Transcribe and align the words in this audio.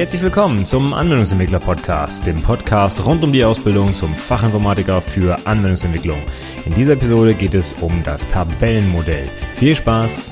Herzlich 0.00 0.22
willkommen 0.22 0.64
zum 0.64 0.94
Anwendungsentwickler 0.94 1.60
Podcast, 1.60 2.26
dem 2.26 2.42
Podcast 2.42 3.04
rund 3.04 3.22
um 3.22 3.34
die 3.34 3.44
Ausbildung 3.44 3.92
zum 3.92 4.08
Fachinformatiker 4.08 5.02
für 5.02 5.36
Anwendungsentwicklung. 5.46 6.22
In 6.64 6.72
dieser 6.72 6.94
Episode 6.94 7.34
geht 7.34 7.52
es 7.52 7.74
um 7.74 8.02
das 8.02 8.26
Tabellenmodell. 8.26 9.28
Viel 9.56 9.76
Spaß! 9.76 10.30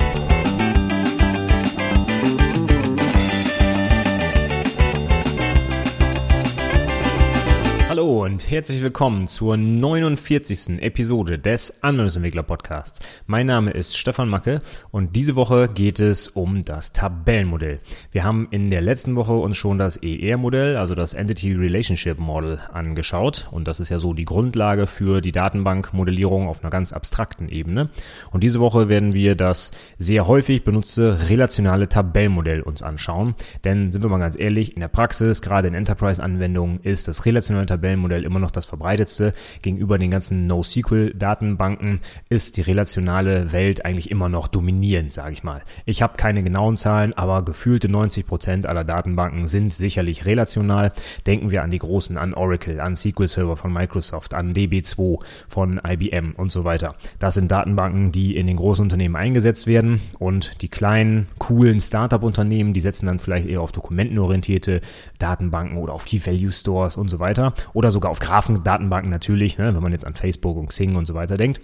Herzlich 8.50 8.80
willkommen 8.80 9.28
zur 9.28 9.58
49. 9.58 10.80
Episode 10.80 11.38
des 11.38 11.82
Anwendungsentwickler 11.82 12.42
Podcasts. 12.42 12.98
Mein 13.26 13.46
Name 13.46 13.72
ist 13.72 13.98
Stefan 13.98 14.30
Macke 14.30 14.62
und 14.90 15.16
diese 15.16 15.36
Woche 15.36 15.68
geht 15.68 16.00
es 16.00 16.28
um 16.28 16.62
das 16.62 16.94
Tabellenmodell. 16.94 17.80
Wir 18.10 18.24
haben 18.24 18.48
in 18.50 18.70
der 18.70 18.80
letzten 18.80 19.16
Woche 19.16 19.34
uns 19.34 19.58
schon 19.58 19.76
das 19.76 19.98
ER-Modell, 19.98 20.78
also 20.78 20.94
das 20.94 21.12
Entity 21.12 21.52
Relationship 21.52 22.18
Model 22.18 22.58
angeschaut 22.72 23.48
und 23.50 23.68
das 23.68 23.80
ist 23.80 23.90
ja 23.90 23.98
so 23.98 24.14
die 24.14 24.24
Grundlage 24.24 24.86
für 24.86 25.20
die 25.20 25.32
Datenbankmodellierung 25.32 26.48
auf 26.48 26.62
einer 26.62 26.70
ganz 26.70 26.94
abstrakten 26.94 27.50
Ebene. 27.50 27.90
Und 28.30 28.42
diese 28.42 28.60
Woche 28.60 28.88
werden 28.88 29.12
wir 29.12 29.34
das 29.34 29.72
sehr 29.98 30.26
häufig 30.26 30.64
benutzte 30.64 31.28
relationale 31.28 31.86
Tabellenmodell 31.86 32.62
uns 32.62 32.82
anschauen, 32.82 33.34
denn 33.64 33.92
sind 33.92 34.02
wir 34.02 34.08
mal 34.08 34.18
ganz 34.18 34.40
ehrlich, 34.40 34.74
in 34.74 34.80
der 34.80 34.88
Praxis, 34.88 35.42
gerade 35.42 35.68
in 35.68 35.74
Enterprise-Anwendungen 35.74 36.80
ist 36.82 37.08
das 37.08 37.26
relationale 37.26 37.66
Tabellenmodell 37.66 37.98
Tabellenmodell 37.98 38.24
immer 38.38 38.46
noch 38.46 38.50
das 38.52 38.66
verbreitetste. 38.66 39.34
Gegenüber 39.62 39.98
den 39.98 40.10
ganzen 40.10 40.42
NoSQL-Datenbanken 40.42 42.00
ist 42.28 42.56
die 42.56 42.62
relationale 42.62 43.52
Welt 43.52 43.84
eigentlich 43.84 44.10
immer 44.10 44.28
noch 44.28 44.46
dominierend, 44.48 45.12
sage 45.12 45.32
ich 45.32 45.42
mal. 45.42 45.62
Ich 45.84 46.02
habe 46.02 46.16
keine 46.16 46.42
genauen 46.42 46.76
Zahlen, 46.76 47.12
aber 47.14 47.44
gefühlte 47.44 47.88
90 47.88 48.26
Prozent 48.26 48.66
aller 48.66 48.84
Datenbanken 48.84 49.48
sind 49.48 49.72
sicherlich 49.72 50.24
relational. 50.24 50.92
Denken 51.26 51.50
wir 51.50 51.62
an 51.62 51.70
die 51.70 51.78
großen, 51.78 52.16
an 52.16 52.32
Oracle, 52.32 52.80
an 52.80 52.96
SQL 52.96 53.26
Server 53.26 53.56
von 53.56 53.72
Microsoft, 53.72 54.34
an 54.34 54.52
DB2 54.52 55.18
von 55.48 55.80
IBM 55.84 56.34
und 56.36 56.52
so 56.52 56.64
weiter. 56.64 56.94
Das 57.18 57.34
sind 57.34 57.50
Datenbanken, 57.50 58.12
die 58.12 58.36
in 58.36 58.46
den 58.46 58.56
großen 58.56 58.84
Unternehmen 58.84 59.16
eingesetzt 59.16 59.66
werden 59.66 60.00
und 60.18 60.62
die 60.62 60.68
kleinen, 60.68 61.26
coolen 61.38 61.80
Startup-Unternehmen, 61.80 62.72
die 62.72 62.80
setzen 62.80 63.06
dann 63.06 63.18
vielleicht 63.18 63.48
eher 63.48 63.62
auf 63.62 63.72
dokumentenorientierte 63.72 64.80
Datenbanken 65.18 65.78
oder 65.78 65.92
auf 65.92 66.04
Key-Value-Stores 66.04 66.96
und 66.96 67.08
so 67.08 67.18
weiter 67.18 67.54
oder 67.72 67.90
sogar 67.90 68.10
auf 68.10 68.20
Graphendatenbanken 68.28 69.10
natürlich, 69.10 69.56
ne, 69.56 69.74
wenn 69.74 69.82
man 69.82 69.92
jetzt 69.92 70.06
an 70.06 70.14
Facebook 70.14 70.58
und 70.58 70.68
Xing 70.68 70.96
und 70.96 71.06
so 71.06 71.14
weiter 71.14 71.36
denkt. 71.36 71.60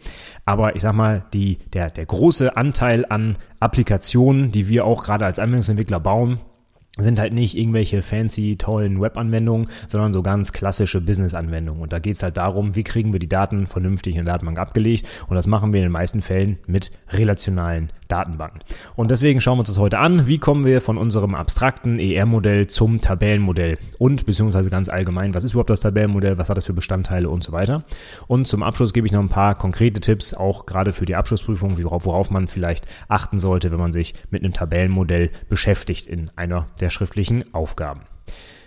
Aber 0.46 0.76
ich 0.76 0.82
sag 0.82 0.94
mal, 0.94 1.24
die, 1.34 1.58
der, 1.74 1.90
der 1.90 2.06
große 2.06 2.56
Anteil 2.56 3.04
an 3.06 3.36
Applikationen, 3.60 4.50
die 4.50 4.68
wir 4.68 4.86
auch 4.86 5.04
gerade 5.04 5.26
als 5.26 5.38
Anwendungsentwickler 5.38 6.00
bauen, 6.00 6.40
sind 6.98 7.18
halt 7.18 7.32
nicht 7.32 7.56
irgendwelche 7.56 8.02
fancy, 8.02 8.56
tollen 8.56 9.00
Web-Anwendungen, 9.00 9.66
sondern 9.88 10.12
so 10.12 10.22
ganz 10.22 10.52
klassische 10.52 11.00
Business-Anwendungen. 11.00 11.82
Und 11.82 11.92
da 11.92 11.98
geht's 11.98 12.22
halt 12.22 12.36
darum, 12.36 12.76
wie 12.76 12.84
kriegen 12.84 13.12
wir 13.12 13.18
die 13.18 13.28
Daten 13.28 13.66
vernünftig 13.66 14.14
in 14.14 14.24
der 14.24 14.34
Datenbank 14.34 14.60
abgelegt. 14.60 15.08
Und 15.26 15.34
das 15.34 15.48
machen 15.48 15.72
wir 15.72 15.80
in 15.80 15.86
den 15.86 15.92
meisten 15.92 16.22
Fällen 16.22 16.58
mit 16.68 16.92
relationalen 17.10 17.88
Datenbanken. 18.06 18.60
Und 18.94 19.10
deswegen 19.10 19.40
schauen 19.40 19.56
wir 19.56 19.60
uns 19.60 19.70
das 19.70 19.78
heute 19.78 19.98
an. 19.98 20.28
Wie 20.28 20.38
kommen 20.38 20.64
wir 20.64 20.80
von 20.80 20.96
unserem 20.96 21.34
abstrakten 21.34 21.98
ER-Modell 21.98 22.68
zum 22.68 23.00
Tabellenmodell? 23.00 23.78
Und 23.98 24.24
beziehungsweise 24.26 24.70
ganz 24.70 24.88
allgemein, 24.88 25.34
was 25.34 25.42
ist 25.42 25.52
überhaupt 25.52 25.70
das 25.70 25.80
Tabellenmodell? 25.80 26.38
Was 26.38 26.48
hat 26.48 26.56
das 26.56 26.64
für 26.64 26.74
Bestandteile 26.74 27.28
und 27.28 27.42
so 27.42 27.50
weiter? 27.50 27.82
Und 28.28 28.46
zum 28.46 28.62
Abschluss 28.62 28.92
gebe 28.92 29.06
ich 29.06 29.12
noch 29.12 29.20
ein 29.20 29.28
paar 29.28 29.56
konkrete 29.56 30.00
Tipps, 30.00 30.32
auch 30.32 30.64
gerade 30.66 30.92
für 30.92 31.06
die 31.06 31.16
Abschlussprüfung, 31.16 31.76
worauf, 31.82 32.04
worauf 32.04 32.30
man 32.30 32.46
vielleicht 32.46 32.86
achten 33.08 33.40
sollte, 33.40 33.72
wenn 33.72 33.80
man 33.80 33.90
sich 33.90 34.14
mit 34.30 34.44
einem 34.44 34.52
Tabellenmodell 34.52 35.30
beschäftigt 35.48 36.06
in 36.06 36.30
einer 36.36 36.68
der 36.80 36.83
schriftlichen 36.90 37.54
Aufgaben. 37.54 38.02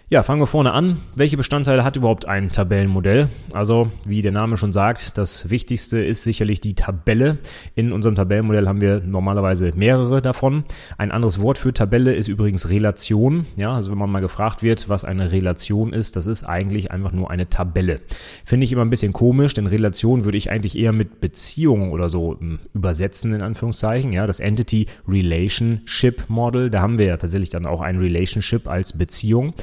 Ja, 0.09 0.23
fangen 0.23 0.41
wir 0.41 0.47
vorne 0.47 0.71
an. 0.71 1.01
Welche 1.17 1.35
Bestandteile 1.35 1.83
hat 1.83 1.97
überhaupt 1.97 2.25
ein 2.25 2.49
Tabellenmodell? 2.49 3.27
Also, 3.51 3.91
wie 4.05 4.21
der 4.21 4.31
Name 4.31 4.55
schon 4.55 4.71
sagt, 4.71 5.17
das 5.17 5.49
Wichtigste 5.49 6.01
ist 6.01 6.23
sicherlich 6.23 6.61
die 6.61 6.75
Tabelle. 6.75 7.39
In 7.75 7.91
unserem 7.91 8.15
Tabellenmodell 8.15 8.69
haben 8.69 8.79
wir 8.79 9.01
normalerweise 9.01 9.73
mehrere 9.75 10.21
davon. 10.21 10.63
Ein 10.97 11.11
anderes 11.11 11.41
Wort 11.41 11.57
für 11.57 11.73
Tabelle 11.73 12.13
ist 12.13 12.29
übrigens 12.29 12.69
Relation. 12.69 13.47
Ja, 13.57 13.73
also 13.73 13.91
wenn 13.91 13.97
man 13.97 14.09
mal 14.09 14.21
gefragt 14.21 14.63
wird, 14.63 14.87
was 14.87 15.03
eine 15.03 15.33
Relation 15.33 15.91
ist, 15.91 16.15
das 16.15 16.25
ist 16.25 16.45
eigentlich 16.45 16.89
einfach 16.89 17.11
nur 17.11 17.29
eine 17.29 17.49
Tabelle. 17.49 17.99
Finde 18.45 18.63
ich 18.63 18.71
immer 18.71 18.85
ein 18.85 18.89
bisschen 18.89 19.11
komisch, 19.11 19.55
denn 19.55 19.67
Relation 19.67 20.23
würde 20.23 20.37
ich 20.37 20.49
eigentlich 20.49 20.77
eher 20.77 20.93
mit 20.93 21.19
Beziehung 21.19 21.91
oder 21.91 22.07
so 22.07 22.39
hm, 22.39 22.59
übersetzen, 22.73 23.33
in 23.33 23.41
Anführungszeichen. 23.41 24.13
Ja, 24.13 24.25
das 24.25 24.39
Entity 24.39 24.85
Relationship 25.05 26.29
Model, 26.29 26.69
da 26.69 26.79
haben 26.79 26.97
wir 26.97 27.07
ja 27.07 27.17
tatsächlich 27.17 27.49
dann 27.49 27.65
auch 27.65 27.81
ein 27.81 27.97
Relationship 27.97 28.69
als 28.69 28.97
Beziehung. 28.97 29.53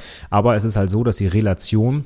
Es 0.55 0.65
ist 0.65 0.75
halt 0.75 0.89
so, 0.89 1.03
dass 1.03 1.17
die 1.17 1.27
Relation 1.27 2.05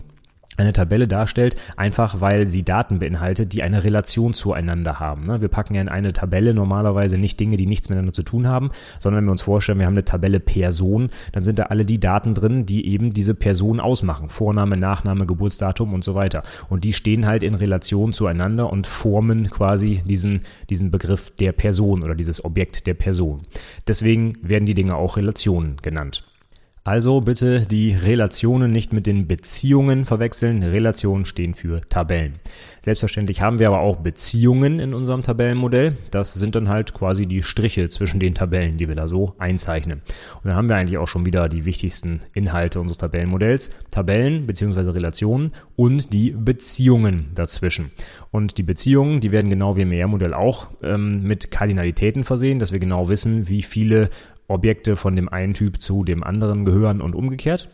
eine 0.60 0.74
Tabelle 0.74 1.08
darstellt, 1.08 1.56
einfach 1.78 2.22
weil 2.22 2.48
sie 2.48 2.64
Daten 2.64 3.00
beinhaltet, 3.00 3.54
die 3.54 3.64
eine 3.64 3.84
Relation 3.84 4.34
zueinander 4.34 5.00
haben. 5.00 5.24
Ne? 5.24 5.42
Wir 5.42 5.48
packen 5.48 5.76
ja 5.76 5.82
in 5.82 5.90
eine 5.90 6.14
Tabelle 6.14 6.54
normalerweise 6.54 7.18
nicht 7.18 7.40
Dinge, 7.40 7.56
die 7.56 7.66
nichts 7.66 7.90
miteinander 7.90 8.14
zu 8.14 8.24
tun 8.24 8.48
haben, 8.48 8.72
sondern 9.00 9.22
wenn 9.22 9.28
wir 9.28 9.32
uns 9.32 9.42
vorstellen, 9.42 9.80
wir 9.80 9.86
haben 9.86 9.94
eine 9.94 10.06
Tabelle 10.06 10.40
Person, 10.40 11.10
dann 11.32 11.44
sind 11.44 11.60
da 11.60 11.64
alle 11.64 11.86
die 11.86 12.00
Daten 12.00 12.34
drin, 12.34 12.66
die 12.66 12.88
eben 12.88 13.14
diese 13.14 13.34
Person 13.34 13.80
ausmachen. 13.80 14.30
Vorname, 14.30 14.78
Nachname, 14.78 15.26
Geburtsdatum 15.26 15.94
und 15.94 16.04
so 16.04 16.16
weiter. 16.16 16.44
Und 16.68 16.84
die 16.84 16.94
stehen 16.94 17.26
halt 17.26 17.44
in 17.44 17.56
Relation 17.56 18.12
zueinander 18.12 18.72
und 18.72 18.86
formen 18.86 19.50
quasi 19.50 20.02
diesen, 20.06 20.42
diesen 20.70 20.92
Begriff 20.92 21.32
der 21.40 21.54
Person 21.54 22.04
oder 22.04 22.16
dieses 22.16 22.44
Objekt 22.44 22.86
der 22.86 22.94
Person. 22.96 23.44
Deswegen 23.88 24.34
werden 24.42 24.66
die 24.66 24.74
Dinge 24.74 24.96
auch 24.96 25.18
Relationen 25.18 25.78
genannt. 25.82 26.26
Also 26.84 27.22
bitte 27.22 27.68
die 27.68 27.92
Relationen 27.92 28.72
nicht 28.72 28.94
mit 28.94 29.06
den 29.06 29.28
Beziehungen 29.28 30.06
verwechseln. 30.06 30.64
Relationen 30.64 31.26
stehen 31.26 31.54
für 31.54 31.82
Tabellen. 31.90 32.40
Selbstverständlich 32.82 33.42
haben 33.42 33.60
wir 33.60 33.68
aber 33.68 33.82
auch 33.82 33.98
Beziehungen 33.98 34.80
in 34.80 34.94
unserem 34.94 35.22
Tabellenmodell. 35.22 35.98
Das 36.12 36.34
sind 36.34 36.56
dann 36.56 36.70
halt 36.70 36.94
quasi 36.94 37.26
die 37.28 37.44
Striche 37.44 37.90
zwischen 37.90 38.20
den 38.20 38.34
Tabellen, 38.34 38.78
die 38.78 38.88
wir 38.88 38.96
da 38.96 39.08
so 39.08 39.36
einzeichnen. 39.38 40.02
Und 40.36 40.46
dann 40.46 40.56
haben 40.56 40.70
wir 40.70 40.78
eigentlich 40.78 40.98
auch 40.98 41.08
schon 41.08 41.26
wieder 41.26 41.50
die 41.50 41.66
wichtigsten 41.66 42.22
Inhalte 42.34 42.80
unseres 42.80 42.98
Tabellenmodells. 42.98 43.72
Tabellen 43.92 44.48
bzw. 44.48 44.92
Relationen 44.92 45.52
und 45.76 46.14
die 46.14 46.32
Beziehungen 46.32 47.32
dazwischen. 47.36 47.92
Und 48.32 48.58
die 48.58 48.64
Beziehungen, 48.64 49.20
die 49.20 49.32
werden 49.32 49.50
genau 49.50 49.76
wie 49.76 49.82
im 49.82 49.92
ER-Modell 49.92 50.34
auch 50.34 50.70
ähm, 50.82 51.24
mit 51.24 51.52
Kardinalitäten 51.52 52.24
versehen, 52.24 52.60
dass 52.60 52.72
wir 52.72 52.80
genau 52.80 53.10
wissen, 53.10 53.50
wie 53.50 53.64
viele 53.64 54.10
Objekte 54.50 54.96
von 54.96 55.16
dem 55.16 55.30
einen 55.30 55.54
Typ 55.54 55.82
zu 55.82 56.04
dem 56.04 56.24
anderen 56.24 56.66
gehören 56.66 57.02
und 57.02 57.16
umgekehrt. 57.16 57.70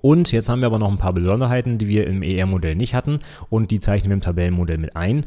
Und 0.00 0.32
jetzt 0.32 0.48
haben 0.48 0.60
wir 0.60 0.66
aber 0.66 0.78
noch 0.78 0.90
ein 0.90 0.98
paar 0.98 1.12
Besonderheiten, 1.12 1.78
die 1.78 1.88
wir 1.88 2.06
im 2.06 2.22
ER-Modell 2.22 2.74
nicht 2.74 2.94
hatten 2.94 3.20
und 3.50 3.70
die 3.70 3.80
zeichnen 3.80 4.10
wir 4.10 4.14
im 4.14 4.20
Tabellenmodell 4.20 4.78
mit 4.78 4.96
ein. 4.96 5.24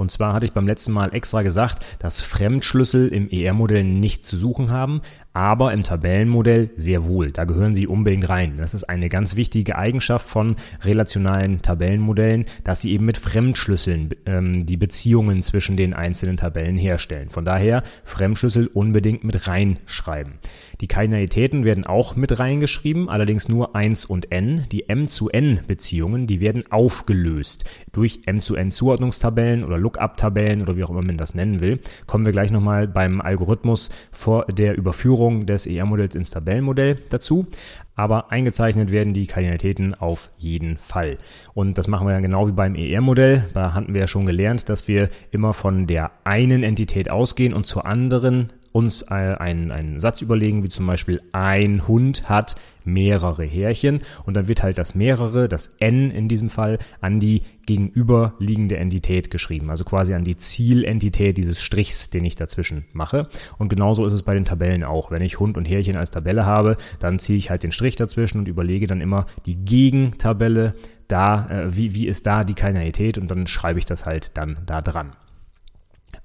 Und 0.00 0.10
zwar 0.10 0.32
hatte 0.32 0.46
ich 0.46 0.52
beim 0.52 0.66
letzten 0.66 0.92
Mal 0.92 1.12
extra 1.12 1.42
gesagt, 1.42 1.84
dass 1.98 2.22
Fremdschlüssel 2.22 3.08
im 3.08 3.28
ER-Modell 3.28 3.84
nicht 3.84 4.24
zu 4.24 4.38
suchen 4.38 4.70
haben, 4.70 5.02
aber 5.32 5.72
im 5.72 5.82
Tabellenmodell 5.82 6.70
sehr 6.74 7.06
wohl. 7.06 7.30
Da 7.30 7.44
gehören 7.44 7.74
sie 7.74 7.86
unbedingt 7.86 8.28
rein. 8.30 8.56
Das 8.56 8.72
ist 8.72 8.84
eine 8.84 9.10
ganz 9.10 9.36
wichtige 9.36 9.76
Eigenschaft 9.76 10.26
von 10.26 10.56
relationalen 10.82 11.62
Tabellenmodellen, 11.62 12.46
dass 12.64 12.80
sie 12.80 12.92
eben 12.92 13.04
mit 13.04 13.18
Fremdschlüsseln 13.18 14.08
ähm, 14.24 14.64
die 14.64 14.78
Beziehungen 14.78 15.42
zwischen 15.42 15.76
den 15.76 15.92
einzelnen 15.92 16.38
Tabellen 16.38 16.78
herstellen. 16.78 17.28
Von 17.28 17.44
daher 17.44 17.82
Fremdschlüssel 18.02 18.68
unbedingt 18.68 19.22
mit 19.22 19.46
reinschreiben. 19.46 20.38
Die 20.80 20.88
Kardinalitäten 20.88 21.64
werden 21.64 21.84
auch 21.84 22.16
mit 22.16 22.38
reingeschrieben, 22.40 23.10
allerdings 23.10 23.48
nur 23.48 23.76
1 23.76 24.06
und 24.06 24.32
n. 24.32 24.64
Die 24.72 24.88
m 24.88 25.06
zu 25.06 25.28
n 25.28 25.60
Beziehungen, 25.66 26.26
die 26.26 26.40
werden 26.40 26.64
aufgelöst 26.70 27.64
durch 27.92 28.22
m 28.26 28.40
zu 28.40 28.56
n 28.56 28.70
Zuordnungstabellen 28.72 29.62
oder 29.62 29.78
Lookup-Tabellen 29.90 30.62
oder 30.62 30.76
wie 30.76 30.84
auch 30.84 30.90
immer 30.90 31.02
man 31.02 31.16
das 31.16 31.34
nennen 31.34 31.60
will. 31.60 31.80
Kommen 32.06 32.24
wir 32.24 32.32
gleich 32.32 32.50
nochmal 32.50 32.86
beim 32.86 33.20
Algorithmus 33.20 33.90
vor 34.12 34.46
der 34.46 34.76
Überführung 34.76 35.46
des 35.46 35.66
ER-Modells 35.66 36.14
ins 36.14 36.30
Tabellenmodell 36.30 36.96
dazu. 37.08 37.46
Aber 37.94 38.32
eingezeichnet 38.32 38.92
werden 38.92 39.12
die 39.12 39.26
Kardinalitäten 39.26 39.94
auf 39.94 40.30
jeden 40.38 40.78
Fall. 40.78 41.18
Und 41.52 41.76
das 41.76 41.86
machen 41.86 42.06
wir 42.06 42.14
dann 42.14 42.22
genau 42.22 42.46
wie 42.48 42.52
beim 42.52 42.74
ER-Modell. 42.74 43.48
Da 43.52 43.74
hatten 43.74 43.92
wir 43.92 44.02
ja 44.02 44.06
schon 44.06 44.26
gelernt, 44.26 44.68
dass 44.68 44.88
wir 44.88 45.10
immer 45.30 45.52
von 45.52 45.86
der 45.86 46.12
einen 46.24 46.62
Entität 46.62 47.10
ausgehen 47.10 47.52
und 47.52 47.66
zur 47.66 47.84
anderen 47.84 48.52
uns 48.72 49.02
äh, 49.02 49.14
einen, 49.14 49.70
einen 49.70 49.98
Satz 49.98 50.22
überlegen, 50.22 50.62
wie 50.62 50.68
zum 50.68 50.86
Beispiel 50.86 51.20
ein 51.32 51.86
Hund 51.88 52.28
hat 52.28 52.56
mehrere 52.84 53.44
Härchen 53.44 54.00
und 54.24 54.34
dann 54.34 54.48
wird 54.48 54.62
halt 54.62 54.78
das 54.78 54.94
mehrere, 54.94 55.48
das 55.48 55.70
n 55.80 56.10
in 56.10 56.28
diesem 56.28 56.48
Fall, 56.48 56.78
an 57.00 57.20
die 57.20 57.42
gegenüberliegende 57.66 58.76
Entität 58.76 59.30
geschrieben, 59.30 59.70
also 59.70 59.84
quasi 59.84 60.14
an 60.14 60.24
die 60.24 60.36
Zielentität 60.36 61.36
dieses 61.36 61.60
Strichs, 61.60 62.10
den 62.10 62.24
ich 62.24 62.34
dazwischen 62.36 62.86
mache. 62.92 63.28
Und 63.58 63.68
genauso 63.68 64.06
ist 64.06 64.14
es 64.14 64.22
bei 64.22 64.34
den 64.34 64.44
Tabellen 64.44 64.82
auch. 64.82 65.10
Wenn 65.10 65.22
ich 65.22 65.38
Hund 65.38 65.56
und 65.56 65.66
Härchen 65.66 65.96
als 65.96 66.10
Tabelle 66.10 66.46
habe, 66.46 66.76
dann 66.98 67.18
ziehe 67.18 67.38
ich 67.38 67.50
halt 67.50 67.62
den 67.62 67.72
Strich 67.72 67.96
dazwischen 67.96 68.38
und 68.38 68.48
überlege 68.48 68.86
dann 68.86 69.00
immer 69.00 69.26
die 69.46 69.56
Gegentabelle, 69.56 70.74
da, 71.06 71.48
äh, 71.48 71.76
wie, 71.76 71.94
wie 71.94 72.06
ist 72.06 72.26
da 72.26 72.44
die 72.44 72.54
Kardinalität 72.54 73.18
und 73.18 73.30
dann 73.30 73.46
schreibe 73.46 73.78
ich 73.78 73.84
das 73.84 74.06
halt 74.06 74.36
dann 74.36 74.58
da 74.66 74.80
dran. 74.80 75.12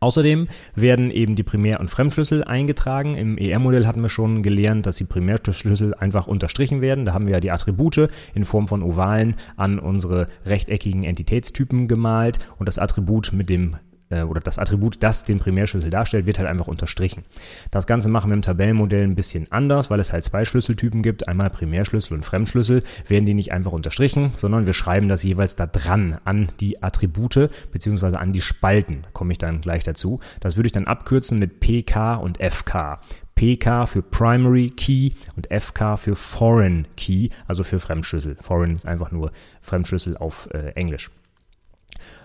Außerdem 0.05 0.47
werden 0.75 1.09
eben 1.09 1.35
die 1.35 1.41
Primär- 1.41 1.79
und 1.79 1.89
Fremdschlüssel 1.89 2.43
eingetragen. 2.43 3.15
Im 3.15 3.39
ER-Modell 3.39 3.87
hatten 3.87 4.03
wir 4.03 4.09
schon 4.09 4.43
gelernt, 4.43 4.85
dass 4.85 4.97
die 4.97 5.03
Primärschlüssel 5.03 5.95
einfach 5.95 6.27
unterstrichen 6.27 6.79
werden. 6.79 7.05
Da 7.05 7.13
haben 7.15 7.25
wir 7.25 7.33
ja 7.33 7.39
die 7.39 7.49
Attribute 7.49 8.11
in 8.35 8.43
Form 8.43 8.67
von 8.67 8.83
Ovalen 8.83 9.33
an 9.57 9.79
unsere 9.79 10.27
rechteckigen 10.45 11.03
Entitätstypen 11.03 11.87
gemalt 11.87 12.37
und 12.59 12.67
das 12.67 12.77
Attribut 12.77 13.33
mit 13.33 13.49
dem 13.49 13.77
äh, 14.09 14.23
oder 14.23 14.41
das 14.41 14.59
Attribut, 14.59 14.97
das 15.01 15.23
den 15.23 15.39
Primärschlüssel 15.39 15.89
darstellt, 15.89 16.25
wird 16.25 16.39
halt 16.39 16.47
einfach 16.47 16.67
unterstrichen. 16.67 17.23
Das 17.71 17.87
Ganze 17.87 18.09
machen 18.09 18.29
wir 18.29 18.35
im 18.35 18.41
Tabellenmodell 18.41 19.03
ein 19.03 19.15
bisschen 19.15 19.51
anders, 19.51 19.89
weil 19.89 19.99
es 19.99 20.13
halt 20.13 20.23
zwei 20.23 20.45
Schlüsseltypen 20.45 21.01
gibt, 21.01 21.27
einmal 21.27 21.49
Primärschlüssel 21.49 22.15
und 22.15 22.25
Fremdschlüssel, 22.25 22.83
werden 23.07 23.25
die 23.25 23.33
nicht 23.33 23.51
einfach 23.51 23.71
unterstrichen, 23.71 24.31
sondern 24.37 24.65
wir 24.65 24.73
schreiben 24.73 25.09
das 25.09 25.23
jeweils 25.23 25.55
da 25.55 25.65
dran 25.65 26.19
an 26.23 26.47
die 26.59 26.81
Attribute 26.83 27.49
beziehungsweise 27.71 28.19
an 28.19 28.33
die 28.33 28.41
Spalten, 28.41 29.05
komme 29.13 29.31
ich 29.31 29.37
dann 29.37 29.61
gleich 29.61 29.83
dazu. 29.83 30.19
Das 30.39 30.55
würde 30.55 30.67
ich 30.67 30.73
dann 30.73 30.87
abkürzen 30.87 31.39
mit 31.39 31.59
PK 31.59 32.15
und 32.15 32.37
FK. 32.37 32.99
PK 33.35 33.85
für 33.85 34.01
Primary 34.01 34.69
Key 34.69 35.11
und 35.35 35.47
FK 35.47 35.97
für 35.97 36.15
Foreign 36.15 36.87
Key, 36.95 37.29
also 37.47 37.63
für 37.63 37.79
Fremdschlüssel. 37.79 38.37
Foreign 38.39 38.77
ist 38.77 38.87
einfach 38.87 39.11
nur 39.11 39.31
Fremdschlüssel 39.61 40.15
auf 40.15 40.47
äh, 40.53 40.69
Englisch. 40.75 41.11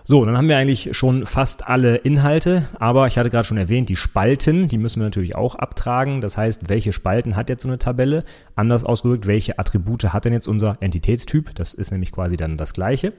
So, 0.03 0.25
dann 0.25 0.35
haben 0.35 0.47
wir 0.47 0.57
eigentlich 0.57 0.89
schon 0.97 1.27
fast 1.27 1.67
alle 1.67 1.95
Inhalte, 1.97 2.67
aber 2.79 3.05
ich 3.05 3.19
hatte 3.19 3.29
gerade 3.29 3.45
schon 3.45 3.57
erwähnt, 3.57 3.87
die 3.87 3.95
Spalten, 3.95 4.67
die 4.67 4.79
müssen 4.79 4.99
wir 4.99 5.05
natürlich 5.05 5.35
auch 5.35 5.53
abtragen. 5.53 6.21
Das 6.21 6.37
heißt, 6.37 6.69
welche 6.69 6.91
Spalten 6.91 7.35
hat 7.35 7.49
jetzt 7.49 7.61
so 7.61 7.67
eine 7.67 7.77
Tabelle? 7.77 8.23
Anders 8.55 8.83
ausgedrückt, 8.83 9.27
welche 9.27 9.59
Attribute 9.59 10.11
hat 10.11 10.25
denn 10.25 10.33
jetzt 10.33 10.47
unser 10.47 10.77
Entitätstyp? 10.79 11.53
Das 11.53 11.75
ist 11.75 11.91
nämlich 11.91 12.11
quasi 12.11 12.35
dann 12.35 12.57
das 12.57 12.73
gleiche. 12.73 13.13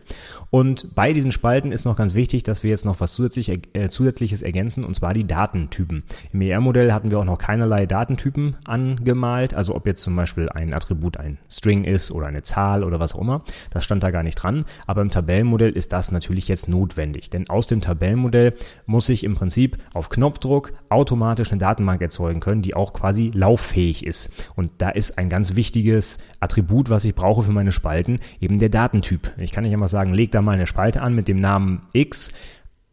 Und 0.50 0.92
bei 0.96 1.12
diesen 1.12 1.30
Spalten 1.30 1.70
ist 1.70 1.84
noch 1.84 1.94
ganz 1.94 2.14
wichtig, 2.14 2.42
dass 2.42 2.64
wir 2.64 2.70
jetzt 2.70 2.84
noch 2.84 2.98
was 2.98 3.12
zusätzlich, 3.12 3.60
äh, 3.74 3.88
zusätzliches 3.88 4.42
ergänzen, 4.42 4.84
und 4.84 4.94
zwar 4.94 5.14
die 5.14 5.26
Datentypen. 5.26 6.02
Im 6.32 6.40
ER-Modell 6.40 6.92
hatten 6.92 7.12
wir 7.12 7.20
auch 7.20 7.24
noch 7.24 7.38
keinerlei 7.38 7.86
Datentypen 7.86 8.56
angemalt, 8.64 9.54
also 9.54 9.76
ob 9.76 9.86
jetzt 9.86 10.02
zum 10.02 10.16
Beispiel 10.16 10.48
ein 10.48 10.74
Attribut 10.74 11.16
ein 11.16 11.38
String 11.48 11.84
ist 11.84 12.10
oder 12.10 12.26
eine 12.26 12.42
Zahl 12.42 12.82
oder 12.82 12.98
was 12.98 13.14
auch 13.14 13.20
immer. 13.20 13.42
Das 13.70 13.84
stand 13.84 14.02
da 14.02 14.10
gar 14.10 14.24
nicht 14.24 14.34
dran. 14.34 14.64
Aber 14.88 15.00
im 15.00 15.10
Tabellenmodell 15.10 15.70
ist 15.70 15.92
das 15.92 16.10
natürlich 16.10 16.48
jetzt 16.48 16.71
notwendig. 16.72 17.30
Denn 17.30 17.48
aus 17.48 17.68
dem 17.68 17.80
Tabellenmodell 17.80 18.54
muss 18.86 19.08
ich 19.08 19.22
im 19.22 19.36
Prinzip 19.36 19.76
auf 19.94 20.08
Knopfdruck 20.08 20.72
automatisch 20.88 21.52
eine 21.52 21.60
Datenbank 21.60 22.02
erzeugen 22.02 22.40
können, 22.40 22.62
die 22.62 22.74
auch 22.74 22.92
quasi 22.92 23.30
lauffähig 23.32 24.04
ist. 24.04 24.30
Und 24.56 24.72
da 24.78 24.88
ist 24.90 25.18
ein 25.18 25.28
ganz 25.28 25.54
wichtiges 25.54 26.18
Attribut, 26.40 26.90
was 26.90 27.04
ich 27.04 27.14
brauche 27.14 27.44
für 27.44 27.52
meine 27.52 27.70
Spalten, 27.70 28.18
eben 28.40 28.58
der 28.58 28.70
Datentyp. 28.70 29.30
Ich 29.40 29.52
kann 29.52 29.62
nicht 29.62 29.72
einfach 29.72 29.88
sagen, 29.88 30.14
leg 30.14 30.32
da 30.32 30.42
mal 30.42 30.52
eine 30.52 30.66
Spalte 30.66 31.02
an 31.02 31.14
mit 31.14 31.28
dem 31.28 31.40
Namen 31.40 31.82
X 31.92 32.32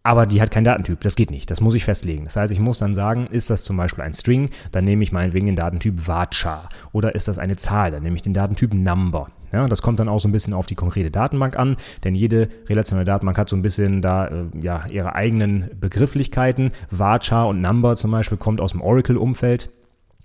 aber 0.01 0.25
die 0.25 0.41
hat 0.41 0.49
keinen 0.49 0.63
Datentyp. 0.63 1.01
Das 1.01 1.15
geht 1.15 1.29
nicht. 1.29 1.51
Das 1.51 1.61
muss 1.61 1.75
ich 1.75 1.85
festlegen. 1.85 2.23
Das 2.23 2.35
heißt, 2.35 2.53
ich 2.53 2.59
muss 2.59 2.79
dann 2.79 2.93
sagen, 2.93 3.27
ist 3.27 3.49
das 3.49 3.63
zum 3.63 3.77
Beispiel 3.77 4.03
ein 4.03 4.13
String, 4.13 4.49
dann 4.71 4.85
nehme 4.85 5.03
ich 5.03 5.11
meinetwegen 5.11 5.47
den 5.47 5.55
Datentyp 5.55 6.07
varchar. 6.07 6.69
Oder 6.93 7.15
ist 7.15 7.27
das 7.27 7.37
eine 7.37 7.57
Zahl, 7.57 7.91
dann 7.91 8.03
nehme 8.03 8.15
ich 8.15 8.21
den 8.21 8.33
Datentyp 8.33 8.73
number. 8.73 9.29
Ja, 9.51 9.67
das 9.67 9.81
kommt 9.81 9.99
dann 9.99 10.09
auch 10.09 10.19
so 10.19 10.27
ein 10.27 10.31
bisschen 10.31 10.53
auf 10.53 10.65
die 10.65 10.75
konkrete 10.75 11.11
Datenbank 11.11 11.57
an, 11.57 11.75
denn 12.03 12.15
jede 12.15 12.49
relationale 12.67 13.05
Datenbank 13.05 13.37
hat 13.37 13.49
so 13.49 13.55
ein 13.55 13.61
bisschen 13.61 14.01
da 14.01 14.27
äh, 14.27 14.45
ja 14.61 14.85
ihre 14.89 15.15
eigenen 15.15 15.69
Begrifflichkeiten. 15.79 16.71
Varchar 16.91 17.47
und 17.47 17.61
number 17.61 17.95
zum 17.95 18.11
Beispiel 18.11 18.37
kommt 18.37 18.61
aus 18.61 18.71
dem 18.71 18.81
Oracle-Umfeld 18.81 19.69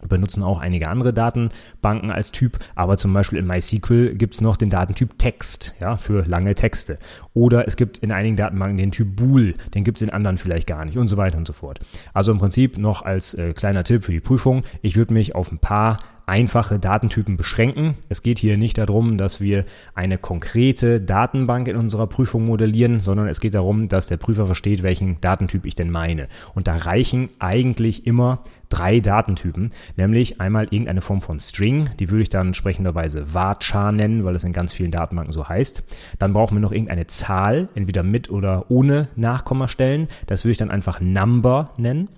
benutzen 0.08 0.42
auch 0.42 0.58
einige 0.58 0.88
andere 0.88 1.12
Datenbanken 1.12 2.10
als 2.10 2.32
Typ, 2.32 2.58
aber 2.74 2.96
zum 2.96 3.12
Beispiel 3.12 3.38
in 3.38 3.46
MySQL 3.46 4.14
gibt 4.14 4.34
es 4.34 4.40
noch 4.40 4.56
den 4.56 4.70
Datentyp 4.70 5.18
Text, 5.18 5.74
ja, 5.80 5.96
für 5.96 6.26
lange 6.26 6.54
Texte. 6.54 6.98
Oder 7.32 7.66
es 7.66 7.76
gibt 7.76 7.98
in 7.98 8.12
einigen 8.12 8.36
Datenbanken 8.36 8.76
den 8.76 8.90
Typ 8.90 9.16
Bool, 9.16 9.54
den 9.74 9.84
gibt 9.84 9.98
es 9.98 10.02
in 10.02 10.10
anderen 10.10 10.38
vielleicht 10.38 10.66
gar 10.66 10.84
nicht 10.84 10.98
und 10.98 11.06
so 11.06 11.16
weiter 11.16 11.38
und 11.38 11.46
so 11.46 11.52
fort. 11.52 11.80
Also 12.12 12.32
im 12.32 12.38
Prinzip 12.38 12.78
noch 12.78 13.02
als 13.02 13.34
äh, 13.34 13.52
kleiner 13.52 13.84
Tipp 13.84 14.04
für 14.04 14.12
die 14.12 14.20
Prüfung, 14.20 14.62
ich 14.82 14.96
würde 14.96 15.14
mich 15.14 15.34
auf 15.34 15.50
ein 15.50 15.58
paar 15.58 15.98
einfache 16.26 16.78
Datentypen 16.78 17.36
beschränken. 17.36 17.96
Es 18.08 18.22
geht 18.22 18.38
hier 18.38 18.56
nicht 18.56 18.78
darum, 18.78 19.18
dass 19.18 19.40
wir 19.40 19.64
eine 19.94 20.18
konkrete 20.18 21.00
Datenbank 21.00 21.68
in 21.68 21.76
unserer 21.76 22.06
Prüfung 22.06 22.46
modellieren, 22.46 23.00
sondern 23.00 23.28
es 23.28 23.40
geht 23.40 23.54
darum, 23.54 23.88
dass 23.88 24.06
der 24.06 24.16
Prüfer 24.16 24.46
versteht, 24.46 24.82
welchen 24.82 25.20
Datentyp 25.20 25.66
ich 25.66 25.74
denn 25.74 25.90
meine. 25.90 26.28
Und 26.54 26.66
da 26.66 26.76
reichen 26.76 27.28
eigentlich 27.38 28.06
immer 28.06 28.42
drei 28.68 29.00
Datentypen, 29.00 29.72
nämlich 29.96 30.40
einmal 30.40 30.64
irgendeine 30.64 31.00
Form 31.00 31.22
von 31.22 31.38
String, 31.38 31.90
die 32.00 32.10
würde 32.10 32.22
ich 32.22 32.28
dann 32.28 32.48
entsprechenderweise 32.48 33.34
varchar 33.34 33.92
nennen, 33.92 34.24
weil 34.24 34.34
es 34.34 34.44
in 34.44 34.52
ganz 34.52 34.72
vielen 34.72 34.90
Datenbanken 34.90 35.32
so 35.32 35.48
heißt. 35.48 35.84
Dann 36.18 36.32
brauchen 36.32 36.56
wir 36.56 36.60
noch 36.60 36.72
irgendeine 36.72 37.06
Zahl, 37.06 37.68
entweder 37.74 38.02
mit 38.02 38.30
oder 38.30 38.70
ohne 38.70 39.08
Nachkommastellen. 39.14 40.08
Das 40.26 40.44
würde 40.44 40.52
ich 40.52 40.58
dann 40.58 40.70
einfach 40.70 41.00
Number 41.00 41.70
nennen. 41.76 42.08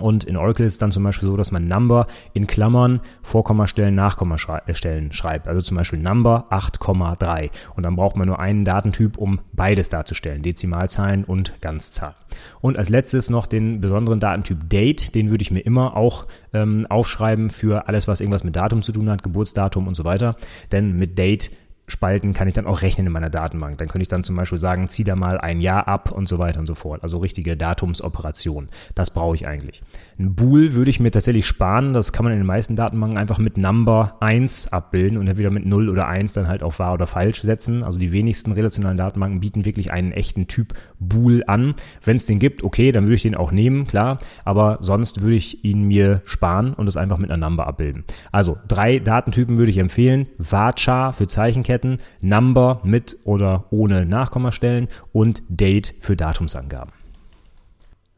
Und 0.00 0.24
in 0.24 0.36
Oracle 0.36 0.66
ist 0.66 0.74
es 0.74 0.78
dann 0.78 0.92
zum 0.92 1.02
Beispiel 1.02 1.28
so, 1.28 1.36
dass 1.36 1.52
man 1.52 1.68
Number 1.68 2.06
in 2.32 2.46
Klammern 2.46 3.00
Vorkommastellen, 3.22 3.94
Nachkommastellen 3.94 5.12
schreibt. 5.12 5.48
Also 5.48 5.60
zum 5.60 5.76
Beispiel 5.76 5.98
Number 5.98 6.46
8,3. 6.50 7.50
Und 7.76 7.82
dann 7.82 7.96
braucht 7.96 8.16
man 8.16 8.26
nur 8.26 8.40
einen 8.40 8.64
Datentyp, 8.64 9.18
um 9.18 9.40
beides 9.52 9.88
darzustellen. 9.88 10.42
Dezimalzahlen 10.42 11.24
und 11.24 11.60
Ganzzahl. 11.60 12.14
Und 12.60 12.78
als 12.78 12.88
letztes 12.88 13.30
noch 13.30 13.46
den 13.46 13.80
besonderen 13.80 14.20
Datentyp 14.20 14.68
Date. 14.68 15.14
Den 15.14 15.30
würde 15.30 15.42
ich 15.42 15.50
mir 15.50 15.60
immer 15.60 15.96
auch 15.96 16.26
ähm, 16.52 16.86
aufschreiben 16.88 17.50
für 17.50 17.88
alles, 17.88 18.08
was 18.08 18.20
irgendwas 18.20 18.44
mit 18.44 18.56
Datum 18.56 18.82
zu 18.82 18.92
tun 18.92 19.10
hat, 19.10 19.22
Geburtsdatum 19.22 19.86
und 19.86 19.94
so 19.94 20.04
weiter. 20.04 20.36
Denn 20.72 20.96
mit 20.96 21.18
Date 21.18 21.50
Spalten 21.90 22.32
kann 22.32 22.48
ich 22.48 22.54
dann 22.54 22.66
auch 22.66 22.82
rechnen 22.82 23.06
in 23.06 23.12
meiner 23.12 23.30
Datenbank. 23.30 23.78
Dann 23.78 23.88
könnte 23.88 24.02
ich 24.02 24.08
dann 24.08 24.24
zum 24.24 24.36
Beispiel 24.36 24.58
sagen, 24.58 24.88
zieh 24.88 25.04
da 25.04 25.16
mal 25.16 25.38
ein 25.38 25.60
Jahr 25.60 25.88
ab 25.88 26.12
und 26.12 26.28
so 26.28 26.38
weiter 26.38 26.60
und 26.60 26.66
so 26.66 26.74
fort. 26.74 27.02
Also 27.02 27.18
richtige 27.18 27.56
Datumsoperationen. 27.56 28.70
Das 28.94 29.10
brauche 29.10 29.34
ich 29.34 29.46
eigentlich. 29.46 29.82
Ein 30.18 30.34
Bool 30.34 30.74
würde 30.74 30.90
ich 30.90 31.00
mir 31.00 31.10
tatsächlich 31.10 31.46
sparen. 31.46 31.92
Das 31.92 32.12
kann 32.12 32.24
man 32.24 32.32
in 32.32 32.38
den 32.38 32.46
meisten 32.46 32.76
Datenbanken 32.76 33.18
einfach 33.18 33.38
mit 33.38 33.58
Number 33.58 34.16
1 34.20 34.72
abbilden 34.72 35.18
und 35.18 35.26
entweder 35.26 35.50
mit 35.50 35.66
0 35.66 35.88
oder 35.88 36.06
1 36.06 36.32
dann 36.34 36.48
halt 36.48 36.62
auf 36.62 36.78
wahr 36.78 36.94
oder 36.94 37.06
falsch 37.06 37.42
setzen. 37.42 37.82
Also 37.82 37.98
die 37.98 38.12
wenigsten 38.12 38.52
relationalen 38.52 38.96
Datenbanken 38.96 39.40
bieten 39.40 39.64
wirklich 39.64 39.92
einen 39.92 40.12
echten 40.12 40.46
Typ 40.46 40.74
Bool 40.98 41.42
an. 41.46 41.74
Wenn 42.04 42.16
es 42.16 42.26
den 42.26 42.38
gibt, 42.38 42.62
okay, 42.62 42.92
dann 42.92 43.04
würde 43.04 43.14
ich 43.14 43.22
den 43.22 43.36
auch 43.36 43.50
nehmen, 43.50 43.86
klar. 43.86 44.18
Aber 44.44 44.78
sonst 44.80 45.22
würde 45.22 45.36
ich 45.36 45.64
ihn 45.64 45.82
mir 45.82 46.22
sparen 46.24 46.74
und 46.74 46.88
es 46.88 46.96
einfach 46.96 47.18
mit 47.18 47.32
einer 47.32 47.48
Number 47.48 47.66
abbilden. 47.66 48.04
Also 48.30 48.58
drei 48.68 48.98
Datentypen 48.98 49.58
würde 49.58 49.70
ich 49.70 49.78
empfehlen. 49.78 50.26
Varchar 50.38 51.12
für 51.12 51.26
Zeichenketten 51.26 51.79
Datenketten, 51.80 51.98
Number 52.20 52.80
mit 52.84 53.16
oder 53.24 53.64
ohne 53.70 54.06
Nachkommastellen 54.06 54.88
und 55.12 55.42
Date 55.48 55.94
für 56.00 56.16
Datumsangaben. 56.16 56.99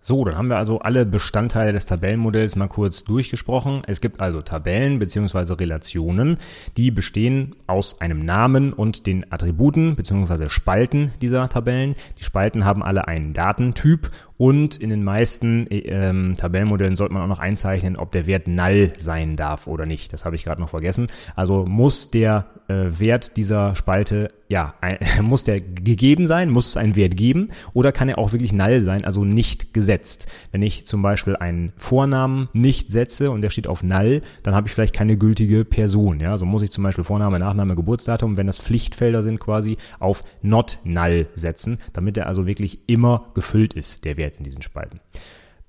So, 0.05 0.25
dann 0.25 0.37
haben 0.37 0.49
wir 0.49 0.57
also 0.57 0.81
alle 0.81 1.07
Bestandteile 1.07 1.73
des 1.73 1.87
Tabellenmodells 1.87 2.57
mal 2.57 2.67
kurz 2.67 3.05
durchgesprochen. 3.05 3.83
Es 3.87 4.01
gibt 4.01 4.21
also 4.21 4.43
Tabellen 4.43 4.99
bzw. 4.99 5.55
Relationen, 5.55 6.39
die 6.77 6.91
bestehen 6.91 7.55
aus 7.69 8.01
einem 8.01 8.25
Namen 8.25 8.73
und 8.73 9.07
den 9.07 9.31
Attributen 9.33 9.95
bzw. 9.95 10.49
Spalten 10.49 11.13
dieser 11.23 11.49
Tabellen. 11.49 11.95
Die 12.19 12.25
Spalten 12.25 12.65
haben 12.65 12.83
alle 12.83 13.07
einen 13.07 13.33
Datentyp 13.33 14.11
und 14.43 14.75
in 14.75 14.91
den 14.91 15.05
meisten 15.05 15.69
äh, 15.71 15.79
ähm, 15.87 16.35
Tabellenmodellen 16.37 16.97
sollte 16.97 17.15
man 17.15 17.23
auch 17.23 17.29
noch 17.29 17.39
einzeichnen, 17.39 17.97
ob 17.97 18.11
der 18.11 18.27
Wert 18.27 18.49
null 18.49 18.93
sein 18.99 19.37
darf 19.37 19.69
oder 19.69 19.87
nicht. 19.87 20.13
Das 20.13 20.25
habe 20.25 20.35
ich 20.35 20.43
gerade 20.43 20.61
noch 20.61 20.71
vergessen. 20.71 21.07
Also 21.37 21.65
muss 21.65 22.11
der 22.11 22.47
äh, 22.67 22.87
Wert 22.99 23.37
dieser 23.37 23.77
Spalte, 23.77 24.31
ja, 24.53 24.75
muss 25.23 25.45
der 25.45 25.61
gegeben 25.61 26.27
sein, 26.27 26.51
muss 26.51 26.69
es 26.69 26.77
einen 26.77 26.95
Wert 26.95 27.17
geben 27.17 27.49
oder 27.73 27.91
kann 27.91 28.11
er 28.11 28.19
auch 28.19 28.33
wirklich 28.33 28.53
null 28.53 28.81
sein, 28.81 29.05
also 29.05 29.25
nicht 29.25 29.73
gesetzt. 29.73 30.31
Wenn 30.53 30.61
ich 30.61 30.87
zum 30.87 31.01
Beispiel 31.01 31.37
einen 31.37 31.73
Vornamen 31.79 32.51
nicht 32.53 32.93
setze 32.93 33.31
und 33.31 33.41
der 33.41 33.49
steht 33.49 33.67
auf 33.67 33.83
null, 33.83 34.21
dann 34.43 34.55
habe 34.55 34.69
ich 34.69 34.75
vielleicht 34.75 34.95
keine 34.95 35.17
gültige 35.17 35.65
Person. 35.65 36.21
Ja, 36.21 36.37
so 36.37 36.45
muss 36.45 36.61
ich 36.61 36.71
zum 36.71 36.85
Beispiel 36.85 37.03
Vorname, 37.03 37.39
Nachname, 37.39 37.75
Geburtsdatum, 37.75 38.37
wenn 38.37 38.47
das 38.47 38.59
Pflichtfelder 38.59 39.23
sind 39.23 39.41
quasi, 39.41 39.79
auf 39.99 40.23
not 40.43 40.79
null 40.85 41.29
setzen, 41.35 41.79
damit 41.95 42.19
er 42.19 42.27
also 42.27 42.47
wirklich 42.47 42.81
immer 42.87 43.31
gefüllt 43.33 43.73
ist, 43.73 44.05
der 44.05 44.19
Wert 44.19 44.37
in 44.37 44.45
diesen 44.45 44.61
Spalten. 44.61 45.01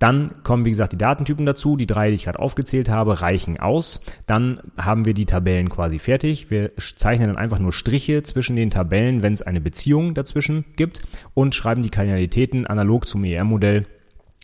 Dann 0.03 0.43
kommen, 0.43 0.65
wie 0.65 0.69
gesagt, 0.69 0.91
die 0.91 0.97
Datentypen 0.97 1.45
dazu. 1.45 1.77
Die 1.77 1.87
drei, 1.87 2.09
die 2.09 2.15
ich 2.15 2.25
gerade 2.25 2.39
aufgezählt 2.39 2.89
habe, 2.89 3.21
reichen 3.21 3.57
aus. 3.57 4.01
Dann 4.25 4.59
haben 4.75 5.05
wir 5.05 5.13
die 5.13 5.25
Tabellen 5.25 5.69
quasi 5.69 5.97
fertig. 5.97 6.51
Wir 6.51 6.71
zeichnen 6.75 7.29
dann 7.29 7.37
einfach 7.37 7.59
nur 7.59 7.71
Striche 7.71 8.21
zwischen 8.21 8.57
den 8.57 8.69
Tabellen, 8.69 9.23
wenn 9.23 9.31
es 9.31 9.41
eine 9.41 9.61
Beziehung 9.61 10.13
dazwischen 10.13 10.65
gibt 10.75 11.03
und 11.33 11.55
schreiben 11.55 11.83
die 11.83 11.89
Kardinalitäten 11.89 12.67
analog 12.67 13.07
zum 13.07 13.23
ER-Modell 13.23 13.85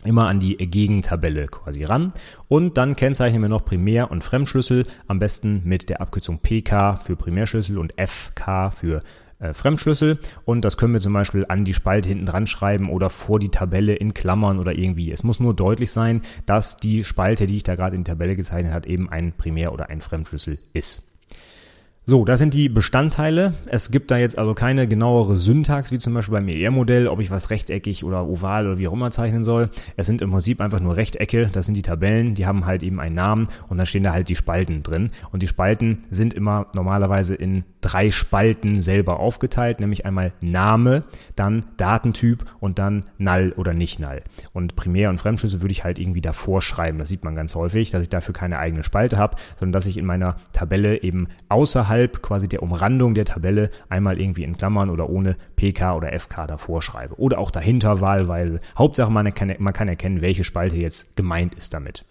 immer 0.02 0.28
an 0.28 0.40
die 0.40 0.56
Gegentabelle 0.56 1.44
quasi 1.44 1.84
ran. 1.84 2.14
Und 2.48 2.78
dann 2.78 2.96
kennzeichnen 2.96 3.42
wir 3.42 3.50
noch 3.50 3.66
Primär- 3.66 4.10
und 4.10 4.24
Fremdschlüssel, 4.24 4.86
am 5.08 5.18
besten 5.18 5.60
mit 5.64 5.90
der 5.90 6.00
Abkürzung 6.00 6.38
PK 6.38 6.96
für 6.96 7.16
Primärschlüssel 7.16 7.76
und 7.76 7.92
FK 7.98 8.70
für 8.70 9.02
äh, 9.40 9.52
Fremdschlüssel 9.52 10.18
und 10.44 10.64
das 10.64 10.76
können 10.76 10.92
wir 10.92 11.00
zum 11.00 11.12
Beispiel 11.12 11.44
an 11.48 11.64
die 11.64 11.74
Spalte 11.74 12.08
hinten 12.08 12.26
dran 12.26 12.46
schreiben 12.46 12.90
oder 12.90 13.10
vor 13.10 13.38
die 13.38 13.48
Tabelle 13.48 13.94
in 13.94 14.14
Klammern 14.14 14.58
oder 14.58 14.76
irgendwie. 14.76 15.10
Es 15.10 15.24
muss 15.24 15.40
nur 15.40 15.54
deutlich 15.54 15.90
sein, 15.90 16.22
dass 16.46 16.76
die 16.76 17.04
Spalte, 17.04 17.46
die 17.46 17.56
ich 17.56 17.62
da 17.62 17.74
gerade 17.74 17.96
in 17.96 18.04
die 18.04 18.10
Tabelle 18.10 18.36
gezeichnet 18.36 18.72
habe, 18.72 18.88
eben 18.88 19.10
ein 19.10 19.32
Primär- 19.32 19.72
oder 19.72 19.88
ein 19.88 20.00
Fremdschlüssel 20.00 20.58
ist. 20.72 21.09
So, 22.06 22.24
das 22.24 22.40
sind 22.40 22.54
die 22.54 22.68
Bestandteile. 22.68 23.52
Es 23.66 23.90
gibt 23.90 24.10
da 24.10 24.16
jetzt 24.16 24.38
also 24.38 24.54
keine 24.54 24.88
genauere 24.88 25.36
Syntax, 25.36 25.92
wie 25.92 25.98
zum 25.98 26.14
Beispiel 26.14 26.32
beim 26.32 26.48
ER-Modell, 26.48 27.06
ob 27.06 27.20
ich 27.20 27.30
was 27.30 27.50
rechteckig 27.50 28.04
oder 28.04 28.26
oval 28.26 28.66
oder 28.66 28.78
wie 28.78 28.88
auch 28.88 28.94
immer 28.94 29.10
zeichnen 29.12 29.44
soll. 29.44 29.70
Es 29.96 30.08
sind 30.08 30.22
im 30.22 30.30
Prinzip 30.30 30.60
einfach 30.60 30.80
nur 30.80 30.96
Rechtecke, 30.96 31.48
das 31.52 31.66
sind 31.66 31.76
die 31.76 31.82
Tabellen, 31.82 32.34
die 32.34 32.46
haben 32.46 32.64
halt 32.64 32.82
eben 32.82 32.98
einen 32.98 33.14
Namen 33.14 33.48
und 33.68 33.76
dann 33.76 33.86
stehen 33.86 34.02
da 34.02 34.12
halt 34.12 34.28
die 34.28 34.34
Spalten 34.34 34.82
drin. 34.82 35.10
Und 35.30 35.42
die 35.42 35.46
Spalten 35.46 35.98
sind 36.10 36.34
immer 36.34 36.66
normalerweise 36.74 37.34
in 37.36 37.64
drei 37.80 38.10
Spalten 38.10 38.80
selber 38.80 39.20
aufgeteilt, 39.20 39.78
nämlich 39.78 40.04
einmal 40.04 40.32
Name, 40.40 41.04
dann 41.36 41.64
Datentyp 41.76 42.44
und 42.58 42.80
dann 42.80 43.04
Null 43.18 43.54
oder 43.56 43.72
nicht 43.72 44.00
Null. 44.00 44.22
Und 44.52 44.74
Primär- 44.74 45.10
und 45.10 45.20
Fremdschlüssel 45.20 45.60
würde 45.60 45.72
ich 45.72 45.84
halt 45.84 45.98
irgendwie 45.98 46.22
davor 46.22 46.60
schreiben. 46.60 46.98
Das 46.98 47.08
sieht 47.10 47.22
man 47.22 47.36
ganz 47.36 47.54
häufig, 47.54 47.90
dass 47.90 48.02
ich 48.02 48.08
dafür 48.08 48.34
keine 48.34 48.58
eigene 48.58 48.82
Spalte 48.82 49.16
habe, 49.16 49.36
sondern 49.60 49.74
dass 49.74 49.86
ich 49.86 49.96
in 49.96 50.06
meiner 50.06 50.36
Tabelle 50.52 51.02
eben 51.02 51.28
außerhalb 51.48 51.89
innerhalb 51.90 52.22
quasi 52.22 52.46
der 52.48 52.62
Umrandung 52.62 53.14
der 53.14 53.24
Tabelle 53.24 53.70
einmal 53.88 54.20
irgendwie 54.20 54.44
in 54.44 54.56
Klammern 54.56 54.90
oder 54.90 55.10
ohne 55.10 55.36
PK 55.56 55.96
oder 55.96 56.16
FK 56.16 56.46
davor 56.46 56.82
schreibe. 56.82 57.18
Oder 57.18 57.38
auch 57.38 57.50
dahinter 57.50 58.00
wahlweise. 58.00 58.60
Hauptsache 58.78 59.10
man 59.10 59.34
kann, 59.34 59.52
man 59.58 59.72
kann 59.72 59.88
erkennen, 59.88 60.20
welche 60.20 60.44
Spalte 60.44 60.76
jetzt 60.76 61.16
gemeint 61.16 61.56
ist 61.56 61.74
damit. 61.74 62.04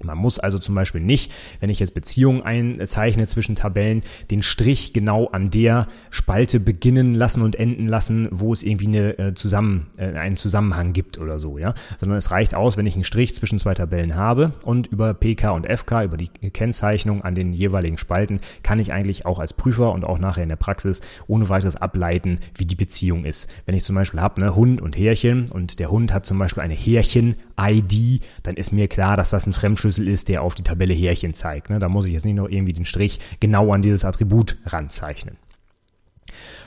Man 0.00 0.18
muss 0.18 0.38
also 0.38 0.58
zum 0.58 0.74
Beispiel 0.74 1.00
nicht, 1.00 1.32
wenn 1.60 1.70
ich 1.70 1.78
jetzt 1.78 1.94
Beziehungen 1.94 2.42
einzeichne 2.42 3.26
zwischen 3.26 3.54
Tabellen, 3.54 4.02
den 4.30 4.42
Strich 4.42 4.92
genau 4.92 5.26
an 5.26 5.50
der 5.50 5.86
Spalte 6.10 6.60
beginnen 6.60 7.14
lassen 7.14 7.42
und 7.42 7.56
enden 7.56 7.86
lassen, 7.86 8.28
wo 8.30 8.52
es 8.52 8.62
irgendwie 8.62 8.86
eine, 8.86 9.18
äh, 9.18 9.34
zusammen, 9.34 9.88
äh, 9.96 10.12
einen 10.12 10.36
Zusammenhang 10.36 10.92
gibt 10.92 11.18
oder 11.18 11.38
so, 11.38 11.58
ja. 11.58 11.74
Sondern 11.98 12.18
es 12.18 12.30
reicht 12.30 12.54
aus, 12.54 12.76
wenn 12.76 12.86
ich 12.86 12.94
einen 12.94 13.04
Strich 13.04 13.34
zwischen 13.34 13.58
zwei 13.58 13.74
Tabellen 13.74 14.16
habe 14.16 14.52
und 14.64 14.86
über 14.88 15.14
PK 15.14 15.50
und 15.50 15.66
FK, 15.66 16.04
über 16.04 16.16
die 16.16 16.28
Kennzeichnung 16.28 17.22
an 17.22 17.34
den 17.34 17.52
jeweiligen 17.52 17.98
Spalten, 17.98 18.40
kann 18.62 18.80
ich 18.80 18.92
eigentlich 18.92 19.26
auch 19.26 19.38
als 19.38 19.52
Prüfer 19.52 19.92
und 19.92 20.04
auch 20.04 20.18
nachher 20.18 20.42
in 20.42 20.48
der 20.48 20.56
Praxis 20.56 21.00
ohne 21.26 21.48
weiteres 21.48 21.76
ableiten, 21.76 22.40
wie 22.56 22.66
die 22.66 22.76
Beziehung 22.76 23.24
ist. 23.24 23.48
Wenn 23.66 23.76
ich 23.76 23.84
zum 23.84 23.94
Beispiel 23.94 24.20
habe, 24.20 24.40
ne, 24.40 24.54
Hund 24.56 24.80
und 24.80 24.96
Härchen 24.96 25.50
und 25.50 25.78
der 25.78 25.90
Hund 25.90 26.12
hat 26.12 26.26
zum 26.26 26.38
Beispiel 26.38 26.62
eine 26.62 26.74
Härchen-ID, 26.74 28.22
dann 28.42 28.56
ist 28.56 28.72
mir 28.72 28.88
klar, 28.88 29.16
dass 29.16 29.30
das 29.30 29.46
ein 29.46 29.52
Fremdschlüssel 29.52 29.81
Schlüssel 29.82 30.08
ist, 30.08 30.28
der 30.28 30.42
auf 30.42 30.54
die 30.54 30.62
Tabelle 30.62 30.94
Härchen 30.94 31.34
zeigt. 31.34 31.68
Ne? 31.68 31.78
Da 31.78 31.88
muss 31.88 32.06
ich 32.06 32.12
jetzt 32.12 32.24
nicht 32.24 32.36
noch 32.36 32.48
irgendwie 32.48 32.72
den 32.72 32.86
Strich 32.86 33.18
genau 33.40 33.72
an 33.72 33.82
dieses 33.82 34.04
Attribut 34.04 34.56
ranzeichnen. 34.64 35.36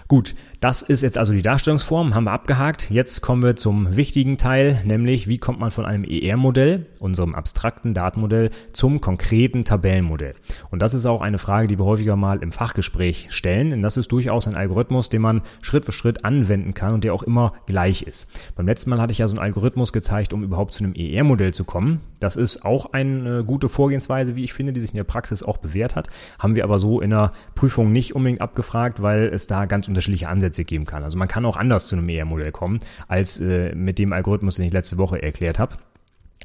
Gut, 0.08 0.36
das 0.66 0.82
ist 0.82 1.04
jetzt 1.04 1.20
also 1.20 1.32
die 1.32 1.44
Darstellungsform, 1.44 2.16
haben 2.16 2.24
wir 2.24 2.32
abgehakt. 2.32 2.90
Jetzt 2.90 3.22
kommen 3.22 3.44
wir 3.44 3.56
zum 3.56 3.96
wichtigen 3.96 4.40
Teil, 4.40 4.82
nämlich 4.84 5.28
wie 5.28 5.38
kommt 5.38 5.60
man 5.60 5.70
von 5.70 5.86
einem 5.86 6.04
ER-Modell, 6.04 6.88
unserem 7.00 7.36
abstrakten 7.36 7.94
Datenmodell, 7.94 8.50
zum 8.74 9.00
konkreten 9.00 9.64
Tabellenmodell. 9.64 10.34
Und 10.72 10.82
das 10.82 10.96
ist 10.96 11.06
auch 11.06 11.22
eine 11.22 11.38
Frage, 11.38 11.68
die 11.68 11.78
wir 11.78 11.86
häufiger 11.86 12.16
mal 12.16 12.42
im 12.42 12.52
Fachgespräch 12.52 13.28
stellen, 13.30 13.70
denn 13.70 13.84
das 13.84 13.96
ist 13.96 14.12
durchaus 14.12 14.48
ein 14.48 14.56
Algorithmus, 14.56 15.10
den 15.10 15.22
man 15.22 15.44
Schritt 15.62 15.86
für 15.86 15.92
Schritt 15.92 16.26
anwenden 16.26 16.74
kann 16.74 16.94
und 16.94 17.04
der 17.04 17.14
auch 17.14 17.22
immer 17.22 17.54
gleich 17.68 18.02
ist. 18.02 18.28
Beim 18.56 18.66
letzten 18.66 18.90
Mal 18.90 19.00
hatte 19.00 19.12
ich 19.12 19.20
ja 19.20 19.28
so 19.28 19.36
einen 19.36 19.46
Algorithmus 19.46 19.94
gezeigt, 19.94 20.34
um 20.34 20.44
überhaupt 20.44 20.74
zu 20.74 20.84
einem 20.84 20.96
ER-Modell 20.96 21.54
zu 21.54 21.64
kommen. 21.64 22.02
Das 22.20 22.38
ist 22.38 22.66
auch 22.66 22.92
eine 22.92 23.44
gute 23.44 23.70
Vorgehensweise, 23.70 24.36
wie 24.36 24.44
ich 24.44 24.54
finde, 24.54 24.74
die 24.74 24.82
sich 24.82 24.94
in 24.94 24.98
der 24.98 25.04
Praxis 25.04 25.44
auch 25.44 25.58
bewährt 25.58 25.96
hat. 25.96 26.08
Haben 26.40 26.56
wir 26.56 26.64
aber 26.64 26.80
so 26.80 27.02
in 27.02 27.12
der 27.12 27.34
Prüfung 27.54 27.92
nicht 27.92 28.16
unbedingt 28.16 28.42
abgefragt, 28.42 29.04
weil 29.04 29.26
es 29.26 29.46
da 29.46 29.66
ganz 29.66 29.88
unterschiedliche 29.88 30.28
Ansätze 30.28 30.55
geben 30.64 30.86
kann. 30.86 31.04
Also 31.04 31.18
man 31.18 31.28
kann 31.28 31.46
auch 31.46 31.58
anders 31.58 31.88
zu 31.88 31.96
einem 31.96 32.10
ER-Modell 32.10 32.52
kommen, 32.52 32.80
als 33.08 33.40
äh, 33.40 33.74
mit 33.76 34.00
dem 34.00 34.14
Algorithmus, 34.14 34.56
den 34.56 34.66
ich 34.66 34.74
letzte 34.74 34.98
Woche 34.98 35.22
erklärt 35.22 35.60
habe. 35.60 35.78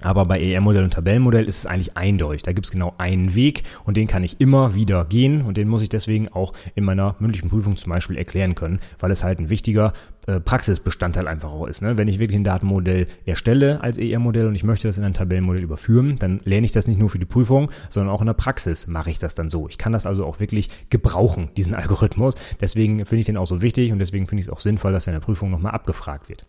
Aber 0.02 0.25
bei 0.25 0.40
ER-Modell 0.40 0.85
und 0.85 0.95
Tabellenmodell 0.95 1.45
ist 1.45 1.59
es 1.59 1.67
eigentlich 1.67 1.97
eindeutig. 1.97 2.43
Da 2.43 2.52
gibt 2.52 2.67
es 2.67 2.73
genau 2.73 2.95
einen 2.99 3.35
Weg 3.35 3.64
und 3.85 3.97
den 3.97 4.07
kann 4.07 4.25
ich 4.25 4.40
immer 4.40 4.75
wieder 4.75 5.05
gehen 5.05 5.43
und 5.43 5.57
den 5.57 5.69
muss 5.69 5.83
ich 5.83 5.90
deswegen 5.90 6.29
auch 6.29 6.55
in 6.75 6.85
meiner 6.85 7.17
mündlichen 7.19 7.50
Prüfung 7.50 7.76
zum 7.76 7.90
Beispiel 7.90 8.17
erklären 8.17 8.55
können, 8.55 8.81
weil 8.99 9.11
es 9.11 9.23
halt 9.23 9.38
ein 9.38 9.50
wichtiger 9.50 9.93
Praxisbestandteil 10.27 11.27
einfach 11.27 11.53
auch 11.53 11.67
ist. 11.67 11.83
Ne? 11.83 11.97
Wenn 11.97 12.09
ich 12.09 12.19
wirklich 12.19 12.37
ein 12.37 12.45
Datenmodell 12.45 13.07
erstelle 13.25 13.81
als 13.83 13.99
ER-Modell 13.99 14.47
und 14.47 14.55
ich 14.55 14.65
möchte 14.65 14.89
das 14.89 14.99
in 14.99 15.05
ein 15.05 15.15
Tabellenmodell 15.15 15.62
überführen, 15.62 16.17
dann 16.19 16.41
lerne 16.45 16.65
ich 16.65 16.73
das 16.73 16.87
nicht 16.87 16.99
nur 16.99 17.11
für 17.11 17.19
die 17.19 17.25
Prüfung, 17.25 17.71
sondern 17.89 18.15
auch 18.15 18.21
in 18.21 18.27
der 18.27 18.35
Praxis 18.35 18.87
mache 18.87 19.11
ich 19.11 19.19
das 19.19 19.35
dann 19.35 19.49
so. 19.49 19.69
Ich 19.69 19.79
kann 19.79 19.93
das 19.93 20.07
also 20.07 20.25
auch 20.25 20.41
wirklich 20.41 20.69
gebrauchen, 20.91 21.50
diesen 21.57 21.75
Algorithmus. 21.81 22.35
Deswegen 22.61 23.05
finde 23.05 23.21
ich 23.21 23.27
den 23.27 23.37
auch 23.37 23.47
so 23.47 23.62
wichtig 23.62 23.93
und 23.93 23.99
deswegen 23.99 24.27
finde 24.27 24.41
ich 24.41 24.49
es 24.49 24.53
auch 24.53 24.61
sinnvoll, 24.61 24.93
dass 24.93 25.07
er 25.07 25.15
in 25.15 25.21
der 25.21 25.25
Prüfung 25.25 25.50
nochmal 25.50 25.73
abgefragt 25.73 26.29
wird. 26.29 26.45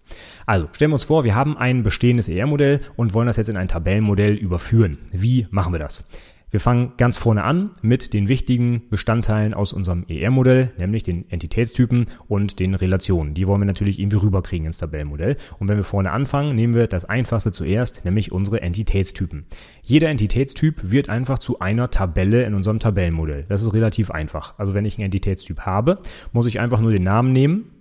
Also 0.46 0.68
stellen 0.74 0.92
wir 0.92 0.96
uns 0.96 1.04
vor, 1.04 1.24
wir 1.24 1.36
haben 1.36 1.58
ein 1.58 1.84
bestehendes 1.84 2.28
ER-Modell 2.28 2.82
und 2.96 3.14
wollen 3.14 3.28
das 3.28 3.38
jetzt 3.38 3.50
in 3.50 3.58
ein 3.58 3.68
Tabellenmodell 3.68 4.36
überführen. 4.36 4.98
Wie 5.12 5.48
machen 5.50 5.74
wir 5.74 5.80
das? 5.80 6.04
Wir 6.52 6.60
fangen 6.60 6.92
ganz 6.98 7.18
vorne 7.18 7.46
an 7.46 7.72
mit 7.82 8.12
den 8.12 8.28
wichtigen 8.28 8.82
Bestandteilen 8.90 9.54
aus 9.54 9.72
unserem 9.72 10.04
ER-Modell, 10.10 10.74
nämlich 10.78 11.02
den 11.02 11.24
Entitätstypen 11.32 12.08
und 12.28 12.60
den 12.60 12.76
Relationen. 12.76 13.34
Die 13.34 13.48
wollen 13.48 13.62
wir 13.62 13.66
natürlich 13.66 14.00
irgendwie 14.00 14.18
rüberkriegen 14.18 14.68
ins 14.68 14.78
Tabellenmodell. 14.78 15.38
Und 15.60 15.70
wenn 15.70 15.78
wir 15.78 15.86
vorne 15.86 16.12
anfangen, 16.12 16.54
nehmen 16.54 16.76
wir 16.76 16.88
das 16.88 17.06
einfachste 17.06 17.54
zuerst, 17.54 18.04
nämlich 18.04 18.34
unsere 18.34 18.62
Entitätstypen. 18.62 19.46
Jeder 19.82 20.10
Entitätstyp 20.10 20.92
wird 20.92 21.08
einfach 21.08 21.40
zu 21.40 21.60
einer 21.60 21.90
Tabelle 21.90 22.44
in 22.44 22.54
unserem 22.54 22.80
Tabellenmodell. 22.80 23.46
Das 23.48 23.62
ist 23.62 23.74
relativ 23.74 24.12
einfach. 24.12 24.60
Also 24.60 24.74
wenn 24.74 24.84
ich 24.84 24.98
einen 24.98 25.06
Entitätstyp 25.06 25.62
habe, 25.62 26.00
muss 26.34 26.48
ich 26.48 26.60
einfach 26.60 26.82
nur 26.82 26.92
den 26.92 27.04
Namen 27.04 27.32
nehmen, 27.32 27.72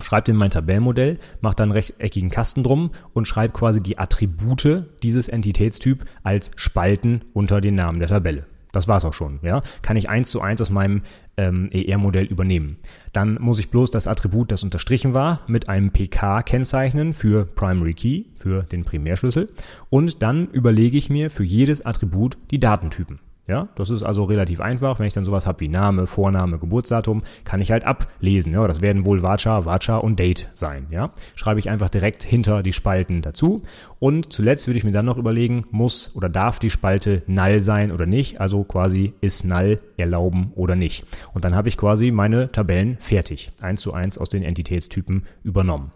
schreibt 0.00 0.28
in 0.28 0.36
mein 0.36 0.50
Tabellenmodell, 0.50 1.18
macht 1.40 1.60
dann 1.60 1.70
einen 1.70 1.72
rechteckigen 1.72 2.30
Kasten 2.30 2.62
drum 2.62 2.90
und 3.14 3.26
schreibt 3.26 3.54
quasi 3.54 3.82
die 3.82 3.98
Attribute 3.98 4.84
dieses 5.02 5.28
Entitätstyp 5.28 6.04
als 6.22 6.50
Spalten 6.56 7.22
unter 7.32 7.60
den 7.60 7.74
Namen 7.74 7.98
der 7.98 8.08
Tabelle. 8.08 8.46
Das 8.72 8.86
war's 8.86 9.04
auch 9.04 9.14
schon, 9.14 9.40
ja. 9.42 9.62
Kann 9.82 9.96
ich 9.96 10.08
eins 10.08 10.30
zu 10.30 10.40
eins 10.40 10.60
aus 10.60 10.70
meinem 10.70 11.02
ähm, 11.36 11.70
ER-Modell 11.72 12.26
übernehmen. 12.26 12.76
Dann 13.12 13.38
muss 13.40 13.58
ich 13.58 13.70
bloß 13.70 13.90
das 13.90 14.06
Attribut, 14.06 14.52
das 14.52 14.62
unterstrichen 14.62 15.14
war, 15.14 15.40
mit 15.46 15.68
einem 15.68 15.90
PK 15.90 16.42
kennzeichnen 16.42 17.14
für 17.14 17.46
Primary 17.46 17.94
Key, 17.94 18.24
für 18.36 18.64
den 18.64 18.84
Primärschlüssel. 18.84 19.48
Und 19.88 20.22
dann 20.22 20.48
überlege 20.48 20.98
ich 20.98 21.08
mir 21.08 21.30
für 21.30 21.44
jedes 21.44 21.84
Attribut 21.84 22.36
die 22.50 22.60
Datentypen. 22.60 23.20
Ja, 23.48 23.68
das 23.76 23.88
ist 23.88 24.02
also 24.02 24.24
relativ 24.24 24.60
einfach. 24.60 24.98
Wenn 24.98 25.06
ich 25.06 25.14
dann 25.14 25.24
sowas 25.24 25.46
habe 25.46 25.60
wie 25.60 25.68
Name, 25.68 26.06
Vorname, 26.06 26.58
Geburtsdatum, 26.58 27.22
kann 27.44 27.62
ich 27.62 27.72
halt 27.72 27.84
ablesen. 27.84 28.52
Ja, 28.52 28.68
das 28.68 28.82
werden 28.82 29.06
wohl 29.06 29.22
Vacha, 29.22 29.64
Vacha 29.64 29.96
und 29.96 30.18
Date 30.18 30.50
sein. 30.52 30.86
Ja, 30.90 31.12
schreibe 31.34 31.58
ich 31.58 31.70
einfach 31.70 31.88
direkt 31.88 32.22
hinter 32.22 32.62
die 32.62 32.74
Spalten 32.74 33.22
dazu. 33.22 33.62
Und 33.98 34.30
zuletzt 34.30 34.66
würde 34.66 34.76
ich 34.76 34.84
mir 34.84 34.92
dann 34.92 35.06
noch 35.06 35.16
überlegen, 35.16 35.64
muss 35.70 36.14
oder 36.14 36.28
darf 36.28 36.58
die 36.58 36.68
Spalte 36.68 37.22
null 37.26 37.58
sein 37.58 37.90
oder 37.90 38.04
nicht? 38.04 38.38
Also 38.38 38.64
quasi 38.64 39.14
ist 39.22 39.46
null 39.46 39.80
erlauben 39.96 40.52
oder 40.54 40.76
nicht. 40.76 41.06
Und 41.32 41.46
dann 41.46 41.54
habe 41.54 41.68
ich 41.68 41.78
quasi 41.78 42.10
meine 42.10 42.52
Tabellen 42.52 42.98
fertig. 43.00 43.50
Eins 43.62 43.80
zu 43.80 43.94
eins 43.94 44.18
aus 44.18 44.28
den 44.28 44.42
Entitätstypen 44.42 45.24
übernommen. 45.42 45.90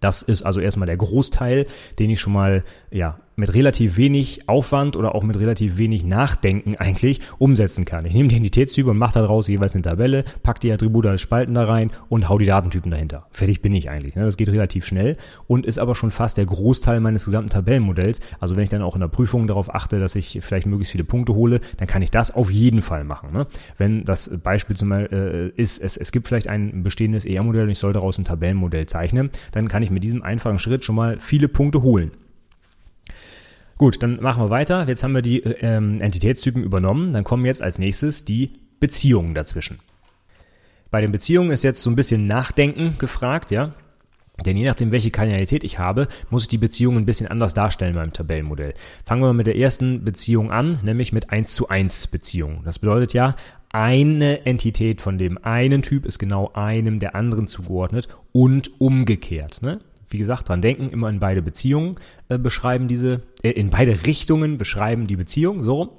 Das 0.00 0.22
ist 0.22 0.42
also 0.42 0.60
erstmal 0.60 0.86
der 0.86 0.96
Großteil, 0.96 1.66
den 2.00 2.10
ich 2.10 2.20
schon 2.20 2.32
mal 2.32 2.64
ja 2.90 3.18
mit 3.36 3.54
relativ 3.54 3.96
wenig 3.98 4.48
Aufwand 4.48 4.96
oder 4.96 5.14
auch 5.14 5.22
mit 5.22 5.38
relativ 5.38 5.78
wenig 5.78 6.04
Nachdenken 6.04 6.74
eigentlich 6.76 7.20
umsetzen 7.38 7.84
kann. 7.84 8.06
Ich 8.06 8.14
nehme 8.14 8.28
die 8.28 8.36
Identitätstypen 8.36 8.90
und 8.90 8.98
mache 8.98 9.18
daraus 9.18 9.46
jeweils 9.46 9.74
eine 9.74 9.82
Tabelle, 9.82 10.24
pack 10.42 10.58
die 10.60 10.72
Attribute 10.72 11.06
als 11.06 11.20
Spalten 11.20 11.54
da 11.54 11.64
rein 11.64 11.90
und 12.08 12.28
hau 12.28 12.38
die 12.38 12.46
Datentypen 12.46 12.90
dahinter. 12.90 13.26
Fertig 13.30 13.60
bin 13.60 13.74
ich 13.74 13.90
eigentlich. 13.90 14.16
Ne? 14.16 14.24
Das 14.24 14.36
geht 14.36 14.48
relativ 14.48 14.86
schnell 14.86 15.16
und 15.46 15.66
ist 15.66 15.78
aber 15.78 15.94
schon 15.94 16.10
fast 16.10 16.38
der 16.38 16.46
Großteil 16.46 17.00
meines 17.00 17.26
gesamten 17.26 17.50
Tabellenmodells. 17.50 18.20
Also 18.40 18.56
wenn 18.56 18.62
ich 18.62 18.70
dann 18.70 18.82
auch 18.82 18.94
in 18.94 19.00
der 19.00 19.08
Prüfung 19.08 19.46
darauf 19.46 19.74
achte, 19.74 19.98
dass 19.98 20.16
ich 20.16 20.38
vielleicht 20.42 20.66
möglichst 20.66 20.92
viele 20.92 21.04
Punkte 21.04 21.34
hole, 21.34 21.60
dann 21.76 21.86
kann 21.86 22.02
ich 22.02 22.10
das 22.10 22.34
auf 22.34 22.50
jeden 22.50 22.80
Fall 22.80 23.04
machen. 23.04 23.32
Ne? 23.32 23.46
Wenn 23.76 24.04
das 24.04 24.30
Beispiel 24.42 24.76
zum 24.76 24.88
Beispiel 24.88 25.52
äh, 25.56 25.60
ist, 25.60 25.78
es, 25.78 25.98
es 25.98 26.10
gibt 26.10 26.28
vielleicht 26.28 26.48
ein 26.48 26.82
bestehendes 26.82 27.26
ER-Modell 27.26 27.64
und 27.64 27.70
ich 27.70 27.78
soll 27.78 27.92
daraus 27.92 28.16
ein 28.18 28.24
Tabellenmodell 28.24 28.86
zeichnen, 28.86 29.30
dann 29.52 29.68
kann 29.68 29.82
ich 29.82 29.90
mit 29.90 30.04
diesem 30.04 30.22
einfachen 30.22 30.58
Schritt 30.58 30.84
schon 30.84 30.96
mal 30.96 31.18
viele 31.18 31.48
Punkte 31.48 31.82
holen. 31.82 32.12
Gut, 33.78 34.02
dann 34.02 34.20
machen 34.22 34.42
wir 34.42 34.50
weiter. 34.50 34.88
Jetzt 34.88 35.04
haben 35.04 35.14
wir 35.14 35.22
die 35.22 35.40
ähm, 35.40 36.00
Entitätstypen 36.00 36.62
übernommen. 36.62 37.12
Dann 37.12 37.24
kommen 37.24 37.44
jetzt 37.44 37.62
als 37.62 37.78
nächstes 37.78 38.24
die 38.24 38.52
Beziehungen 38.80 39.34
dazwischen. 39.34 39.80
Bei 40.90 41.00
den 41.00 41.12
Beziehungen 41.12 41.50
ist 41.50 41.62
jetzt 41.62 41.82
so 41.82 41.90
ein 41.90 41.96
bisschen 41.96 42.24
Nachdenken 42.24 42.96
gefragt, 42.98 43.50
ja. 43.50 43.74
Denn 44.44 44.56
je 44.56 44.64
nachdem, 44.66 44.92
welche 44.92 45.10
Kardinalität 45.10 45.64
ich 45.64 45.78
habe, 45.78 46.08
muss 46.30 46.42
ich 46.42 46.48
die 46.48 46.58
Beziehung 46.58 46.96
ein 46.96 47.06
bisschen 47.06 47.28
anders 47.28 47.54
darstellen 47.54 47.94
beim 47.94 48.12
Tabellenmodell. 48.12 48.74
Fangen 49.04 49.22
wir 49.22 49.28
mal 49.28 49.32
mit 49.34 49.46
der 49.46 49.56
ersten 49.56 50.04
Beziehung 50.04 50.50
an, 50.50 50.78
nämlich 50.82 51.12
mit 51.12 51.30
1 51.30 51.54
zu 51.54 51.68
1 51.68 52.08
Beziehung. 52.08 52.62
Das 52.64 52.78
bedeutet 52.78 53.14
ja, 53.14 53.34
eine 53.70 54.44
Entität 54.44 55.00
von 55.00 55.18
dem 55.18 55.42
einen 55.42 55.82
Typ 55.82 56.04
ist 56.06 56.18
genau 56.18 56.52
einem 56.54 56.98
der 56.98 57.14
anderen 57.14 57.46
zugeordnet 57.46 58.08
und 58.32 58.78
umgekehrt. 58.80 59.62
Ne? 59.62 59.80
Wie 60.08 60.18
gesagt, 60.18 60.48
dran 60.48 60.62
denken, 60.62 60.90
immer 60.90 61.08
in 61.08 61.20
beide 61.20 61.42
Beziehungen 61.42 61.96
äh, 62.28 62.38
beschreiben 62.38 62.88
diese, 62.88 63.22
äh, 63.42 63.50
in 63.50 63.70
beide 63.70 64.06
Richtungen 64.06 64.58
beschreiben 64.58 65.06
die 65.06 65.16
Beziehung, 65.16 65.62
so. 65.62 65.98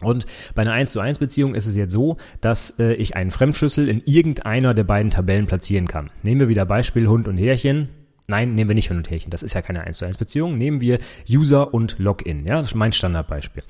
Und 0.00 0.26
bei 0.54 0.62
einer 0.62 0.72
1 0.72 0.92
zu 0.92 1.00
1 1.00 1.18
Beziehung 1.18 1.54
ist 1.54 1.66
es 1.66 1.76
jetzt 1.76 1.92
so, 1.92 2.16
dass 2.40 2.78
äh, 2.78 2.94
ich 2.94 3.16
einen 3.16 3.30
Fremdschlüssel 3.30 3.88
in 3.88 4.02
irgendeiner 4.04 4.74
der 4.74 4.84
beiden 4.84 5.10
Tabellen 5.10 5.46
platzieren 5.46 5.86
kann. 5.86 6.10
Nehmen 6.22 6.40
wir 6.40 6.48
wieder 6.48 6.66
Beispiel 6.66 7.06
Hund 7.06 7.28
und 7.28 7.36
Härchen. 7.36 7.88
Nein, 8.26 8.54
nehmen 8.54 8.70
wir 8.70 8.74
nicht 8.74 8.88
Hin 8.88 8.96
und 8.96 9.10
Härchen. 9.10 9.30
Das 9.30 9.42
ist 9.42 9.54
ja 9.54 9.62
keine 9.62 9.82
1 9.82 9.98
zu 9.98 10.04
1 10.04 10.16
Beziehung. 10.16 10.58
Nehmen 10.58 10.80
wir 10.80 10.98
User 11.28 11.72
und 11.72 11.96
Login. 11.98 12.44
Ja, 12.44 12.56
das 12.60 12.70
ist 12.70 12.74
mein 12.74 12.92
Standardbeispiel. 12.92 13.62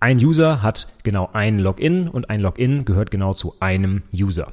Ein 0.00 0.18
User 0.18 0.62
hat 0.62 0.88
genau 1.04 1.30
ein 1.32 1.58
Login 1.58 2.08
und 2.08 2.30
ein 2.30 2.40
Login 2.40 2.84
gehört 2.84 3.10
genau 3.10 3.34
zu 3.34 3.54
einem 3.60 4.02
User. 4.12 4.50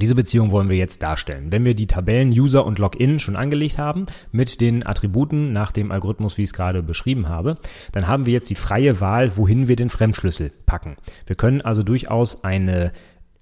Diese 0.00 0.16
Beziehung 0.16 0.50
wollen 0.50 0.68
wir 0.68 0.76
jetzt 0.76 1.04
darstellen. 1.04 1.52
Wenn 1.52 1.64
wir 1.64 1.74
die 1.74 1.86
Tabellen 1.86 2.30
User 2.30 2.66
und 2.66 2.80
Login 2.80 3.20
schon 3.20 3.36
angelegt 3.36 3.78
haben 3.78 4.06
mit 4.32 4.60
den 4.60 4.84
Attributen 4.84 5.52
nach 5.52 5.70
dem 5.70 5.92
Algorithmus, 5.92 6.36
wie 6.36 6.42
ich 6.42 6.50
es 6.50 6.52
gerade 6.52 6.82
beschrieben 6.82 7.28
habe, 7.28 7.58
dann 7.92 8.08
haben 8.08 8.26
wir 8.26 8.32
jetzt 8.32 8.50
die 8.50 8.56
freie 8.56 9.00
Wahl, 9.00 9.36
wohin 9.36 9.68
wir 9.68 9.76
den 9.76 9.90
Fremdschlüssel 9.90 10.50
packen. 10.66 10.96
Wir 11.26 11.36
können 11.36 11.60
also 11.60 11.84
durchaus 11.84 12.42
eine 12.42 12.90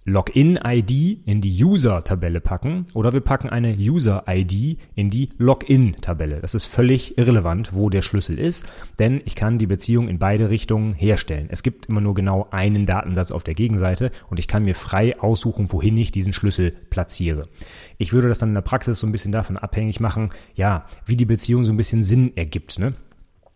Login-ID 0.04 1.20
in 1.26 1.40
die 1.40 1.64
User-Tabelle 1.64 2.40
packen 2.40 2.86
oder 2.92 3.12
wir 3.12 3.20
packen 3.20 3.48
eine 3.48 3.76
User-ID 3.76 4.78
in 4.96 5.10
die 5.10 5.28
Login-Tabelle. 5.38 6.40
Das 6.40 6.54
ist 6.54 6.64
völlig 6.64 7.18
irrelevant, 7.18 7.72
wo 7.72 7.88
der 7.88 8.02
Schlüssel 8.02 8.38
ist, 8.38 8.66
denn 8.98 9.20
ich 9.24 9.36
kann 9.36 9.58
die 9.58 9.66
Beziehung 9.66 10.08
in 10.08 10.18
beide 10.18 10.50
Richtungen 10.50 10.94
herstellen. 10.94 11.46
Es 11.50 11.62
gibt 11.62 11.86
immer 11.86 12.00
nur 12.00 12.14
genau 12.14 12.48
einen 12.50 12.84
Datensatz 12.84 13.30
auf 13.30 13.44
der 13.44 13.54
Gegenseite 13.54 14.10
und 14.28 14.40
ich 14.40 14.48
kann 14.48 14.64
mir 14.64 14.74
frei 14.74 15.20
aussuchen, 15.20 15.72
wohin 15.72 15.96
ich 15.96 16.10
diesen 16.10 16.32
Schlüssel 16.32 16.72
platziere. 16.90 17.42
Ich 17.98 18.12
würde 18.12 18.28
das 18.28 18.38
dann 18.38 18.50
in 18.50 18.54
der 18.54 18.62
Praxis 18.62 18.98
so 18.98 19.06
ein 19.06 19.12
bisschen 19.12 19.32
davon 19.32 19.56
abhängig 19.56 20.00
machen, 20.00 20.30
ja, 20.54 20.86
wie 21.06 21.16
die 21.16 21.26
Beziehung 21.26 21.64
so 21.64 21.70
ein 21.70 21.76
bisschen 21.76 22.02
Sinn 22.02 22.36
ergibt. 22.36 22.78
Ne? 22.78 22.94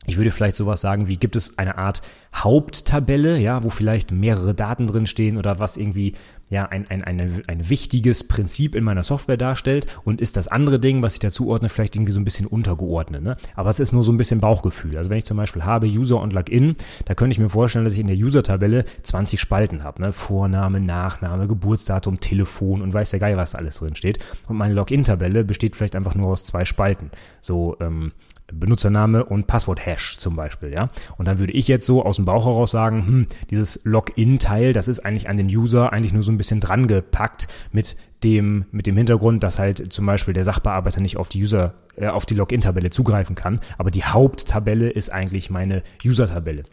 Ich 0.07 0.17
würde 0.17 0.31
vielleicht 0.31 0.57
sowas 0.57 0.81
sagen, 0.81 1.09
wie 1.09 1.17
gibt 1.17 1.35
es 1.35 1.59
eine 1.59 1.79
Art 1.79 2.01
Haupttabelle, 2.35 3.39
ja, 3.39 3.65
wo 3.65 3.71
vielleicht 3.71 4.13
mehrere 4.13 4.55
Daten 4.55 4.87
drin 4.87 5.07
stehen 5.07 5.37
oder 5.37 5.59
was 5.59 5.77
irgendwie 5.77 6.15
ja 6.49 6.67
ein, 6.67 6.89
ein, 6.89 7.03
ein, 7.03 7.43
ein 7.47 7.69
wichtiges 7.69 8.25
Prinzip 8.25 8.75
in 8.75 8.85
meiner 8.85 9.03
Software 9.03 9.37
darstellt 9.37 9.87
und 10.05 10.21
ist 10.21 10.37
das 10.37 10.49
andere 10.49 10.79
Ding, 10.79 11.03
was 11.03 11.15
ich 11.15 11.19
dazu 11.19 11.49
ordne, 11.49 11.69
vielleicht 11.69 11.97
irgendwie 11.97 12.13
so 12.13 12.21
ein 12.21 12.25
bisschen 12.25 12.47
untergeordnet. 12.47 13.23
Ne? 13.23 13.37
Aber 13.55 13.71
es 13.71 13.81
ist 13.81 13.93
nur 13.93 14.05
so 14.05 14.13
ein 14.13 14.17
bisschen 14.17 14.41
Bauchgefühl. 14.41 14.97
Also 14.97 15.11
wenn 15.11 15.19
ich 15.19 15.25
zum 15.25 15.37
Beispiel 15.37 15.65
habe 15.65 15.87
User 15.87 16.21
und 16.21 16.33
Login, 16.33 16.77
da 17.05 17.15
könnte 17.15 17.33
ich 17.33 17.39
mir 17.39 17.49
vorstellen, 17.49 17.85
dass 17.85 17.95
ich 17.95 18.01
in 18.01 18.07
der 18.07 18.17
User-Tabelle 18.17 18.85
20 19.03 19.41
Spalten 19.41 19.83
habe. 19.83 20.03
Ne? 20.03 20.13
Vorname, 20.13 20.81
Nachname, 20.81 21.49
Geburtsdatum, 21.49 22.21
Telefon 22.21 22.83
und 22.83 22.95
weiß 22.95 23.11
der 23.11 23.21
Geil, 23.21 23.37
was 23.37 23.53
da 23.53 23.59
alles 23.59 23.79
drin 23.79 23.97
steht. 23.97 24.19
Und 24.49 24.57
meine 24.57 24.75
Login-Tabelle 24.75 25.45
besteht 25.45 25.75
vielleicht 25.75 25.97
einfach 25.97 26.15
nur 26.15 26.29
aus 26.29 26.45
zwei 26.45 26.65
Spalten. 26.65 27.11
So 27.41 27.77
ähm, 27.81 28.13
Benutzername 28.53 29.25
und 29.25 29.47
Passwort-Hash 29.47 30.19
zum 30.19 30.37
Beispiel, 30.37 30.73
ja. 30.73 30.91
Und 31.19 31.29
dann 31.29 31.39
würde 31.39 31.53
ich 31.53 31.69
jetzt 31.69 31.87
so 31.87 32.05
aus 32.05 32.17
dem 32.17 32.25
Bauch 32.25 32.47
heraus 32.47 32.71
sagen, 32.71 33.07
hm, 33.07 33.27
dieses 33.51 33.81
Login-Teil, 33.85 34.73
das 34.73 34.89
ist 34.89 35.01
eigentlich 35.01 35.29
an 35.29 35.37
den 35.37 35.49
User 35.49 35.93
eigentlich 35.93 36.13
nur 36.13 36.23
so 36.23 36.33
ein 36.33 36.39
bisschen 36.39 36.61
dran 36.61 36.87
gepackt 36.87 37.49
mit 37.73 37.97
dem, 38.23 38.67
mit 38.71 38.87
dem 38.87 38.97
Hintergrund, 38.97 39.43
dass 39.43 39.59
halt 39.59 39.93
zum 39.93 40.07
Beispiel 40.07 40.35
der 40.35 40.45
Sachbearbeiter 40.45 41.01
nicht 41.01 41.17
auf 41.17 41.29
die 41.29 41.43
User, 41.43 41.75
äh, 41.97 42.07
auf 42.07 42.27
die 42.27 42.35
Login-Tabelle 42.35 42.91
zugreifen 42.91 43.35
kann. 43.35 43.61
Aber 43.79 43.91
die 43.91 44.05
Haupttabelle 44.05 44.89
ist 44.91 45.11
eigentlich 45.11 45.51
meine 45.51 45.83
User-Tabelle. 46.05 46.65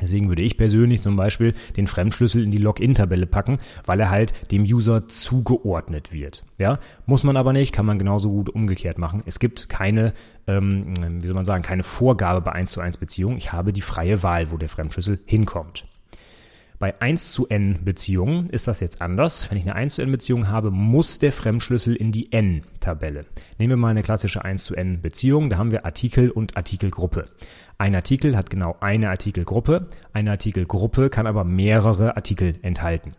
Deswegen 0.00 0.28
würde 0.28 0.42
ich 0.42 0.56
persönlich 0.56 1.02
zum 1.02 1.14
Beispiel 1.14 1.54
den 1.76 1.86
Fremdschlüssel 1.86 2.42
in 2.42 2.50
die 2.50 2.58
Login-Tabelle 2.58 3.26
packen, 3.26 3.58
weil 3.86 4.00
er 4.00 4.10
halt 4.10 4.50
dem 4.50 4.64
User 4.64 5.06
zugeordnet 5.06 6.12
wird. 6.12 6.44
Ja, 6.58 6.80
muss 7.06 7.22
man 7.22 7.36
aber 7.36 7.52
nicht, 7.52 7.72
kann 7.72 7.86
man 7.86 7.98
genauso 7.98 8.30
gut 8.30 8.50
umgekehrt 8.50 8.98
machen. 8.98 9.22
Es 9.24 9.38
gibt 9.38 9.68
keine, 9.68 10.12
ähm, 10.48 10.94
wie 11.22 11.26
soll 11.26 11.34
man 11.34 11.44
sagen, 11.44 11.62
keine 11.62 11.84
Vorgabe 11.84 12.40
bei 12.40 12.52
1 12.52 12.72
zu 12.72 12.80
1 12.80 12.96
Beziehungen. 12.96 13.36
Ich 13.36 13.52
habe 13.52 13.72
die 13.72 13.82
freie 13.82 14.22
Wahl, 14.24 14.50
wo 14.50 14.56
der 14.56 14.68
Fremdschlüssel 14.68 15.20
hinkommt. 15.26 15.84
Bei 16.84 17.00
1 17.00 17.32
zu 17.32 17.48
n 17.48 17.78
Beziehungen 17.82 18.50
ist 18.50 18.68
das 18.68 18.80
jetzt 18.80 19.00
anders. 19.00 19.50
Wenn 19.50 19.56
ich 19.56 19.64
eine 19.64 19.74
1 19.74 19.94
zu 19.94 20.02
n 20.02 20.12
Beziehung 20.12 20.48
habe, 20.48 20.70
muss 20.70 21.18
der 21.18 21.32
Fremdschlüssel 21.32 21.96
in 21.96 22.12
die 22.12 22.30
n-Tabelle. 22.30 23.24
Nehmen 23.58 23.70
wir 23.70 23.76
mal 23.78 23.88
eine 23.88 24.02
klassische 24.02 24.44
1 24.44 24.64
zu 24.64 24.74
n 24.74 25.00
Beziehung. 25.00 25.48
Da 25.48 25.56
haben 25.56 25.72
wir 25.72 25.86
Artikel 25.86 26.28
und 26.28 26.58
Artikelgruppe. 26.58 27.24
Ein 27.78 27.94
Artikel 27.94 28.36
hat 28.36 28.50
genau 28.50 28.76
eine 28.80 29.08
Artikelgruppe. 29.08 29.86
Eine 30.12 30.32
Artikelgruppe 30.32 31.08
kann 31.08 31.26
aber 31.26 31.42
mehrere 31.44 32.16
Artikel 32.16 32.56
enthalten. 32.60 33.12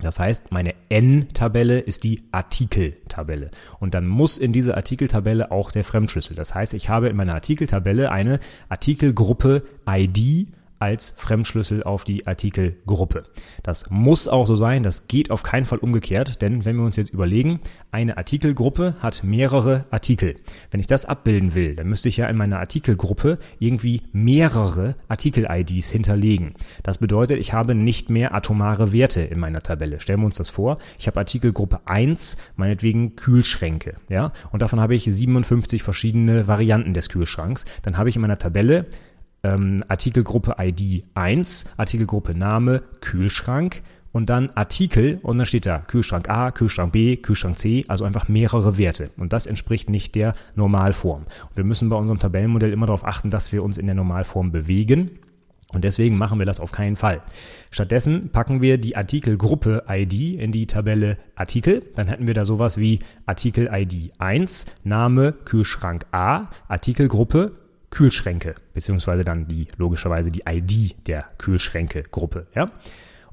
Das 0.00 0.20
heißt, 0.20 0.52
meine 0.52 0.74
N-Tabelle 0.88 1.80
ist 1.80 2.04
die 2.04 2.22
Artikeltabelle. 2.30 3.50
Und 3.80 3.94
dann 3.94 4.06
muss 4.06 4.38
in 4.38 4.52
dieser 4.52 4.76
Artikeltabelle 4.76 5.50
auch 5.50 5.72
der 5.72 5.82
Fremdschlüssel. 5.82 6.36
Das 6.36 6.54
heißt, 6.54 6.72
ich 6.74 6.88
habe 6.88 7.08
in 7.08 7.16
meiner 7.16 7.34
Artikeltabelle 7.34 8.12
eine 8.12 8.38
Artikelgruppe 8.68 9.64
ID 9.88 10.52
als 10.82 11.14
Fremdschlüssel 11.16 11.84
auf 11.84 12.02
die 12.02 12.26
Artikelgruppe. 12.26 13.22
Das 13.62 13.88
muss 13.88 14.26
auch 14.26 14.48
so 14.48 14.56
sein, 14.56 14.82
das 14.82 15.06
geht 15.06 15.30
auf 15.30 15.44
keinen 15.44 15.64
Fall 15.64 15.78
umgekehrt, 15.78 16.42
denn 16.42 16.64
wenn 16.64 16.76
wir 16.76 16.84
uns 16.84 16.96
jetzt 16.96 17.12
überlegen, 17.12 17.60
eine 17.92 18.16
Artikelgruppe 18.16 18.96
hat 18.98 19.22
mehrere 19.22 19.84
Artikel. 19.92 20.34
Wenn 20.72 20.80
ich 20.80 20.88
das 20.88 21.04
abbilden 21.04 21.54
will, 21.54 21.76
dann 21.76 21.86
müsste 21.86 22.08
ich 22.08 22.16
ja 22.16 22.26
in 22.26 22.36
meiner 22.36 22.58
Artikelgruppe 22.58 23.38
irgendwie 23.60 24.02
mehrere 24.12 24.96
Artikel-IDs 25.06 25.88
hinterlegen. 25.88 26.54
Das 26.82 26.98
bedeutet, 26.98 27.38
ich 27.38 27.52
habe 27.52 27.76
nicht 27.76 28.10
mehr 28.10 28.34
atomare 28.34 28.92
Werte 28.92 29.20
in 29.20 29.38
meiner 29.38 29.62
Tabelle. 29.62 30.00
Stellen 30.00 30.18
wir 30.18 30.26
uns 30.26 30.36
das 30.36 30.50
vor, 30.50 30.78
ich 30.98 31.06
habe 31.06 31.20
Artikelgruppe 31.20 31.82
1, 31.84 32.38
meinetwegen 32.56 33.14
Kühlschränke, 33.14 33.94
ja, 34.08 34.32
und 34.50 34.62
davon 34.62 34.80
habe 34.80 34.96
ich 34.96 35.04
57 35.04 35.84
verschiedene 35.84 36.48
Varianten 36.48 36.92
des 36.92 37.08
Kühlschranks. 37.08 37.66
Dann 37.82 37.98
habe 37.98 38.08
ich 38.08 38.16
in 38.16 38.22
meiner 38.22 38.38
Tabelle 38.38 38.86
ähm, 39.42 39.82
Artikelgruppe 39.88 40.56
ID 40.58 41.04
1, 41.14 41.64
Artikelgruppe 41.76 42.34
Name, 42.34 42.82
Kühlschrank 43.00 43.82
und 44.12 44.28
dann 44.28 44.50
Artikel 44.50 45.18
und 45.22 45.38
dann 45.38 45.46
steht 45.46 45.66
da 45.66 45.78
Kühlschrank 45.78 46.28
A, 46.28 46.50
Kühlschrank 46.50 46.92
B, 46.92 47.16
Kühlschrank 47.16 47.58
C, 47.58 47.84
also 47.88 48.04
einfach 48.04 48.28
mehrere 48.28 48.78
Werte. 48.78 49.10
Und 49.16 49.32
das 49.32 49.46
entspricht 49.46 49.90
nicht 49.90 50.14
der 50.14 50.34
Normalform. 50.54 51.22
Und 51.22 51.56
wir 51.56 51.64
müssen 51.64 51.88
bei 51.88 51.96
unserem 51.96 52.18
Tabellenmodell 52.18 52.72
immer 52.72 52.86
darauf 52.86 53.06
achten, 53.06 53.30
dass 53.30 53.52
wir 53.52 53.62
uns 53.62 53.78
in 53.78 53.86
der 53.86 53.94
Normalform 53.94 54.52
bewegen. 54.52 55.18
Und 55.72 55.84
deswegen 55.84 56.18
machen 56.18 56.38
wir 56.38 56.44
das 56.44 56.60
auf 56.60 56.70
keinen 56.70 56.96
Fall. 56.96 57.22
Stattdessen 57.70 58.28
packen 58.28 58.60
wir 58.60 58.76
die 58.76 58.94
Artikelgruppe 58.94 59.84
ID 59.88 60.38
in 60.38 60.52
die 60.52 60.66
Tabelle 60.66 61.16
Artikel. 61.34 61.82
Dann 61.94 62.08
hätten 62.08 62.26
wir 62.26 62.34
da 62.34 62.44
sowas 62.44 62.76
wie 62.76 62.98
Artikel 63.24 63.70
ID 63.72 64.12
1, 64.18 64.66
Name 64.84 65.32
Kühlschrank 65.32 66.04
A, 66.12 66.50
Artikelgruppe 66.68 67.52
Kühlschränke, 67.92 68.54
beziehungsweise 68.72 69.22
dann 69.22 69.46
die, 69.46 69.68
logischerweise 69.76 70.30
die 70.30 70.42
ID 70.48 71.06
der 71.06 71.26
Kühlschränke-Gruppe, 71.38 72.48
ja. 72.54 72.70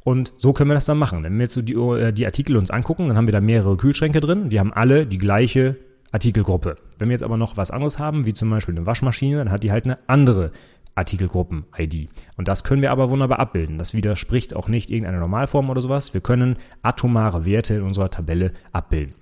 Und 0.01 0.33
so 0.37 0.53
können 0.53 0.69
wir 0.69 0.75
das 0.75 0.85
dann 0.85 0.97
machen. 0.97 1.23
Wenn 1.23 1.35
wir 1.35 1.43
jetzt 1.43 1.53
so 1.53 1.61
die, 1.61 1.73
äh, 1.73 2.11
die 2.11 2.25
Artikel 2.25 2.57
uns 2.57 2.69
angucken, 2.69 3.07
dann 3.07 3.17
haben 3.17 3.27
wir 3.27 3.31
da 3.31 3.41
mehrere 3.41 3.77
Kühlschränke 3.77 4.21
drin. 4.21 4.49
Die 4.49 4.59
haben 4.59 4.73
alle 4.73 5.05
die 5.05 5.17
gleiche 5.17 5.77
Artikelgruppe. 6.11 6.77
Wenn 6.97 7.09
wir 7.09 7.13
jetzt 7.13 7.23
aber 7.23 7.37
noch 7.37 7.57
was 7.57 7.71
anderes 7.71 7.99
haben, 7.99 8.25
wie 8.25 8.33
zum 8.33 8.49
Beispiel 8.49 8.75
eine 8.75 8.85
Waschmaschine, 8.85 9.37
dann 9.37 9.51
hat 9.51 9.63
die 9.63 9.71
halt 9.71 9.85
eine 9.85 9.99
andere 10.07 10.51
Artikelgruppen-ID. 10.95 12.09
Und 12.37 12.47
das 12.47 12.63
können 12.63 12.81
wir 12.81 12.91
aber 12.91 13.09
wunderbar 13.09 13.39
abbilden. 13.39 13.77
Das 13.77 13.93
widerspricht 13.93 14.55
auch 14.55 14.67
nicht 14.67 14.89
irgendeiner 14.89 15.19
Normalform 15.19 15.69
oder 15.69 15.81
sowas. 15.81 16.13
Wir 16.13 16.21
können 16.21 16.57
atomare 16.81 17.45
Werte 17.45 17.75
in 17.75 17.83
unserer 17.83 18.09
Tabelle 18.09 18.53
abbilden. 18.71 19.15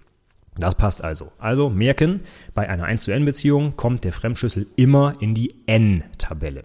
Das 0.60 0.76
passt 0.76 1.04
also. 1.04 1.32
Also 1.38 1.70
merken, 1.70 2.22
bei 2.54 2.67
einer 2.70 2.86
1 2.86 3.04
zu 3.04 3.12
n 3.12 3.26
Beziehung 3.26 3.76
kommt 3.76 4.04
der 4.04 4.13
Fremdschlüssel 4.13 4.67
immer 4.76 5.15
in 5.20 5.34
die 5.34 5.54
n-Tabelle. 5.67 6.63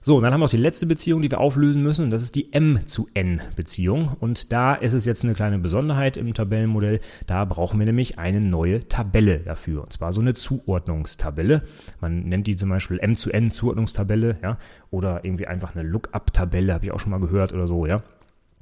So, 0.00 0.16
und 0.16 0.22
dann 0.22 0.32
haben 0.32 0.40
wir 0.40 0.44
noch 0.44 0.50
die 0.50 0.56
letzte 0.56 0.86
Beziehung, 0.86 1.22
die 1.22 1.30
wir 1.30 1.40
auflösen 1.40 1.82
müssen, 1.82 2.04
und 2.04 2.10
das 2.10 2.22
ist 2.22 2.34
die 2.34 2.52
M 2.52 2.86
zu 2.86 3.08
N 3.14 3.40
Beziehung. 3.56 4.16
Und 4.20 4.52
da 4.52 4.74
ist 4.74 4.94
es 4.94 5.04
jetzt 5.04 5.24
eine 5.24 5.34
kleine 5.34 5.58
Besonderheit 5.58 6.16
im 6.16 6.32
Tabellenmodell. 6.32 7.00
Da 7.26 7.44
brauchen 7.44 7.78
wir 7.78 7.86
nämlich 7.86 8.18
eine 8.18 8.40
neue 8.40 8.88
Tabelle 8.88 9.40
dafür. 9.40 9.82
Und 9.82 9.92
zwar 9.92 10.12
so 10.12 10.20
eine 10.20 10.34
Zuordnungstabelle. 10.34 11.62
Man 12.00 12.22
nennt 12.22 12.46
die 12.46 12.56
zum 12.56 12.68
Beispiel 12.68 12.98
M 13.00 13.16
zu 13.16 13.30
N 13.30 13.50
Zuordnungstabelle, 13.50 14.38
ja, 14.42 14.58
oder 14.90 15.24
irgendwie 15.24 15.46
einfach 15.46 15.74
eine 15.74 15.86
Lookup-Tabelle, 15.86 16.72
habe 16.72 16.86
ich 16.86 16.92
auch 16.92 17.00
schon 17.00 17.10
mal 17.10 17.20
gehört 17.20 17.52
oder 17.52 17.66
so, 17.66 17.84
ja. 17.84 18.02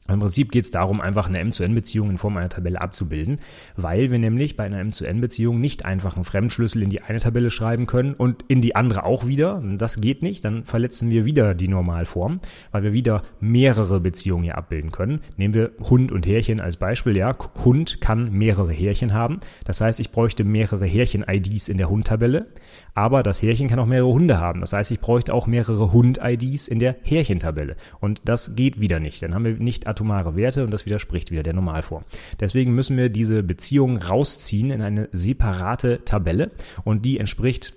Im 0.09 0.21
Prinzip 0.21 0.53
geht 0.53 0.65
es 0.65 0.71
darum, 0.71 1.01
einfach 1.01 1.29
eine 1.29 1.39
M-zu-N-Beziehung 1.39 2.11
in 2.11 2.19
Form 2.19 2.37
einer 2.37 2.49
Tabelle 2.49 2.81
abzubilden, 2.81 3.39
weil 3.77 4.11
wir 4.11 4.19
nämlich 4.19 4.57
bei 4.57 4.65
einer 4.65 4.81
M-zu-N-Beziehung 4.81 5.61
nicht 5.61 5.85
einfach 5.85 6.15
einen 6.15 6.25
Fremdschlüssel 6.25 6.83
in 6.83 6.91
die 6.91 7.03
eine 7.03 7.19
Tabelle 7.19 7.51
schreiben 7.51 7.87
können 7.87 8.15
und 8.15 8.45
in 8.49 8.61
die 8.61 8.77
andere 8.77 9.05
auch 9.05 9.27
wieder. 9.27 9.63
Das 9.79 10.01
geht 10.01 10.23
nicht, 10.23 10.45
dann 10.45 10.65
verletzen 10.65 11.11
wir 11.11 11.25
wieder 11.25 11.55
die 11.55 11.69
Normalform, 11.69 12.41
weil 12.71 12.83
wir 12.83 12.93
wieder 12.93 13.23
mehrere 13.41 14.01
Beziehungen 14.01 14.45
hier 14.45 14.59
abbilden 14.59 14.93
können. 14.93 15.21
Nehmen 15.37 15.55
wir 15.55 15.73
Hund 15.81 16.13
und 16.13 16.27
Härchen 16.27 16.61
als 16.61 16.77
Beispiel. 16.77 17.17
Ja, 17.17 17.37
Hund 17.65 18.01
kann 18.01 18.33
mehrere 18.33 18.73
Härchen 18.73 19.13
haben. 19.13 19.41
Das 19.65 19.81
heißt, 19.81 20.01
ich 20.01 20.11
bräuchte 20.11 20.45
mehrere 20.45 20.87
Härchen-IDs 20.87 21.69
in 21.69 21.79
der 21.79 21.91
Hund-Tabelle, 21.91 22.47
aber 22.95 23.23
das 23.23 23.43
Härchen 23.43 23.69
kann 23.69 23.79
auch 23.79 23.87
mehrere 23.87 24.13
Hunde 24.13 24.39
haben. 24.39 24.61
Das 24.61 24.73
heißt, 24.73 24.91
ich 24.91 25.01
bräuchte 25.01 25.35
auch 25.35 25.47
mehrere 25.47 25.93
Hund-IDs 25.93 26.69
in 26.69 26.79
der 26.79 26.97
Härchen-Tabelle. 27.03 27.77
Und 28.01 28.23
das 28.25 28.55
geht 28.55 28.81
wieder 28.81 29.01
nicht. 29.01 29.23
Dann 29.23 29.35
haben 29.35 29.45
wir 29.45 29.55
nicht 29.55 29.89
atomare 29.97 30.37
Werte 30.37 30.63
und 30.63 30.71
das 30.71 30.85
widerspricht 30.85 31.31
wieder 31.31 31.43
der 31.43 31.55
Normalform. 31.55 32.05
Deswegen 32.39 32.75
müssen 32.75 32.97
wir 32.97 33.09
diese 33.09 33.43
Beziehung 33.43 33.97
rausziehen 33.97 34.71
in 34.71 34.83
eine 34.83 35.09
separate 35.13 36.05
Tabelle 36.05 36.51
und 36.85 37.07
die 37.07 37.19
entspricht 37.19 37.73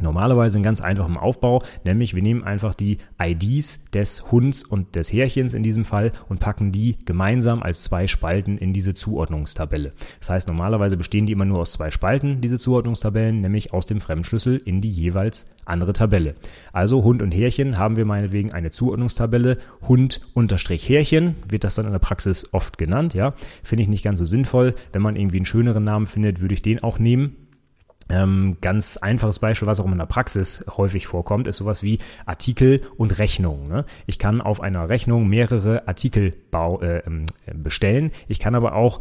Normalerweise 0.00 0.58
in 0.58 0.64
ganz 0.64 0.80
einfachem 0.80 1.16
Aufbau, 1.16 1.62
nämlich 1.84 2.16
wir 2.16 2.22
nehmen 2.22 2.42
einfach 2.42 2.74
die 2.74 2.98
IDs 3.22 3.84
des 3.92 4.32
Hunds 4.32 4.64
und 4.64 4.96
des 4.96 5.12
Härchens 5.12 5.54
in 5.54 5.62
diesem 5.62 5.84
Fall 5.84 6.10
und 6.28 6.40
packen 6.40 6.72
die 6.72 6.96
gemeinsam 7.04 7.62
als 7.62 7.84
zwei 7.84 8.08
Spalten 8.08 8.58
in 8.58 8.72
diese 8.72 8.94
Zuordnungstabelle. 8.94 9.92
Das 10.18 10.30
heißt, 10.30 10.48
normalerweise 10.48 10.96
bestehen 10.96 11.26
die 11.26 11.32
immer 11.32 11.44
nur 11.44 11.60
aus 11.60 11.72
zwei 11.72 11.92
Spalten, 11.92 12.40
diese 12.40 12.58
Zuordnungstabellen, 12.58 13.40
nämlich 13.40 13.72
aus 13.72 13.86
dem 13.86 14.00
Fremdschlüssel 14.00 14.56
in 14.56 14.80
die 14.80 14.90
jeweils 14.90 15.46
andere 15.64 15.92
Tabelle. 15.92 16.34
Also 16.72 17.04
Hund 17.04 17.22
und 17.22 17.32
Härchen 17.32 17.78
haben 17.78 17.96
wir 17.96 18.04
meinetwegen 18.04 18.52
eine 18.52 18.70
Zuordnungstabelle. 18.70 19.58
Hund 19.86 20.20
unterstrich 20.34 20.88
Härchen 20.88 21.36
wird 21.48 21.62
das 21.62 21.76
dann 21.76 21.86
in 21.86 21.92
der 21.92 22.00
Praxis 22.00 22.52
oft 22.52 22.78
genannt, 22.78 23.14
ja. 23.14 23.34
Finde 23.62 23.84
ich 23.84 23.88
nicht 23.88 24.02
ganz 24.02 24.18
so 24.18 24.24
sinnvoll. 24.24 24.74
Wenn 24.92 25.02
man 25.02 25.14
irgendwie 25.14 25.36
einen 25.36 25.46
schöneren 25.46 25.84
Namen 25.84 26.08
findet, 26.08 26.40
würde 26.40 26.54
ich 26.54 26.62
den 26.62 26.82
auch 26.82 26.98
nehmen. 26.98 27.36
Ähm, 28.08 28.58
ganz 28.60 28.96
einfaches 28.96 29.38
Beispiel, 29.38 29.66
was 29.66 29.80
auch 29.80 29.90
in 29.90 29.98
der 29.98 30.06
Praxis 30.06 30.64
häufig 30.76 31.06
vorkommt, 31.06 31.46
ist 31.46 31.56
sowas 31.56 31.82
wie 31.82 31.98
Artikel 32.26 32.82
und 32.96 33.18
Rechnung. 33.18 33.68
Ne? 33.68 33.84
Ich 34.06 34.18
kann 34.18 34.40
auf 34.40 34.60
einer 34.60 34.88
Rechnung 34.88 35.28
mehrere 35.28 35.88
Artikel 35.88 36.34
bau, 36.50 36.80
äh, 36.80 37.02
ähm, 37.06 37.26
bestellen. 37.54 38.10
Ich 38.28 38.40
kann 38.40 38.54
aber 38.54 38.74
auch 38.74 39.00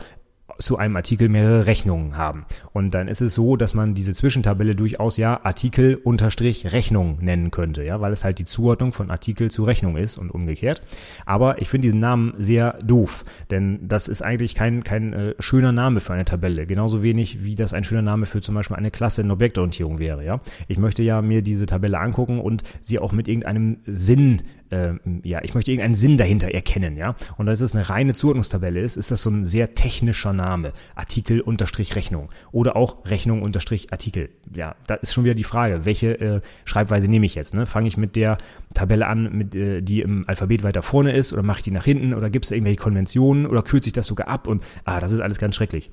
zu 0.63 0.77
einem 0.77 0.95
Artikel 0.95 1.27
mehrere 1.29 1.65
Rechnungen 1.65 2.15
haben. 2.15 2.45
Und 2.71 2.91
dann 2.95 3.07
ist 3.07 3.21
es 3.21 3.35
so, 3.35 3.57
dass 3.57 3.73
man 3.73 3.93
diese 3.93 4.13
Zwischentabelle 4.13 4.75
durchaus 4.75 5.17
ja 5.17 5.43
Artikel 5.43 5.95
unterstrich 5.95 6.71
Rechnung 6.71 7.17
nennen 7.19 7.51
könnte, 7.51 7.83
ja, 7.83 7.99
weil 7.99 8.13
es 8.13 8.23
halt 8.23 8.39
die 8.39 8.45
Zuordnung 8.45 8.93
von 8.93 9.11
Artikel 9.11 9.51
zu 9.51 9.65
Rechnung 9.65 9.97
ist 9.97 10.17
und 10.17 10.31
umgekehrt. 10.31 10.81
Aber 11.25 11.61
ich 11.61 11.69
finde 11.69 11.87
diesen 11.87 11.99
Namen 11.99 12.33
sehr 12.37 12.79
doof, 12.81 13.25
denn 13.51 13.87
das 13.87 14.07
ist 14.07 14.21
eigentlich 14.21 14.55
kein, 14.55 14.83
kein 14.83 15.13
äh, 15.13 15.35
schöner 15.39 15.73
Name 15.73 15.99
für 15.99 16.13
eine 16.13 16.25
Tabelle. 16.25 16.65
Genauso 16.65 17.03
wenig 17.03 17.43
wie 17.43 17.55
das 17.55 17.73
ein 17.73 17.83
schöner 17.83 18.01
Name 18.01 18.25
für 18.25 18.39
zum 18.39 18.55
Beispiel 18.55 18.77
eine 18.77 18.91
Klasse 18.91 19.21
in 19.21 19.31
Objektorientierung 19.31 19.99
wäre, 19.99 20.23
ja. 20.23 20.39
Ich 20.69 20.77
möchte 20.77 21.03
ja 21.03 21.21
mir 21.21 21.41
diese 21.41 21.65
Tabelle 21.65 21.99
angucken 21.99 22.39
und 22.39 22.63
sie 22.81 22.99
auch 22.99 23.11
mit 23.11 23.27
irgendeinem 23.27 23.79
Sinn 23.85 24.41
äh, 24.73 24.93
ja, 25.23 25.41
ich 25.43 25.53
möchte 25.53 25.71
irgendeinen 25.71 25.95
Sinn 25.95 26.17
dahinter 26.17 26.49
erkennen, 26.49 26.97
ja. 26.97 27.15
Und 27.37 27.47
als 27.47 27.61
es 27.61 27.75
eine 27.75 27.89
reine 27.89 28.13
Zuordnungstabelle 28.13 28.81
ist, 28.81 28.97
ist 28.97 29.11
das 29.11 29.21
so 29.21 29.29
ein 29.29 29.45
sehr 29.45 29.75
technischer 29.75 30.33
Name. 30.33 30.73
Artikel 30.95 31.41
unterstrich 31.41 31.95
Rechnung. 31.95 32.29
Oder 32.51 32.75
auch 32.75 33.05
Rechnung 33.05 33.41
unterstrich 33.41 33.91
Artikel. 33.91 34.29
Ja, 34.53 34.75
da 34.87 34.95
ist 34.95 35.13
schon 35.13 35.23
wieder 35.23 35.35
die 35.35 35.43
Frage, 35.43 35.85
welche 35.85 36.19
äh, 36.19 36.41
Schreibweise 36.65 37.07
nehme 37.07 37.25
ich 37.25 37.35
jetzt? 37.35 37.53
Ne? 37.53 37.65
Fange 37.65 37.87
ich 37.87 37.97
mit 37.97 38.15
der 38.15 38.37
Tabelle 38.73 39.07
an, 39.07 39.31
mit, 39.31 39.55
äh, 39.55 39.81
die 39.81 40.01
im 40.01 40.25
Alphabet 40.27 40.63
weiter 40.63 40.81
vorne 40.81 41.13
ist, 41.13 41.33
oder 41.33 41.43
mache 41.43 41.59
ich 41.59 41.63
die 41.63 41.71
nach 41.71 41.85
hinten, 41.85 42.13
oder 42.13 42.29
gibt 42.29 42.45
es 42.45 42.51
irgendwelche 42.51 42.79
Konventionen, 42.79 43.45
oder 43.45 43.61
kürzt 43.61 43.83
sich 43.85 43.93
das 43.93 44.07
sogar 44.07 44.27
ab? 44.27 44.47
Und 44.47 44.63
ah, 44.85 44.99
das 44.99 45.11
ist 45.11 45.19
alles 45.19 45.37
ganz 45.37 45.55
schrecklich. 45.55 45.91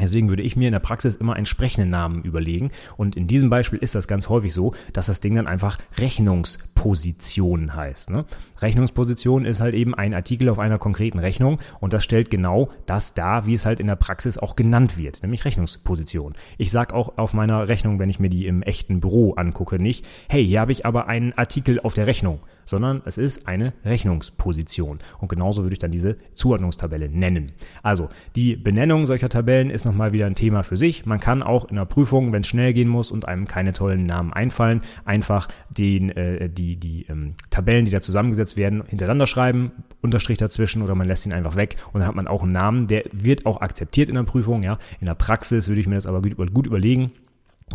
Deswegen 0.00 0.28
würde 0.28 0.42
ich 0.42 0.56
mir 0.56 0.68
in 0.68 0.72
der 0.72 0.80
Praxis 0.80 1.16
immer 1.16 1.34
einen 1.34 1.46
sprechenden 1.46 1.90
Namen 1.90 2.22
überlegen. 2.22 2.70
Und 2.96 3.16
in 3.16 3.26
diesem 3.26 3.50
Beispiel 3.50 3.78
ist 3.78 3.94
das 3.94 4.08
ganz 4.08 4.28
häufig 4.28 4.54
so, 4.54 4.74
dass 4.92 5.06
das 5.06 5.20
Ding 5.20 5.34
dann 5.34 5.46
einfach 5.46 5.78
Rechnungsposition 5.98 7.74
heißt. 7.74 8.10
Ne? 8.10 8.24
Rechnungsposition 8.60 9.44
ist 9.44 9.60
halt 9.60 9.74
eben 9.74 9.94
ein 9.94 10.14
Artikel 10.14 10.48
auf 10.48 10.58
einer 10.58 10.78
konkreten 10.78 11.18
Rechnung 11.18 11.58
und 11.80 11.92
das 11.92 12.04
stellt 12.04 12.30
genau 12.30 12.70
das 12.86 13.14
dar, 13.14 13.46
wie 13.46 13.54
es 13.54 13.66
halt 13.66 13.80
in 13.80 13.86
der 13.86 13.96
Praxis 13.96 14.38
auch 14.38 14.56
genannt 14.56 14.96
wird, 14.96 15.22
nämlich 15.22 15.44
Rechnungsposition. 15.44 16.34
Ich 16.56 16.70
sage 16.70 16.94
auch 16.94 17.18
auf 17.18 17.34
meiner 17.34 17.68
Rechnung, 17.68 17.98
wenn 17.98 18.10
ich 18.10 18.20
mir 18.20 18.30
die 18.30 18.46
im 18.46 18.62
echten 18.62 19.00
Büro 19.00 19.34
angucke, 19.34 19.78
nicht, 19.78 20.06
hey, 20.28 20.46
hier 20.46 20.60
habe 20.60 20.72
ich 20.72 20.86
aber 20.86 21.08
einen 21.08 21.32
Artikel 21.32 21.80
auf 21.80 21.94
der 21.94 22.06
Rechnung, 22.06 22.40
sondern 22.64 23.02
es 23.06 23.18
ist 23.18 23.48
eine 23.48 23.72
Rechnungsposition. 23.84 24.98
Und 25.18 25.28
genauso 25.28 25.62
würde 25.62 25.72
ich 25.72 25.78
dann 25.78 25.90
diese 25.90 26.16
Zuordnungstabelle 26.34 27.08
nennen. 27.08 27.52
Also 27.82 28.08
die 28.36 28.56
Benennung 28.56 29.06
solcher 29.06 29.28
Tabellen 29.28 29.70
ist 29.70 29.86
nochmal 29.88 30.12
wieder 30.12 30.26
ein 30.26 30.34
Thema 30.34 30.62
für 30.62 30.76
sich. 30.76 31.06
Man 31.06 31.18
kann 31.18 31.42
auch 31.42 31.64
in 31.64 31.76
der 31.76 31.84
Prüfung, 31.84 32.32
wenn 32.32 32.42
es 32.42 32.46
schnell 32.46 32.72
gehen 32.72 32.88
muss 32.88 33.10
und 33.10 33.26
einem 33.26 33.48
keine 33.48 33.72
tollen 33.72 34.06
Namen 34.06 34.32
einfallen, 34.32 34.82
einfach 35.04 35.48
den, 35.70 36.10
äh, 36.10 36.48
die, 36.48 36.76
die 36.76 37.06
ähm, 37.08 37.34
Tabellen, 37.50 37.84
die 37.84 37.90
da 37.90 38.00
zusammengesetzt 38.00 38.56
werden, 38.56 38.84
hintereinander 38.86 39.26
schreiben, 39.26 39.72
Unterstrich 40.00 40.38
dazwischen 40.38 40.82
oder 40.82 40.94
man 40.94 41.06
lässt 41.06 41.26
ihn 41.26 41.32
einfach 41.32 41.56
weg 41.56 41.76
und 41.92 42.00
dann 42.00 42.08
hat 42.08 42.14
man 42.14 42.28
auch 42.28 42.42
einen 42.42 42.52
Namen, 42.52 42.86
der 42.86 43.04
wird 43.12 43.46
auch 43.46 43.60
akzeptiert 43.60 44.08
in 44.08 44.14
der 44.14 44.22
Prüfung. 44.22 44.62
Ja. 44.62 44.78
In 45.00 45.06
der 45.06 45.14
Praxis 45.14 45.68
würde 45.68 45.80
ich 45.80 45.88
mir 45.88 45.96
das 45.96 46.06
aber 46.06 46.22
gut, 46.22 46.54
gut 46.54 46.66
überlegen. 46.66 47.10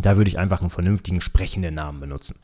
Da 0.00 0.16
würde 0.16 0.28
ich 0.28 0.38
einfach 0.38 0.60
einen 0.60 0.70
vernünftigen 0.70 1.20
sprechenden 1.20 1.74
Namen 1.74 2.00
benutzen. 2.00 2.36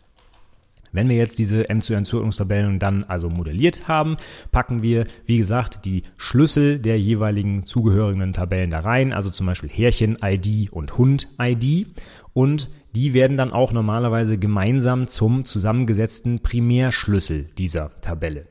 Wenn 0.93 1.09
wir 1.09 1.17
jetzt 1.17 1.39
diese 1.39 1.69
M 1.69 1.81
zu 1.81 1.95
N 1.95 2.05
Zuordnungstabellen 2.05 2.79
dann 2.79 3.05
also 3.05 3.31
modelliert 3.31 3.89
haben, 3.89 4.17
packen 4.51 4.83
wir, 4.83 5.07
wie 5.25 5.39
gesagt, 5.39 5.85
die 5.85 6.03
Schlüssel 6.17 6.79
der 6.79 6.99
jeweiligen 6.99 7.65
zugehörigen 7.65 8.33
Tabellen 8.33 8.71
da 8.71 8.81
rein, 8.81 9.13
also 9.13 9.31
zum 9.31 9.47
Beispiel 9.47 9.71
Härchen-ID 9.71 10.73
und 10.73 10.99
Hund-ID 10.99 11.89
und 12.33 12.71
die 12.95 13.15
werden 13.15 13.37
dann 13.37 13.53
auch 13.53 13.73
normalerweise 13.73 14.37
gemeinsam 14.37 15.07
zum 15.07 15.45
zusammengesetzten 15.45 16.41
Primärschlüssel 16.41 17.45
dieser 17.57 18.01
Tabelle. 18.01 18.49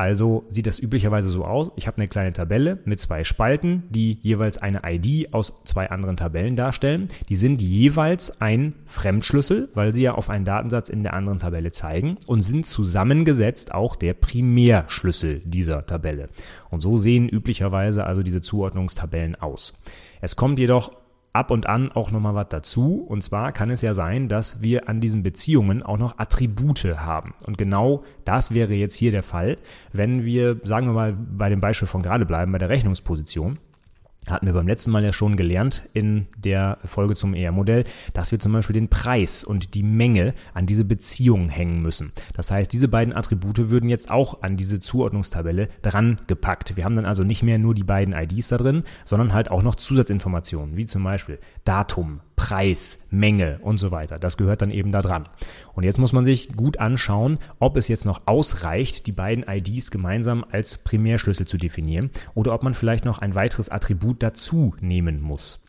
Also 0.00 0.46
sieht 0.48 0.66
das 0.66 0.78
üblicherweise 0.78 1.28
so 1.28 1.44
aus. 1.44 1.72
Ich 1.76 1.86
habe 1.86 1.98
eine 1.98 2.08
kleine 2.08 2.32
Tabelle 2.32 2.78
mit 2.86 2.98
zwei 2.98 3.22
Spalten, 3.22 3.82
die 3.90 4.18
jeweils 4.22 4.56
eine 4.56 4.80
ID 4.82 5.34
aus 5.34 5.52
zwei 5.64 5.90
anderen 5.90 6.16
Tabellen 6.16 6.56
darstellen. 6.56 7.08
Die 7.28 7.36
sind 7.36 7.60
jeweils 7.60 8.40
ein 8.40 8.72
Fremdschlüssel, 8.86 9.68
weil 9.74 9.92
sie 9.92 10.04
ja 10.04 10.12
auf 10.12 10.30
einen 10.30 10.46
Datensatz 10.46 10.88
in 10.88 11.02
der 11.02 11.12
anderen 11.12 11.38
Tabelle 11.38 11.70
zeigen 11.70 12.16
und 12.26 12.40
sind 12.40 12.64
zusammengesetzt 12.64 13.74
auch 13.74 13.94
der 13.94 14.14
Primärschlüssel 14.14 15.42
dieser 15.44 15.84
Tabelle. 15.84 16.30
Und 16.70 16.80
so 16.80 16.96
sehen 16.96 17.28
üblicherweise 17.28 18.06
also 18.06 18.22
diese 18.22 18.40
Zuordnungstabellen 18.40 19.36
aus. 19.36 19.74
Es 20.22 20.34
kommt 20.34 20.58
jedoch 20.58 20.92
ab 21.32 21.50
und 21.50 21.66
an 21.66 21.92
auch 21.92 22.10
nochmal 22.10 22.34
was 22.34 22.48
dazu. 22.48 23.04
Und 23.06 23.22
zwar 23.22 23.52
kann 23.52 23.70
es 23.70 23.82
ja 23.82 23.94
sein, 23.94 24.28
dass 24.28 24.62
wir 24.62 24.88
an 24.88 25.00
diesen 25.00 25.22
Beziehungen 25.22 25.82
auch 25.82 25.98
noch 25.98 26.18
Attribute 26.18 26.84
haben. 26.84 27.34
Und 27.46 27.58
genau 27.58 28.04
das 28.24 28.54
wäre 28.54 28.74
jetzt 28.74 28.94
hier 28.94 29.10
der 29.10 29.22
Fall, 29.22 29.56
wenn 29.92 30.24
wir, 30.24 30.60
sagen 30.64 30.86
wir 30.86 30.92
mal, 30.92 31.12
bei 31.14 31.48
dem 31.48 31.60
Beispiel 31.60 31.88
von 31.88 32.02
gerade 32.02 32.26
bleiben, 32.26 32.52
bei 32.52 32.58
der 32.58 32.68
Rechnungsposition 32.68 33.58
hatten 34.30 34.46
wir 34.46 34.52
beim 34.52 34.66
letzten 34.66 34.90
Mal 34.90 35.04
ja 35.04 35.12
schon 35.12 35.36
gelernt 35.36 35.88
in 35.92 36.26
der 36.36 36.78
Folge 36.84 37.14
zum 37.14 37.34
ER-Modell, 37.34 37.84
dass 38.12 38.32
wir 38.32 38.38
zum 38.38 38.52
Beispiel 38.52 38.74
den 38.74 38.88
Preis 38.88 39.44
und 39.44 39.74
die 39.74 39.82
Menge 39.82 40.34
an 40.54 40.66
diese 40.66 40.84
Beziehung 40.84 41.48
hängen 41.48 41.82
müssen. 41.82 42.12
Das 42.34 42.50
heißt, 42.50 42.72
diese 42.72 42.88
beiden 42.88 43.14
Attribute 43.14 43.70
würden 43.70 43.88
jetzt 43.88 44.10
auch 44.10 44.42
an 44.42 44.56
diese 44.56 44.80
Zuordnungstabelle 44.80 45.68
dran 45.82 46.20
gepackt. 46.26 46.76
Wir 46.76 46.84
haben 46.84 46.96
dann 46.96 47.06
also 47.06 47.24
nicht 47.24 47.42
mehr 47.42 47.58
nur 47.58 47.74
die 47.74 47.84
beiden 47.84 48.14
IDs 48.14 48.48
da 48.48 48.56
drin, 48.56 48.84
sondern 49.04 49.32
halt 49.32 49.50
auch 49.50 49.62
noch 49.62 49.74
Zusatzinformationen, 49.74 50.76
wie 50.76 50.86
zum 50.86 51.04
Beispiel 51.04 51.38
Datum, 51.64 52.20
Preis, 52.40 53.06
Menge 53.10 53.58
und 53.60 53.76
so 53.76 53.90
weiter. 53.90 54.18
Das 54.18 54.38
gehört 54.38 54.62
dann 54.62 54.70
eben 54.70 54.92
da 54.92 55.02
dran. 55.02 55.28
Und 55.74 55.84
jetzt 55.84 55.98
muss 55.98 56.14
man 56.14 56.24
sich 56.24 56.56
gut 56.56 56.78
anschauen, 56.78 57.38
ob 57.58 57.76
es 57.76 57.86
jetzt 57.86 58.06
noch 58.06 58.22
ausreicht, 58.24 59.06
die 59.06 59.12
beiden 59.12 59.44
IDs 59.46 59.90
gemeinsam 59.90 60.42
als 60.50 60.78
Primärschlüssel 60.78 61.46
zu 61.46 61.58
definieren 61.58 62.08
oder 62.34 62.54
ob 62.54 62.62
man 62.62 62.72
vielleicht 62.72 63.04
noch 63.04 63.18
ein 63.18 63.34
weiteres 63.34 63.68
Attribut 63.68 64.22
dazu 64.22 64.74
nehmen 64.80 65.20
muss. 65.20 65.60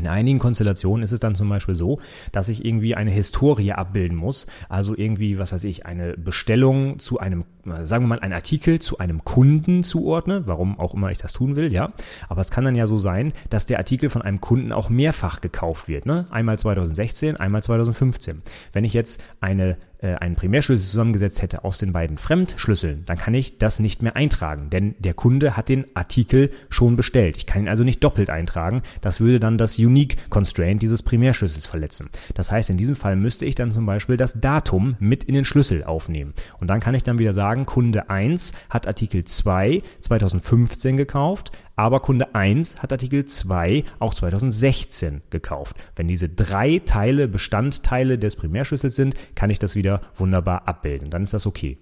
In 0.00 0.08
einigen 0.08 0.38
Konstellationen 0.38 1.04
ist 1.04 1.12
es 1.12 1.20
dann 1.20 1.34
zum 1.34 1.48
Beispiel 1.48 1.74
so, 1.74 2.00
dass 2.32 2.48
ich 2.48 2.64
irgendwie 2.64 2.94
eine 2.94 3.10
Historie 3.10 3.72
abbilden 3.72 4.16
muss. 4.16 4.46
Also 4.68 4.96
irgendwie, 4.96 5.38
was 5.38 5.52
weiß 5.52 5.64
ich, 5.64 5.84
eine 5.84 6.14
Bestellung 6.14 6.98
zu 6.98 7.18
einem, 7.18 7.44
sagen 7.82 8.04
wir 8.04 8.08
mal, 8.08 8.20
ein 8.20 8.32
Artikel 8.32 8.78
zu 8.78 8.98
einem 8.98 9.24
Kunden 9.24 9.82
zuordne, 9.82 10.46
warum 10.46 10.78
auch 10.78 10.94
immer 10.94 11.10
ich 11.10 11.18
das 11.18 11.34
tun 11.34 11.54
will, 11.54 11.72
ja. 11.72 11.92
Aber 12.28 12.40
es 12.40 12.50
kann 12.50 12.64
dann 12.64 12.74
ja 12.74 12.86
so 12.86 12.98
sein, 12.98 13.32
dass 13.50 13.66
der 13.66 13.78
Artikel 13.78 14.08
von 14.08 14.22
einem 14.22 14.40
Kunden 14.40 14.72
auch 14.72 14.88
mehrfach 14.88 15.42
gekauft 15.42 15.86
wird, 15.86 16.06
ne? 16.06 16.26
Einmal 16.30 16.58
2016, 16.58 17.36
einmal 17.36 17.62
2015. 17.62 18.42
Wenn 18.72 18.84
ich 18.84 18.94
jetzt 18.94 19.22
eine 19.40 19.76
äh, 20.02 20.14
einen 20.14 20.36
Primärschlüssel 20.36 20.86
zusammengesetzt 20.86 21.42
hätte 21.42 21.64
aus 21.64 21.78
den 21.78 21.92
beiden 21.92 22.18
Fremdschlüsseln, 22.18 23.04
dann 23.06 23.18
kann 23.18 23.34
ich 23.34 23.58
das 23.58 23.78
nicht 23.78 24.02
mehr 24.02 24.16
eintragen, 24.16 24.70
denn 24.70 24.94
der 24.98 25.14
Kunde 25.14 25.56
hat 25.56 25.68
den 25.68 25.84
Artikel 25.94 26.50
schon 26.68 26.96
bestellt. 26.96 27.36
Ich 27.36 27.46
kann 27.46 27.62
ihn 27.62 27.68
also 27.68 27.84
nicht 27.84 28.02
doppelt 28.02 28.30
eintragen. 28.30 28.82
Das 29.00 29.20
würde 29.20 29.40
dann 29.40 29.58
das 29.58 29.78
Unique 29.78 30.16
Constraint 30.30 30.82
dieses 30.82 31.02
Primärschlüssels 31.02 31.66
verletzen. 31.66 32.10
Das 32.34 32.50
heißt, 32.50 32.70
in 32.70 32.76
diesem 32.76 32.96
Fall 32.96 33.16
müsste 33.16 33.44
ich 33.44 33.54
dann 33.54 33.70
zum 33.70 33.86
Beispiel 33.86 34.16
das 34.16 34.40
Datum 34.40 34.96
mit 34.98 35.24
in 35.24 35.34
den 35.34 35.44
Schlüssel 35.44 35.84
aufnehmen. 35.84 36.34
Und 36.58 36.68
dann 36.68 36.80
kann 36.80 36.94
ich 36.94 37.02
dann 37.02 37.18
wieder 37.18 37.32
sagen, 37.32 37.66
Kunde 37.66 38.10
1 38.10 38.52
hat 38.68 38.86
Artikel 38.86 39.24
2 39.24 39.82
2015 40.00 40.96
gekauft, 40.96 41.52
aber 41.80 42.00
Kunde 42.00 42.34
1 42.34 42.82
hat 42.82 42.92
Artikel 42.92 43.24
2 43.24 43.84
auch 44.00 44.12
2016 44.12 45.22
gekauft. 45.30 45.76
Wenn 45.96 46.08
diese 46.08 46.28
drei 46.28 46.82
Teile 46.84 47.26
Bestandteile 47.26 48.18
des 48.18 48.36
Primärschlüssels 48.36 48.96
sind, 48.96 49.14
kann 49.34 49.48
ich 49.48 49.58
das 49.58 49.76
wieder 49.76 49.89
wunderbar 50.14 50.68
abbilden. 50.68 51.10
Dann 51.10 51.22
ist 51.22 51.34
das 51.34 51.46
okay. 51.46 51.78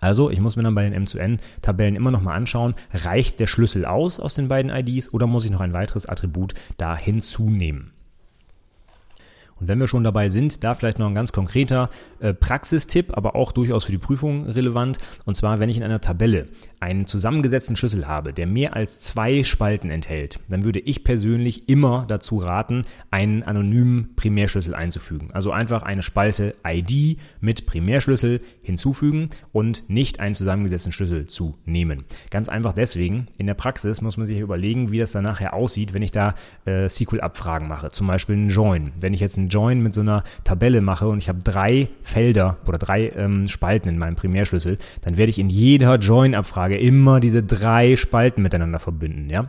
Also, 0.00 0.30
ich 0.30 0.40
muss 0.40 0.56
mir 0.56 0.62
dann 0.62 0.74
bei 0.74 0.88
den 0.88 1.06
M2N-Tabellen 1.06 1.96
immer 1.96 2.10
nochmal 2.10 2.36
anschauen, 2.36 2.74
reicht 2.92 3.40
der 3.40 3.46
Schlüssel 3.46 3.86
aus 3.86 4.20
aus 4.20 4.34
den 4.34 4.48
beiden 4.48 4.70
IDs 4.70 5.12
oder 5.12 5.26
muss 5.26 5.44
ich 5.44 5.50
noch 5.50 5.60
ein 5.60 5.72
weiteres 5.72 6.06
Attribut 6.06 6.54
da 6.76 6.96
hinzunehmen? 6.96 7.92
Und 9.58 9.68
wenn 9.68 9.80
wir 9.80 9.88
schon 9.88 10.04
dabei 10.04 10.28
sind, 10.28 10.62
da 10.64 10.74
vielleicht 10.74 10.98
noch 10.98 11.06
ein 11.06 11.14
ganz 11.14 11.32
konkreter 11.32 11.90
äh, 12.20 12.34
Praxistipp, 12.34 13.16
aber 13.16 13.36
auch 13.36 13.52
durchaus 13.52 13.84
für 13.84 13.92
die 13.92 13.98
Prüfung 13.98 14.46
relevant. 14.46 14.98
Und 15.24 15.34
zwar, 15.34 15.60
wenn 15.60 15.68
ich 15.68 15.76
in 15.76 15.82
einer 15.82 16.00
Tabelle 16.00 16.48
einen 16.80 17.06
zusammengesetzten 17.06 17.76
Schlüssel 17.76 18.06
habe, 18.06 18.32
der 18.32 18.46
mehr 18.46 18.76
als 18.76 18.98
zwei 18.98 19.42
Spalten 19.44 19.90
enthält, 19.90 20.40
dann 20.48 20.64
würde 20.64 20.80
ich 20.80 21.04
persönlich 21.04 21.68
immer 21.68 22.04
dazu 22.06 22.36
raten, 22.36 22.82
einen 23.10 23.42
anonymen 23.42 24.14
Primärschlüssel 24.16 24.74
einzufügen. 24.74 25.30
Also 25.32 25.52
einfach 25.52 25.82
eine 25.82 26.02
Spalte 26.02 26.54
ID 26.66 27.18
mit 27.40 27.66
Primärschlüssel 27.66 28.40
hinzufügen 28.62 29.30
und 29.52 29.88
nicht 29.88 30.20
einen 30.20 30.34
zusammengesetzten 30.34 30.92
Schlüssel 30.92 31.26
zu 31.26 31.56
nehmen. 31.64 32.04
Ganz 32.30 32.48
einfach 32.48 32.74
deswegen, 32.74 33.28
in 33.38 33.46
der 33.46 33.54
Praxis 33.54 34.02
muss 34.02 34.16
man 34.16 34.26
sich 34.26 34.40
überlegen, 34.40 34.90
wie 34.90 34.98
das 34.98 35.12
dann 35.12 35.24
nachher 35.24 35.54
aussieht, 35.54 35.94
wenn 35.94 36.02
ich 36.02 36.12
da 36.12 36.34
äh, 36.66 36.88
SQL-Abfragen 36.88 37.68
mache. 37.68 37.90
Zum 37.90 38.06
Beispiel 38.06 38.36
einen 38.36 38.50
Join. 38.50 38.92
Wenn 39.00 39.14
ich 39.14 39.20
jetzt 39.20 39.38
einen 39.38 39.45
Join 39.48 39.82
mit 39.82 39.94
so 39.94 40.00
einer 40.00 40.22
Tabelle 40.44 40.80
mache 40.80 41.08
und 41.08 41.18
ich 41.18 41.28
habe 41.28 41.40
drei 41.42 41.88
Felder 42.02 42.56
oder 42.66 42.78
drei 42.78 43.10
ähm, 43.10 43.46
Spalten 43.46 43.88
in 43.88 43.98
meinem 43.98 44.16
Primärschlüssel, 44.16 44.78
dann 45.02 45.16
werde 45.16 45.30
ich 45.30 45.38
in 45.38 45.48
jeder 45.48 45.96
Join-Abfrage 45.96 46.78
immer 46.78 47.20
diese 47.20 47.42
drei 47.42 47.96
Spalten 47.96 48.42
miteinander 48.42 48.78
verbinden, 48.78 49.30
ja 49.30 49.48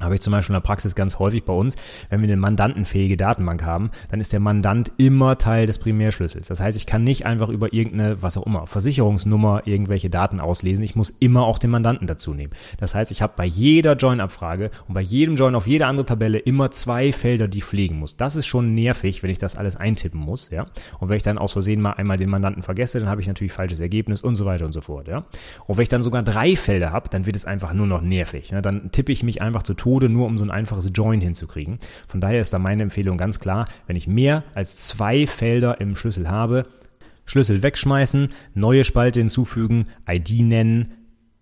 habe 0.00 0.14
ich 0.14 0.20
zum 0.20 0.32
Beispiel 0.32 0.54
in 0.54 0.60
der 0.60 0.66
Praxis 0.66 0.94
ganz 0.94 1.18
häufig 1.18 1.44
bei 1.44 1.52
uns, 1.52 1.76
wenn 2.10 2.20
wir 2.20 2.28
eine 2.28 2.36
mandantenfähige 2.36 3.16
Datenbank 3.16 3.62
haben, 3.64 3.90
dann 4.10 4.20
ist 4.20 4.32
der 4.32 4.40
Mandant 4.40 4.92
immer 4.96 5.38
Teil 5.38 5.66
des 5.66 5.78
Primärschlüssels. 5.78 6.48
Das 6.48 6.60
heißt, 6.60 6.76
ich 6.76 6.86
kann 6.86 7.04
nicht 7.04 7.26
einfach 7.26 7.48
über 7.48 7.72
irgendeine, 7.72 8.22
was 8.22 8.36
auch 8.36 8.46
immer, 8.46 8.66
Versicherungsnummer 8.66 9.62
irgendwelche 9.66 10.10
Daten 10.10 10.40
auslesen. 10.40 10.82
Ich 10.82 10.96
muss 10.96 11.10
immer 11.10 11.42
auch 11.42 11.58
den 11.58 11.70
Mandanten 11.70 12.06
dazu 12.06 12.34
nehmen. 12.34 12.52
Das 12.78 12.94
heißt, 12.94 13.10
ich 13.10 13.22
habe 13.22 13.34
bei 13.36 13.44
jeder 13.44 13.94
Join-Abfrage 13.94 14.70
und 14.88 14.94
bei 14.94 15.02
jedem 15.02 15.36
Join 15.36 15.54
auf 15.54 15.66
jede 15.66 15.86
andere 15.86 16.06
Tabelle 16.06 16.38
immer 16.38 16.70
zwei 16.70 17.12
Felder, 17.12 17.46
die 17.46 17.58
ich 17.58 17.64
pflegen 17.64 17.98
muss. 17.98 18.16
Das 18.16 18.36
ist 18.36 18.46
schon 18.46 18.74
nervig, 18.74 19.22
wenn 19.22 19.30
ich 19.30 19.38
das 19.38 19.56
alles 19.56 19.76
eintippen 19.76 20.20
muss, 20.20 20.50
ja. 20.50 20.66
Und 20.98 21.08
wenn 21.08 21.16
ich 21.16 21.22
dann 21.22 21.38
aus 21.38 21.52
Versehen 21.52 21.80
mal 21.80 21.92
einmal 21.92 22.16
den 22.16 22.30
Mandanten 22.30 22.62
vergesse, 22.62 22.98
dann 22.98 23.08
habe 23.08 23.20
ich 23.20 23.28
natürlich 23.28 23.52
falsches 23.52 23.80
Ergebnis 23.80 24.20
und 24.22 24.36
so 24.36 24.44
weiter 24.46 24.64
und 24.64 24.72
so 24.72 24.80
fort, 24.80 25.06
ja. 25.06 25.24
Und 25.66 25.76
wenn 25.76 25.82
ich 25.82 25.88
dann 25.88 26.02
sogar 26.02 26.22
drei 26.22 26.56
Felder 26.56 26.92
habe, 26.92 27.08
dann 27.08 27.26
wird 27.26 27.36
es 27.36 27.44
einfach 27.44 27.72
nur 27.72 27.86
noch 27.86 28.00
nervig. 28.00 28.52
Ne? 28.52 28.62
Dann 28.62 28.90
tippe 28.90 29.12
ich 29.12 29.22
mich 29.22 29.42
einfach 29.42 29.62
zu 29.62 29.74
Tode, 29.82 30.08
nur 30.08 30.26
um 30.26 30.38
so 30.38 30.44
ein 30.44 30.50
einfaches 30.52 30.92
Join 30.94 31.20
hinzukriegen. 31.20 31.80
Von 32.06 32.20
daher 32.20 32.40
ist 32.40 32.52
da 32.52 32.60
meine 32.60 32.84
Empfehlung 32.84 33.18
ganz 33.18 33.40
klar, 33.40 33.66
wenn 33.88 33.96
ich 33.96 34.06
mehr 34.06 34.44
als 34.54 34.76
zwei 34.76 35.26
Felder 35.26 35.80
im 35.80 35.96
Schlüssel 35.96 36.30
habe, 36.30 36.66
Schlüssel 37.24 37.64
wegschmeißen, 37.64 38.28
neue 38.54 38.84
Spalte 38.84 39.18
hinzufügen, 39.18 39.86
ID 40.08 40.42
nennen, 40.42 40.92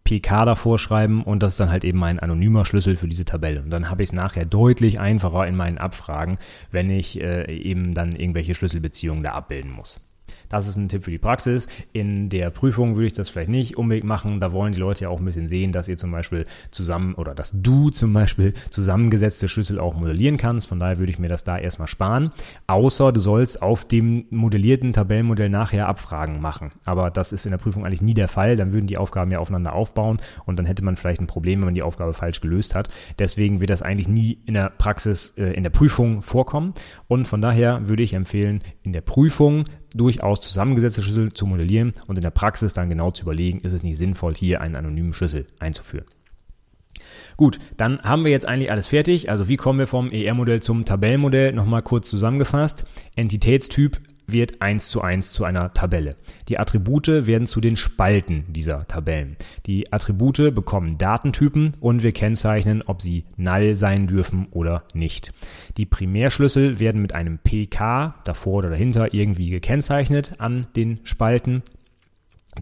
PK 0.05 0.47
davor 0.47 0.79
schreiben 0.79 1.23
und 1.23 1.43
das 1.43 1.53
ist 1.53 1.61
dann 1.61 1.71
halt 1.71 1.85
eben 1.85 1.99
mein 1.99 2.19
anonymer 2.19 2.65
Schlüssel 2.65 2.97
für 2.97 3.09
diese 3.09 3.27
Tabelle. 3.27 3.61
Und 3.61 3.71
dann 3.71 3.91
habe 3.91 4.03
ich 4.03 4.09
es 4.09 4.13
nachher 4.15 4.47
deutlich 4.47 4.99
einfacher 4.99 5.47
in 5.47 5.55
meinen 5.55 5.77
Abfragen, 5.77 6.39
wenn 6.71 6.89
ich 6.89 7.21
äh, 7.21 7.55
eben 7.55 7.93
dann 7.93 8.13
irgendwelche 8.13 8.55
Schlüsselbeziehungen 8.55 9.23
da 9.23 9.33
abbilden 9.33 9.71
muss. 9.71 10.01
Das 10.51 10.69
ist 10.69 10.77
ein 10.77 10.89
Tipp 10.89 11.05
für 11.05 11.11
die 11.11 11.19
Praxis. 11.19 11.69
In 11.93 12.29
der 12.29 12.51
Prüfung 12.51 12.97
würde 12.97 13.07
ich 13.07 13.13
das 13.15 13.31
vielleicht 13.31 13.49
nicht 13.49 13.79
unbedingt 13.79 14.07
machen. 14.07 14.41
Da 14.41 14.53
wollen 14.53 14.73
die 14.73 14.81
Leute 14.81 15.05
ja 15.05 15.09
auch 15.09 15.21
ein 15.21 15.25
bisschen 15.25 15.49
sehen, 15.49 15.73
dass 15.73 15.89
ihr 15.89 15.97
zum 15.97 16.11
Beispiel 16.11 16.45
zusammen 16.71 17.15
oder 17.15 17.35
dass 17.35 17.53
du 17.55 17.91
zum 17.91 18.13
Beispiel 18.13 18.53
zusammengesetzte 18.69 19.49
Schlüssel 19.49 19.79
auch 19.79 19.95
modellieren 19.95 20.37
kannst. 20.37 20.69
Von 20.69 20.81
daher 20.81 20.99
würde 20.99 21.11
ich 21.11 21.19
mir 21.19 21.29
das 21.29 21.45
da 21.45 21.57
erstmal 21.57 21.89
sparen. 21.89 22.33
Außer 22.67 23.13
du 23.13 23.21
sollst 23.21 23.63
auf 23.63 23.87
dem 23.87 24.27
modellierten 24.31 24.93
Tabellenmodell 24.93 25.49
nachher 25.49 25.89
Abfragen 25.89 26.41
machen. 26.41 26.73
Aber 26.85 27.11
das 27.11 27.33
ist 27.33 27.47
in 27.47 27.53
der 27.53 27.59
Prüfung 27.59 27.87
eigentlich 27.87 28.03
nie 28.03 28.15
der 28.15 28.29
Fall. 28.29 28.57
Dann 28.57 28.73
würden 28.73 28.89
die 28.89 28.99
Aufgaben 28.99 29.31
ja 29.31 29.39
aufeinander 29.39 29.73
aufbauen 29.73 30.19
und 30.47 30.59
dann 30.59 30.67
hätte 30.67 30.85
man 30.85 30.97
vielleicht 30.97 31.21
ein 31.21 31.29
Problem, 31.29 31.61
wenn 31.61 31.67
man 31.67 31.75
die 31.75 31.85
Aufgabe 31.85 32.13
falsch 32.13 32.41
gelöst 32.41 32.75
hat. 32.75 32.89
Deswegen 33.21 33.61
wird 33.61 33.71
das 33.71 33.83
eigentlich 33.83 34.09
nie 34.09 34.39
in 34.47 34.55
der 34.55 34.71
Praxis, 34.71 35.33
äh, 35.37 35.53
in 35.53 35.63
der 35.63 35.71
Prüfung 35.71 36.23
vorkommen. 36.23 36.75
Und 37.07 37.29
von 37.29 37.41
daher 37.41 37.89
würde 37.89 38.03
ich 38.03 38.15
empfehlen, 38.15 38.63
in 38.83 38.93
der 38.93 39.01
Prüfung 39.01 39.65
durchaus 39.95 40.40
zusammengesetzte 40.41 41.03
Schlüssel 41.03 41.33
zu 41.33 41.47
modellieren 41.47 41.93
und 42.07 42.17
in 42.17 42.23
der 42.23 42.31
Praxis 42.31 42.73
dann 42.73 42.89
genau 42.89 43.11
zu 43.11 43.23
überlegen, 43.23 43.61
ist 43.61 43.73
es 43.73 43.83
nicht 43.83 43.99
sinnvoll, 43.99 44.35
hier 44.35 44.61
einen 44.61 44.77
anonymen 44.77 45.13
Schlüssel 45.13 45.47
einzuführen. 45.59 46.07
Gut, 47.37 47.59
dann 47.77 48.03
haben 48.03 48.25
wir 48.25 48.31
jetzt 48.31 48.47
eigentlich 48.47 48.71
alles 48.71 48.89
fertig. 48.89 49.31
Also 49.31 49.49
wie 49.49 49.57
kommen 49.57 49.79
wir 49.79 49.87
vom 49.87 50.11
ER-Modell 50.11 50.61
zum 50.61 50.85
Tabellenmodell? 50.85 51.53
Nochmal 51.53 51.83
kurz 51.83 52.11
zusammengefasst. 52.11 52.85
Entitätstyp 53.17 54.01
wird 54.33 54.63
eins 54.63 54.89
zu 54.89 55.01
eins 55.01 55.33
zu 55.33 55.45
einer 55.45 55.73
Tabelle. 55.73 56.17
Die 56.49 56.59
Attribute 56.59 57.09
werden 57.09 57.47
zu 57.47 57.61
den 57.61 57.77
Spalten 57.77 58.45
dieser 58.49 58.87
Tabellen. 58.87 59.37
Die 59.67 59.93
Attribute 59.93 60.55
bekommen 60.55 60.99
Datentypen 60.99 61.73
und 61.81 62.03
wir 62.03 62.13
kennzeichnen, 62.13 62.83
ob 62.87 63.03
sie 63.03 63.25
null 63.37 63.75
sein 63.75 64.07
dürfen 64.07 64.49
oder 64.51 64.85
nicht. 64.95 65.33
Die 65.77 65.87
Primärschlüssel 65.87 66.81
werden 66.81 67.03
mit 67.03 67.15
einem 67.15 67.39
PK 67.39 68.15
davor 68.25 68.59
oder 68.59 68.71
dahinter 68.71 69.15
irgendwie 69.15 69.51
gekennzeichnet 69.51 70.35
an 70.39 70.67
den 70.77 71.01
Spalten. 71.05 71.63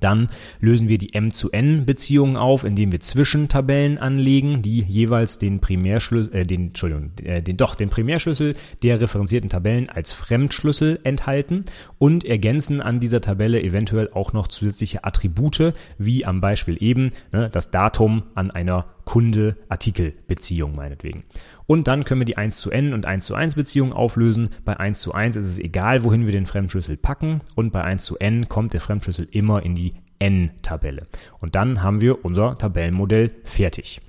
Dann 0.01 0.29
lösen 0.61 0.89
wir 0.89 0.99
die 0.99 1.15
M-zu-N-Beziehungen 1.15 2.37
auf, 2.37 2.65
indem 2.65 2.93
wir 2.93 3.01
Zwischentabellen 3.01 3.99
anlegen, 3.99 4.63
die 4.63 4.81
jeweils 4.83 5.39
den 5.39 5.61
Primärschlüssel, 5.61 6.35
äh, 6.35 6.47
den, 6.47 6.69
Entschuldigung, 6.69 7.11
äh, 7.23 7.43
den, 7.43 7.57
doch, 7.57 7.75
den 7.75 7.91
Primärschlüssel 7.91 8.55
der 8.83 9.01
referenzierten 9.01 9.51
Tabellen 9.51 9.89
als 9.89 10.13
Fremdschlüssel 10.13 11.01
enthalten 11.05 11.65
und 11.99 12.25
ergänzen 12.25 12.81
an 12.81 13.01
dieser 13.01 13.21
Tabelle 13.21 13.63
eventuell 13.63 14.11
auch 14.13 14.33
noch 14.33 14.49
zusätzliche 14.49 15.05
Attribute, 15.05 15.75
wie 15.99 16.25
am 16.25 16.41
Beispiel 16.41 16.77
eben 16.81 17.13
ne, 17.33 17.49
das 17.51 17.71
Datum 17.71 18.23
an 18.35 18.51
einer 18.51 18.87
Kunde-Artikel-Beziehung 19.09 20.77
meinetwegen. 20.77 21.25
Und 21.67 21.89
dann 21.89 22.05
können 22.05 22.21
wir 22.21 22.27
die 22.27 22.37
1 22.37 22.59
zu 22.59 22.71
n 22.71 22.93
und 22.93 23.07
1 23.07 23.25
zu 23.25 23.35
1 23.35 23.55
Beziehung 23.55 23.95
auflösen. 23.95 24.51
Bei 24.67 24.79
1 24.79 25.01
zu 25.01 25.15
1 25.15 25.37
ist 25.37 25.47
es 25.47 25.59
egal, 25.59 26.05
wohin 26.05 26.27
wir 26.27 26.33
den 26.33 26.45
Fremdschlüssel 26.45 26.99
packen. 26.99 27.41
Und 27.55 27.73
bei 27.73 27.83
1 27.83 28.05
zu 28.05 28.19
n 28.19 28.51
kommt 28.51 28.75
der 28.75 28.83
Fremdschlüssel 28.83 29.27
immer 29.31 29.63
in 29.63 29.75
die 29.75 29.95
n-Tabelle. 30.19 31.07
Und 31.39 31.55
dann 31.55 31.83
haben 31.83 32.03
wir 32.03 32.23
unser 32.23 32.59
Tabellenmodell 32.59 33.31
fertig. 33.45 34.03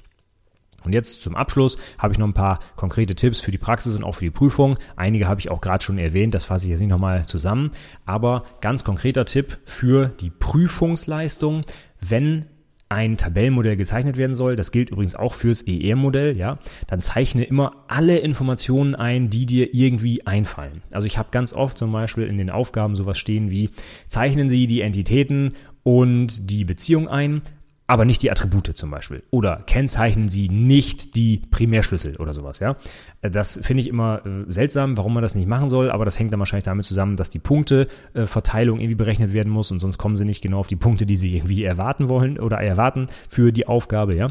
Und 0.83 0.91
jetzt 0.91 1.21
zum 1.21 1.33
Abschluss 1.33 1.77
habe 1.97 2.11
ich 2.11 2.19
noch 2.19 2.27
ein 2.27 2.33
paar 2.33 2.59
konkrete 2.75 3.15
Tipps 3.15 3.39
für 3.39 3.51
die 3.51 3.57
Praxis 3.57 3.95
und 3.95 4.03
auch 4.03 4.15
für 4.15 4.25
die 4.25 4.31
Prüfung. 4.31 4.77
Einige 4.97 5.29
habe 5.29 5.39
ich 5.39 5.49
auch 5.49 5.61
gerade 5.61 5.81
schon 5.81 5.97
erwähnt, 5.97 6.33
das 6.33 6.43
fasse 6.43 6.65
ich 6.65 6.71
jetzt 6.71 6.81
nicht 6.81 6.89
nochmal 6.89 7.25
zusammen. 7.25 7.71
Aber 8.05 8.43
ganz 8.59 8.83
konkreter 8.83 9.23
Tipp 9.23 9.59
für 9.63 10.09
die 10.19 10.29
Prüfungsleistung, 10.29 11.63
wenn 12.01 12.47
ein 12.89 13.17
Tabellenmodell 13.17 13.77
gezeichnet 13.77 14.17
werden 14.17 14.33
soll, 14.33 14.55
das 14.55 14.71
gilt 14.71 14.89
übrigens 14.89 15.13
auch 15.13 15.35
fürs 15.35 15.61
ER-Modell, 15.61 16.35
ja, 16.35 16.57
dann 16.87 17.01
zeichne 17.01 17.43
immer 17.43 17.85
alle 17.87 18.17
Informationen 18.17 18.95
ein, 18.95 19.29
die 19.29 19.45
dir 19.45 19.75
irgendwie 19.75 20.25
einfallen. 20.25 20.81
Also 20.91 21.05
ich 21.05 21.19
habe 21.19 21.29
ganz 21.31 21.53
oft 21.53 21.77
zum 21.77 21.91
Beispiel 21.91 22.25
in 22.25 22.37
den 22.37 22.49
Aufgaben 22.49 22.95
sowas 22.95 23.19
stehen 23.19 23.51
wie, 23.51 23.69
zeichnen 24.07 24.49
Sie 24.49 24.65
die 24.65 24.81
Entitäten 24.81 25.53
und 25.83 26.49
die 26.49 26.65
Beziehung 26.65 27.07
ein, 27.07 27.43
aber 27.89 28.05
nicht 28.05 28.21
die 28.21 28.29
Attribute 28.29 28.77
zum 28.77 28.91
Beispiel. 28.91 29.23
Oder 29.31 29.63
kennzeichnen 29.65 30.29
Sie 30.29 30.47
nicht 30.47 31.15
die 31.15 31.41
Primärschlüssel 31.49 32.17
oder 32.17 32.33
sowas, 32.33 32.59
ja. 32.59 32.75
Das 33.23 33.59
finde 33.63 33.81
ich 33.81 33.89
immer 33.89 34.23
äh, 34.23 34.43
seltsam, 34.47 34.95
warum 34.95 35.15
man 35.15 35.23
das 35.23 35.33
nicht 35.33 35.47
machen 35.47 35.69
soll, 35.69 35.89
aber 35.89 36.05
das 36.05 36.19
hängt 36.19 36.31
dann 36.31 36.39
wahrscheinlich 36.39 36.65
damit 36.65 36.85
zusammen, 36.85 37.17
dass 37.17 37.31
die 37.31 37.39
Punkteverteilung 37.39 38.77
äh, 38.77 38.83
irgendwie 38.83 38.95
berechnet 38.95 39.33
werden 39.33 39.51
muss 39.51 39.71
und 39.71 39.79
sonst 39.79 39.97
kommen 39.97 40.17
sie 40.17 40.23
nicht 40.23 40.43
genau 40.43 40.59
auf 40.59 40.67
die 40.67 40.75
Punkte, 40.75 41.07
die 41.07 41.15
sie 41.15 41.35
irgendwie 41.35 41.63
erwarten 41.63 42.09
wollen 42.09 42.39
oder 42.39 42.57
erwarten 42.57 43.07
für 43.27 43.51
die 43.51 43.65
Aufgabe, 43.65 44.15
ja. 44.15 44.29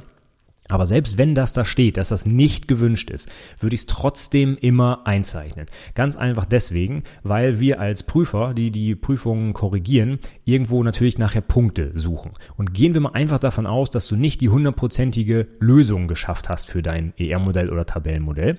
Aber 0.68 0.86
selbst 0.86 1.16
wenn 1.16 1.34
das 1.34 1.52
da 1.54 1.64
steht, 1.64 1.96
dass 1.96 2.10
das 2.10 2.26
nicht 2.26 2.68
gewünscht 2.68 3.10
ist, 3.10 3.28
würde 3.58 3.74
ich 3.74 3.80
es 3.80 3.86
trotzdem 3.86 4.56
immer 4.60 5.06
einzeichnen. 5.06 5.66
Ganz 5.94 6.16
einfach 6.16 6.44
deswegen, 6.44 7.02
weil 7.22 7.58
wir 7.58 7.80
als 7.80 8.02
Prüfer, 8.02 8.52
die 8.54 8.70
die 8.70 8.94
Prüfungen 8.94 9.54
korrigieren, 9.54 10.18
irgendwo 10.44 10.82
natürlich 10.82 11.18
nachher 11.18 11.40
Punkte 11.40 11.92
suchen. 11.94 12.32
Und 12.56 12.74
gehen 12.74 12.92
wir 12.94 13.00
mal 13.00 13.12
einfach 13.12 13.38
davon 13.38 13.66
aus, 13.66 13.90
dass 13.90 14.08
du 14.08 14.16
nicht 14.16 14.40
die 14.40 14.50
hundertprozentige 14.50 15.48
Lösung 15.58 16.06
geschafft 16.06 16.48
hast 16.48 16.68
für 16.68 16.82
dein 16.82 17.14
ER-Modell 17.16 17.70
oder 17.70 17.86
Tabellenmodell. 17.86 18.58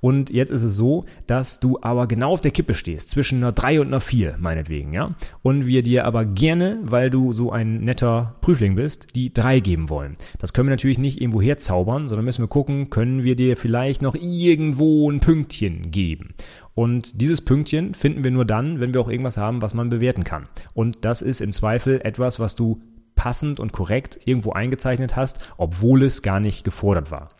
Und 0.00 0.30
jetzt 0.30 0.50
ist 0.50 0.62
es 0.62 0.76
so, 0.76 1.06
dass 1.26 1.60
du 1.60 1.78
aber 1.82 2.06
genau 2.06 2.30
auf 2.30 2.40
der 2.40 2.50
Kippe 2.50 2.74
stehst, 2.74 3.10
zwischen 3.10 3.38
einer 3.38 3.52
3 3.52 3.80
und 3.80 3.88
einer 3.88 4.00
4, 4.00 4.36
meinetwegen, 4.38 4.92
ja. 4.92 5.14
Und 5.42 5.66
wir 5.66 5.82
dir 5.82 6.04
aber 6.04 6.24
gerne, 6.24 6.78
weil 6.82 7.10
du 7.10 7.32
so 7.32 7.50
ein 7.50 7.80
netter 7.80 8.36
Prüfling 8.40 8.76
bist, 8.76 9.16
die 9.16 9.32
3 9.32 9.60
geben 9.60 9.90
wollen. 9.90 10.16
Das 10.38 10.52
können 10.52 10.68
wir 10.68 10.72
natürlich 10.72 10.98
nicht 10.98 11.20
irgendwo 11.20 11.42
herzaubern, 11.42 12.08
sondern 12.08 12.24
müssen 12.24 12.42
wir 12.42 12.48
gucken, 12.48 12.90
können 12.90 13.24
wir 13.24 13.34
dir 13.34 13.56
vielleicht 13.56 14.02
noch 14.02 14.14
irgendwo 14.14 15.10
ein 15.10 15.20
Pünktchen 15.20 15.90
geben. 15.90 16.34
Und 16.74 17.20
dieses 17.20 17.40
Pünktchen 17.40 17.92
finden 17.94 18.22
wir 18.22 18.30
nur 18.30 18.44
dann, 18.44 18.78
wenn 18.78 18.94
wir 18.94 19.00
auch 19.00 19.08
irgendwas 19.08 19.36
haben, 19.36 19.62
was 19.62 19.74
man 19.74 19.88
bewerten 19.88 20.22
kann. 20.22 20.46
Und 20.74 20.98
das 21.00 21.22
ist 21.22 21.40
im 21.40 21.52
Zweifel 21.52 22.00
etwas, 22.04 22.38
was 22.38 22.54
du 22.54 22.80
passend 23.16 23.58
und 23.58 23.72
korrekt 23.72 24.20
irgendwo 24.26 24.52
eingezeichnet 24.52 25.16
hast, 25.16 25.40
obwohl 25.56 26.04
es 26.04 26.22
gar 26.22 26.38
nicht 26.38 26.62
gefordert 26.62 27.10
war. 27.10 27.30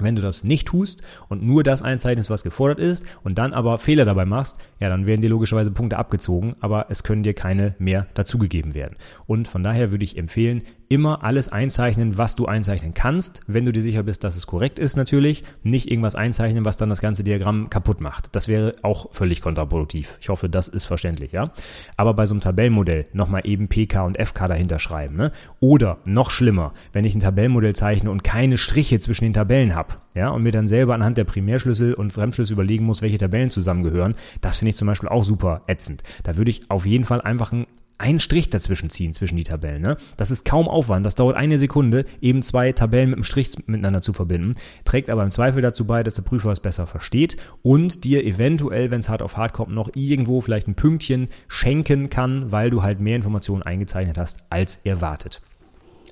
Wenn 0.00 0.16
du 0.16 0.22
das 0.22 0.44
nicht 0.44 0.68
tust 0.68 1.02
und 1.28 1.42
nur 1.42 1.62
das 1.62 1.82
einzeichnest, 1.82 2.30
was 2.30 2.42
gefordert 2.42 2.78
ist 2.78 3.04
und 3.22 3.38
dann 3.38 3.52
aber 3.52 3.78
Fehler 3.78 4.04
dabei 4.04 4.24
machst, 4.24 4.56
ja, 4.78 4.88
dann 4.88 5.06
werden 5.06 5.20
dir 5.20 5.30
logischerweise 5.30 5.70
Punkte 5.70 5.98
abgezogen, 5.98 6.56
aber 6.60 6.86
es 6.88 7.02
können 7.02 7.22
dir 7.22 7.34
keine 7.34 7.74
mehr 7.78 8.06
dazugegeben 8.14 8.74
werden. 8.74 8.96
Und 9.26 9.48
von 9.48 9.62
daher 9.62 9.90
würde 9.90 10.04
ich 10.04 10.16
empfehlen, 10.16 10.62
immer 10.90 11.22
alles 11.22 11.48
einzeichnen, 11.48 12.18
was 12.18 12.34
du 12.34 12.46
einzeichnen 12.46 12.94
kannst, 12.94 13.42
wenn 13.46 13.64
du 13.64 13.72
dir 13.72 13.80
sicher 13.80 14.02
bist, 14.02 14.24
dass 14.24 14.34
es 14.34 14.48
korrekt 14.48 14.80
ist 14.80 14.96
natürlich. 14.96 15.44
Nicht 15.62 15.88
irgendwas 15.88 16.16
einzeichnen, 16.16 16.64
was 16.64 16.76
dann 16.76 16.88
das 16.88 17.00
ganze 17.00 17.22
Diagramm 17.22 17.70
kaputt 17.70 18.00
macht. 18.00 18.34
Das 18.34 18.48
wäre 18.48 18.74
auch 18.82 19.06
völlig 19.12 19.40
kontraproduktiv. 19.40 20.18
Ich 20.20 20.28
hoffe, 20.28 20.48
das 20.48 20.66
ist 20.66 20.86
verständlich, 20.86 21.30
ja. 21.30 21.52
Aber 21.96 22.14
bei 22.14 22.26
so 22.26 22.34
einem 22.34 22.40
Tabellenmodell 22.40 23.06
nochmal 23.12 23.42
eben 23.44 23.68
PK 23.68 24.04
und 24.04 24.18
FK 24.18 24.48
dahinter 24.48 24.80
schreiben. 24.80 25.14
Ne? 25.14 25.30
Oder 25.60 25.98
noch 26.06 26.32
schlimmer, 26.32 26.74
wenn 26.92 27.04
ich 27.04 27.14
ein 27.14 27.20
Tabellenmodell 27.20 27.76
zeichne 27.76 28.10
und 28.10 28.24
keine 28.24 28.58
Striche 28.58 28.98
zwischen 28.98 29.24
den 29.24 29.32
Tabellen 29.32 29.76
habe, 29.76 29.89
ja, 30.14 30.30
und 30.30 30.42
mir 30.42 30.52
dann 30.52 30.68
selber 30.68 30.94
anhand 30.94 31.18
der 31.18 31.24
Primärschlüssel 31.24 31.94
und 31.94 32.12
Fremdschlüssel 32.12 32.54
überlegen 32.54 32.84
muss, 32.84 33.02
welche 33.02 33.18
Tabellen 33.18 33.50
zusammengehören, 33.50 34.14
das 34.40 34.58
finde 34.58 34.70
ich 34.70 34.76
zum 34.76 34.86
Beispiel 34.86 35.08
auch 35.08 35.24
super 35.24 35.62
ätzend. 35.66 36.02
Da 36.22 36.36
würde 36.36 36.50
ich 36.50 36.70
auf 36.70 36.86
jeden 36.86 37.04
Fall 37.04 37.20
einfach 37.20 37.52
ein 37.52 37.66
einen 38.00 38.18
Strich 38.18 38.48
dazwischen 38.48 38.88
ziehen, 38.88 39.12
zwischen 39.12 39.36
die 39.36 39.44
Tabellen. 39.44 39.82
Ne? 39.82 39.96
Das 40.16 40.30
ist 40.30 40.44
kaum 40.44 40.68
Aufwand. 40.68 41.04
Das 41.04 41.14
dauert 41.14 41.36
eine 41.36 41.58
Sekunde, 41.58 42.06
eben 42.20 42.42
zwei 42.42 42.72
Tabellen 42.72 43.10
mit 43.10 43.18
einem 43.18 43.24
Strich 43.24 43.50
miteinander 43.66 44.00
zu 44.00 44.12
verbinden. 44.12 44.54
Trägt 44.84 45.10
aber 45.10 45.22
im 45.22 45.30
Zweifel 45.30 45.60
dazu 45.60 45.86
bei, 45.86 46.02
dass 46.02 46.14
der 46.14 46.22
Prüfer 46.22 46.50
es 46.50 46.60
besser 46.60 46.86
versteht 46.86 47.36
und 47.62 48.04
dir 48.04 48.24
eventuell, 48.24 48.90
wenn 48.90 49.00
es 49.00 49.10
hart 49.10 49.22
auf 49.22 49.36
hart 49.36 49.52
kommt, 49.52 49.72
noch 49.72 49.90
irgendwo 49.94 50.40
vielleicht 50.40 50.66
ein 50.66 50.74
Pünktchen 50.74 51.28
schenken 51.48 52.08
kann, 52.08 52.50
weil 52.50 52.70
du 52.70 52.82
halt 52.82 53.00
mehr 53.00 53.16
Informationen 53.16 53.62
eingezeichnet 53.62 54.16
hast, 54.16 54.44
als 54.48 54.80
erwartet. 54.82 55.42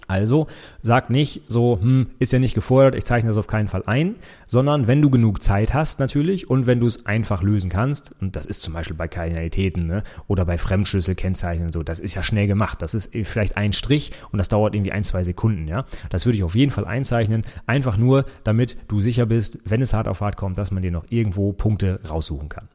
Also 0.06 0.46
sag 0.82 1.10
nicht 1.10 1.42
so, 1.48 1.78
hm, 1.80 2.08
ist 2.18 2.32
ja 2.32 2.38
nicht 2.38 2.54
gefordert, 2.54 2.94
ich 2.94 3.04
zeichne 3.04 3.30
das 3.30 3.36
auf 3.36 3.46
keinen 3.46 3.68
Fall 3.68 3.82
ein, 3.86 4.16
sondern 4.46 4.86
wenn 4.86 5.02
du 5.02 5.10
genug 5.10 5.42
Zeit 5.42 5.74
hast 5.74 6.00
natürlich 6.00 6.48
und 6.48 6.66
wenn 6.66 6.80
du 6.80 6.86
es 6.86 7.06
einfach 7.06 7.42
lösen 7.42 7.70
kannst, 7.70 8.14
und 8.20 8.36
das 8.36 8.46
ist 8.46 8.62
zum 8.62 8.74
Beispiel 8.74 8.96
bei 8.96 9.08
Kardinalitäten 9.08 9.86
ne, 9.86 10.02
oder 10.26 10.44
bei 10.44 10.58
Fremdschlüsselkennzeichen 10.58 11.72
so, 11.72 11.82
das 11.82 12.00
ist 12.00 12.14
ja 12.14 12.22
schnell 12.22 12.46
gemacht. 12.46 12.82
Das 12.82 12.94
ist 12.94 13.10
vielleicht 13.24 13.56
ein 13.56 13.72
Strich 13.72 14.12
und 14.30 14.38
das 14.38 14.48
dauert 14.48 14.74
irgendwie 14.74 14.92
ein, 14.92 15.04
zwei 15.04 15.24
Sekunden, 15.24 15.68
ja. 15.68 15.84
Das 16.10 16.26
würde 16.26 16.36
ich 16.36 16.44
auf 16.44 16.54
jeden 16.54 16.70
Fall 16.70 16.84
einzeichnen, 16.86 17.42
einfach 17.66 17.96
nur, 17.96 18.24
damit 18.44 18.76
du 18.88 19.00
sicher 19.00 19.26
bist, 19.26 19.58
wenn 19.64 19.82
es 19.82 19.92
hart 19.92 20.08
auf 20.08 20.20
hart 20.20 20.36
kommt, 20.36 20.58
dass 20.58 20.70
man 20.70 20.82
dir 20.82 20.92
noch 20.92 21.04
irgendwo 21.10 21.52
Punkte 21.52 22.00
raussuchen 22.08 22.48
kann. 22.48 22.68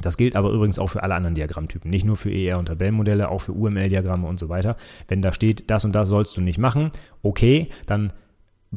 Das 0.00 0.16
gilt 0.16 0.36
aber 0.36 0.50
übrigens 0.50 0.78
auch 0.78 0.88
für 0.88 1.02
alle 1.02 1.14
anderen 1.14 1.34
Diagrammtypen, 1.34 1.90
nicht 1.90 2.04
nur 2.04 2.16
für 2.16 2.32
ER- 2.32 2.58
und 2.58 2.66
Tabellenmodelle, 2.66 3.28
auch 3.28 3.40
für 3.40 3.52
UML-Diagramme 3.52 4.26
und 4.26 4.38
so 4.38 4.48
weiter. 4.48 4.76
Wenn 5.08 5.22
da 5.22 5.32
steht, 5.32 5.70
das 5.70 5.84
und 5.84 5.92
das 5.92 6.08
sollst 6.08 6.36
du 6.36 6.40
nicht 6.40 6.58
machen, 6.58 6.90
okay, 7.22 7.68
dann 7.86 8.12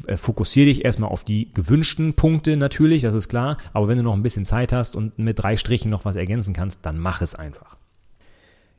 äh, 0.08 0.18
fokussiere 0.18 0.68
dich 0.68 0.86
erstmal 0.86 1.10
auf 1.10 1.24
die 1.24 1.54
gewünschten 1.54 2.14
Punkte 2.14 2.58
natürlich, 2.58 3.02
das 3.04 3.14
ist 3.14 3.30
klar, 3.30 3.58
aber 3.74 3.88
wenn 3.88 3.98
du 3.98 4.04
noch 4.04 4.14
ein 4.14 4.24
bisschen 4.24 4.46
Zeit 4.46 4.74
hast 4.74 4.96
und 4.96 5.20
mit 5.20 5.42
drei 5.42 5.58
Strichen 5.58 5.92
noch 5.92 6.06
was 6.06 6.16
ergänzen 6.16 6.54
kannst, 6.54 6.86
dann 6.86 6.98
mach 6.98 7.22
es 7.22 7.36
einfach. 7.36 7.78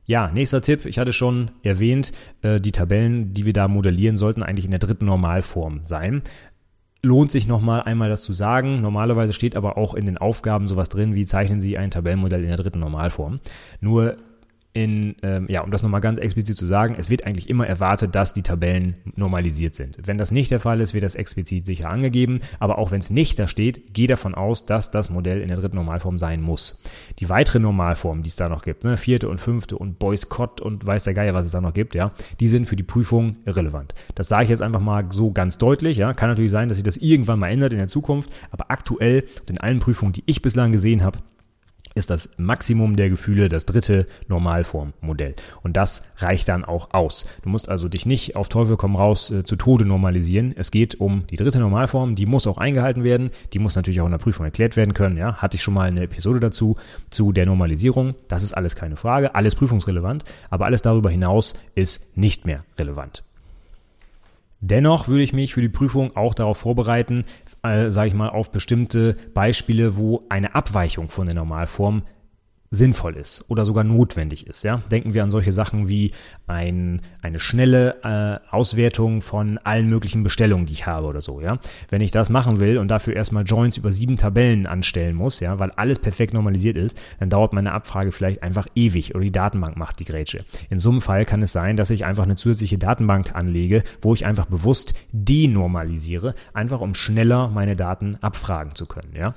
Ja, 0.04 0.32
nächster 0.32 0.60
Tipp. 0.60 0.84
Ich 0.84 0.98
hatte 0.98 1.12
schon 1.12 1.52
erwähnt, 1.62 2.12
äh, 2.42 2.60
die 2.60 2.72
Tabellen, 2.72 3.32
die 3.32 3.46
wir 3.46 3.52
da 3.52 3.68
modellieren, 3.68 4.16
sollten 4.16 4.42
eigentlich 4.42 4.64
in 4.64 4.72
der 4.72 4.80
dritten 4.80 5.06
Normalform 5.06 5.80
sein 5.84 6.22
lohnt 7.04 7.32
sich 7.32 7.48
nochmal 7.48 7.82
einmal 7.82 8.08
das 8.08 8.22
zu 8.22 8.32
sagen. 8.32 8.80
Normalerweise 8.80 9.32
steht 9.32 9.56
aber 9.56 9.76
auch 9.76 9.94
in 9.94 10.06
den 10.06 10.18
Aufgaben 10.18 10.68
sowas 10.68 10.88
drin, 10.88 11.14
wie 11.14 11.26
zeichnen 11.26 11.60
Sie 11.60 11.76
ein 11.76 11.90
Tabellenmodell 11.90 12.42
in 12.42 12.48
der 12.48 12.56
dritten 12.56 12.78
Normalform. 12.78 13.40
Nur 13.80 14.16
in, 14.74 15.16
ähm, 15.22 15.46
ja, 15.50 15.60
um 15.62 15.70
das 15.70 15.82
nochmal 15.82 16.00
ganz 16.00 16.18
explizit 16.18 16.56
zu 16.56 16.66
sagen, 16.66 16.96
es 16.98 17.10
wird 17.10 17.26
eigentlich 17.26 17.50
immer 17.50 17.66
erwartet, 17.66 18.14
dass 18.14 18.32
die 18.32 18.42
Tabellen 18.42 18.96
normalisiert 19.16 19.74
sind. 19.74 19.98
Wenn 20.02 20.16
das 20.16 20.30
nicht 20.30 20.50
der 20.50 20.60
Fall 20.60 20.80
ist, 20.80 20.94
wird 20.94 21.04
das 21.04 21.14
explizit 21.14 21.66
sicher 21.66 21.90
angegeben, 21.90 22.40
aber 22.58 22.78
auch 22.78 22.90
wenn 22.90 23.00
es 23.00 23.10
nicht 23.10 23.38
da 23.38 23.46
steht, 23.46 23.92
geh 23.92 24.06
davon 24.06 24.34
aus, 24.34 24.64
dass 24.64 24.90
das 24.90 25.10
Modell 25.10 25.42
in 25.42 25.48
der 25.48 25.58
dritten 25.58 25.76
Normalform 25.76 26.18
sein 26.18 26.40
muss. 26.40 26.80
Die 27.18 27.28
weitere 27.28 27.58
Normalform, 27.58 28.22
die 28.22 28.28
es 28.28 28.36
da 28.36 28.48
noch 28.48 28.62
gibt, 28.62 28.84
ne, 28.84 28.96
vierte 28.96 29.28
und 29.28 29.40
fünfte 29.40 29.76
und 29.76 29.98
Boycott 29.98 30.62
und 30.62 30.86
weiß 30.86 31.04
der 31.04 31.14
Geier, 31.14 31.34
was 31.34 31.44
es 31.44 31.52
da 31.52 31.60
noch 31.60 31.74
gibt, 31.74 31.94
ja, 31.94 32.12
die 32.40 32.48
sind 32.48 32.66
für 32.66 32.76
die 32.76 32.82
Prüfung 32.82 33.36
irrelevant. 33.44 33.92
Das 34.14 34.28
sage 34.28 34.44
ich 34.44 34.50
jetzt 34.50 34.62
einfach 34.62 34.80
mal 34.80 35.04
so 35.10 35.32
ganz 35.32 35.58
deutlich, 35.58 35.98
ja, 35.98 36.14
kann 36.14 36.30
natürlich 36.30 36.50
sein, 36.50 36.68
dass 36.68 36.78
sich 36.78 36.84
das 36.84 36.96
irgendwann 36.96 37.38
mal 37.38 37.50
ändert 37.50 37.72
in 37.72 37.78
der 37.78 37.88
Zukunft, 37.88 38.30
aber 38.50 38.70
aktuell 38.70 39.24
in 39.48 39.58
allen 39.58 39.80
Prüfungen, 39.80 40.14
die 40.14 40.22
ich 40.24 40.40
bislang 40.40 40.72
gesehen 40.72 41.02
habe, 41.02 41.18
ist 41.94 42.10
das 42.10 42.30
Maximum 42.36 42.96
der 42.96 43.10
Gefühle 43.10 43.48
das 43.48 43.66
dritte 43.66 44.06
Normalformmodell. 44.28 45.34
Und 45.62 45.76
das 45.76 46.02
reicht 46.16 46.48
dann 46.48 46.64
auch 46.64 46.90
aus. 46.92 47.26
Du 47.42 47.48
musst 47.48 47.68
also 47.68 47.88
dich 47.88 48.06
nicht 48.06 48.36
auf 48.36 48.48
Teufel 48.48 48.76
komm 48.76 48.96
raus 48.96 49.30
äh, 49.30 49.44
zu 49.44 49.56
Tode 49.56 49.84
normalisieren. 49.84 50.54
Es 50.56 50.70
geht 50.70 51.00
um 51.00 51.26
die 51.28 51.36
dritte 51.36 51.58
Normalform, 51.58 52.14
die 52.14 52.26
muss 52.26 52.46
auch 52.46 52.58
eingehalten 52.58 53.04
werden. 53.04 53.30
Die 53.52 53.58
muss 53.58 53.76
natürlich 53.76 54.00
auch 54.00 54.06
in 54.06 54.12
der 54.12 54.18
Prüfung 54.18 54.44
erklärt 54.44 54.76
werden 54.76 54.94
können. 54.94 55.16
Ja, 55.16 55.36
hatte 55.36 55.56
ich 55.56 55.62
schon 55.62 55.74
mal 55.74 55.88
eine 55.88 56.02
Episode 56.02 56.40
dazu, 56.40 56.76
zu 57.10 57.32
der 57.32 57.46
Normalisierung. 57.46 58.14
Das 58.28 58.42
ist 58.42 58.52
alles 58.52 58.76
keine 58.76 58.96
Frage, 58.96 59.34
alles 59.34 59.54
prüfungsrelevant, 59.54 60.24
aber 60.50 60.66
alles 60.66 60.82
darüber 60.82 61.10
hinaus 61.10 61.54
ist 61.74 62.16
nicht 62.16 62.46
mehr 62.46 62.64
relevant. 62.78 63.24
Dennoch 64.64 65.08
würde 65.08 65.24
ich 65.24 65.32
mich 65.32 65.54
für 65.54 65.60
die 65.60 65.68
Prüfung 65.68 66.14
auch 66.16 66.34
darauf 66.34 66.58
vorbereiten, 66.58 67.24
äh, 67.64 67.90
sage 67.90 68.08
ich 68.08 68.14
mal, 68.14 68.28
auf 68.28 68.52
bestimmte 68.52 69.16
Beispiele, 69.34 69.96
wo 69.96 70.22
eine 70.28 70.54
Abweichung 70.54 71.10
von 71.10 71.26
der 71.26 71.34
Normalform 71.34 72.02
sinnvoll 72.72 73.16
ist 73.16 73.44
oder 73.48 73.64
sogar 73.64 73.84
notwendig 73.84 74.46
ist. 74.46 74.64
Ja? 74.64 74.82
Denken 74.90 75.14
wir 75.14 75.22
an 75.22 75.30
solche 75.30 75.52
Sachen 75.52 75.88
wie 75.88 76.12
ein, 76.46 77.02
eine 77.20 77.38
schnelle 77.38 78.02
äh, 78.02 78.50
Auswertung 78.50 79.20
von 79.20 79.58
allen 79.58 79.88
möglichen 79.88 80.22
Bestellungen, 80.22 80.66
die 80.66 80.72
ich 80.72 80.86
habe 80.86 81.06
oder 81.06 81.20
so. 81.20 81.40
Ja? 81.40 81.58
Wenn 81.90 82.00
ich 82.00 82.10
das 82.10 82.30
machen 82.30 82.60
will 82.60 82.78
und 82.78 82.88
dafür 82.88 83.14
erstmal 83.14 83.44
Joins 83.44 83.76
über 83.76 83.92
sieben 83.92 84.16
Tabellen 84.16 84.66
anstellen 84.66 85.14
muss, 85.14 85.40
ja, 85.40 85.58
weil 85.58 85.70
alles 85.72 85.98
perfekt 85.98 86.32
normalisiert 86.32 86.78
ist, 86.78 87.00
dann 87.20 87.28
dauert 87.28 87.52
meine 87.52 87.72
Abfrage 87.72 88.10
vielleicht 88.10 88.42
einfach 88.42 88.66
ewig 88.74 89.14
oder 89.14 89.22
die 89.22 89.30
Datenbank 89.30 89.76
macht 89.76 90.00
die 90.00 90.06
Grätsche. 90.06 90.44
In 90.70 90.78
so 90.78 90.90
einem 90.90 91.02
Fall 91.02 91.26
kann 91.26 91.42
es 91.42 91.52
sein, 91.52 91.76
dass 91.76 91.90
ich 91.90 92.06
einfach 92.06 92.24
eine 92.24 92.36
zusätzliche 92.36 92.78
Datenbank 92.78 93.34
anlege, 93.34 93.82
wo 94.00 94.14
ich 94.14 94.24
einfach 94.24 94.46
bewusst 94.46 94.94
denormalisiere, 95.12 96.34
einfach 96.54 96.80
um 96.80 96.94
schneller 96.94 97.48
meine 97.48 97.76
Daten 97.76 98.16
abfragen 98.22 98.74
zu 98.74 98.86
können. 98.86 99.14
Ja? 99.14 99.34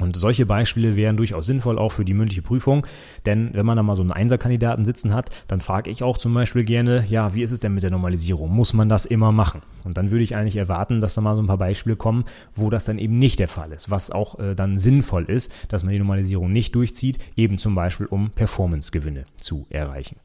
Und 0.00 0.16
solche 0.16 0.46
Beispiele 0.46 0.96
wären 0.96 1.16
durchaus 1.16 1.46
sinnvoll 1.46 1.78
auch 1.78 1.92
für 1.92 2.04
die 2.04 2.14
mündliche 2.14 2.42
Prüfung, 2.42 2.86
denn 3.26 3.50
wenn 3.52 3.66
man 3.66 3.76
da 3.76 3.82
mal 3.82 3.94
so 3.94 4.02
einen 4.02 4.12
Einserkandidaten 4.12 4.84
sitzen 4.84 5.14
hat, 5.14 5.30
dann 5.46 5.60
frage 5.60 5.90
ich 5.90 6.02
auch 6.02 6.18
zum 6.18 6.34
Beispiel 6.34 6.64
gerne, 6.64 7.04
ja, 7.08 7.34
wie 7.34 7.42
ist 7.42 7.52
es 7.52 7.60
denn 7.60 7.74
mit 7.74 7.82
der 7.82 7.90
Normalisierung? 7.90 8.50
Muss 8.50 8.72
man 8.72 8.88
das 8.88 9.04
immer 9.04 9.30
machen? 9.30 9.62
Und 9.84 9.98
dann 9.98 10.10
würde 10.10 10.24
ich 10.24 10.36
eigentlich 10.36 10.56
erwarten, 10.56 11.00
dass 11.00 11.14
da 11.14 11.20
mal 11.20 11.34
so 11.34 11.42
ein 11.42 11.46
paar 11.46 11.58
Beispiele 11.58 11.96
kommen, 11.96 12.24
wo 12.54 12.70
das 12.70 12.84
dann 12.84 12.98
eben 12.98 13.18
nicht 13.18 13.38
der 13.38 13.48
Fall 13.48 13.72
ist, 13.72 13.90
was 13.90 14.10
auch 14.10 14.38
äh, 14.38 14.54
dann 14.54 14.78
sinnvoll 14.78 15.24
ist, 15.24 15.52
dass 15.68 15.82
man 15.82 15.92
die 15.92 15.98
Normalisierung 15.98 16.50
nicht 16.50 16.74
durchzieht, 16.74 17.18
eben 17.36 17.58
zum 17.58 17.74
Beispiel 17.74 18.06
um 18.06 18.30
Performancegewinne 18.30 19.24
zu 19.36 19.66
erreichen. 19.70 20.16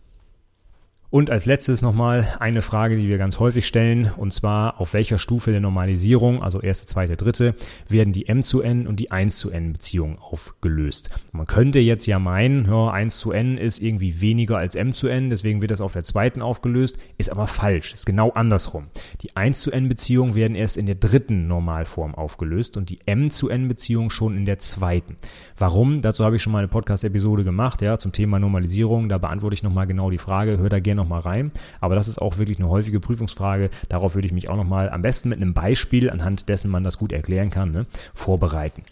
Und 1.11 1.29
als 1.29 1.45
letztes 1.45 1.81
nochmal 1.81 2.27
eine 2.39 2.61
Frage, 2.61 2.97
die 2.97 3.07
wir 3.07 3.17
ganz 3.17 3.39
häufig 3.39 3.67
stellen, 3.67 4.11
und 4.17 4.33
zwar 4.33 4.81
auf 4.81 4.93
welcher 4.93 5.17
Stufe 5.17 5.51
der 5.51 5.61
Normalisierung, 5.61 6.41
also 6.41 6.61
erste, 6.61 6.87
zweite, 6.87 7.15
dritte, 7.15 7.53
werden 7.87 8.11
die 8.11 8.27
M 8.27 8.43
zu 8.43 8.61
N 8.61 8.87
und 8.87 8.99
die 8.99 9.11
1 9.11 9.37
zu 9.37 9.51
N 9.51 9.71
Beziehungen 9.71 10.17
aufgelöst. 10.17 11.09
Man 11.31 11.45
könnte 11.45 11.79
jetzt 11.79 12.07
ja 12.07 12.19
meinen, 12.19 12.65
ja, 12.65 12.89
1 12.89 13.17
zu 13.17 13.31
N 13.31 13.57
ist 13.57 13.81
irgendwie 13.81 14.19
weniger 14.19 14.57
als 14.57 14.75
M 14.75 14.93
zu 14.93 15.07
N, 15.07 15.29
deswegen 15.29 15.61
wird 15.61 15.71
das 15.71 15.79
auf 15.79 15.93
der 15.93 16.03
zweiten 16.03 16.41
aufgelöst, 16.41 16.97
ist 17.17 17.31
aber 17.31 17.47
falsch, 17.47 17.93
ist 17.93 18.05
genau 18.05 18.31
andersrum. 18.31 18.87
Die 19.21 19.35
1 19.35 19.61
zu 19.61 19.71
N 19.71 19.87
Beziehungen 19.87 20.35
werden 20.35 20.55
erst 20.55 20.75
in 20.75 20.85
der 20.85 20.95
dritten 20.95 21.47
Normalform 21.47 22.15
aufgelöst 22.15 22.77
und 22.77 22.89
die 22.89 22.99
M 23.05 23.29
zu 23.29 23.49
N 23.49 23.67
Beziehung 23.67 24.09
schon 24.09 24.35
in 24.35 24.45
der 24.45 24.59
zweiten. 24.59 25.17
Warum? 25.57 26.01
Dazu 26.01 26.25
habe 26.25 26.35
ich 26.35 26.41
schon 26.41 26.51
mal 26.51 26.59
eine 26.59 26.67
Podcast-Episode 26.67 27.43
gemacht, 27.43 27.81
ja, 27.81 27.97
zum 27.97 28.11
Thema 28.11 28.39
Normalisierung, 28.39 29.07
da 29.07 29.17
beantworte 29.17 29.53
ich 29.53 29.63
nochmal 29.63 29.87
genau 29.87 30.09
die 30.09 30.17
Frage, 30.17 30.57
hör 30.57 30.69
da 30.69 30.79
gerne 30.79 31.04
nochmal 31.05 31.21
rein. 31.21 31.51
Aber 31.79 31.95
das 31.95 32.07
ist 32.07 32.21
auch 32.21 32.37
wirklich 32.37 32.59
eine 32.59 32.69
häufige 32.69 32.99
Prüfungsfrage. 32.99 33.69
Darauf 33.89 34.15
würde 34.15 34.27
ich 34.27 34.33
mich 34.33 34.49
auch 34.49 34.57
nochmal 34.57 34.89
am 34.89 35.01
besten 35.01 35.29
mit 35.29 35.41
einem 35.41 35.53
Beispiel, 35.53 36.09
anhand 36.09 36.49
dessen 36.49 36.71
man 36.71 36.83
das 36.83 36.97
gut 36.97 37.11
erklären 37.11 37.49
kann, 37.49 37.71
ne, 37.71 37.85
vorbereiten. 38.13 38.83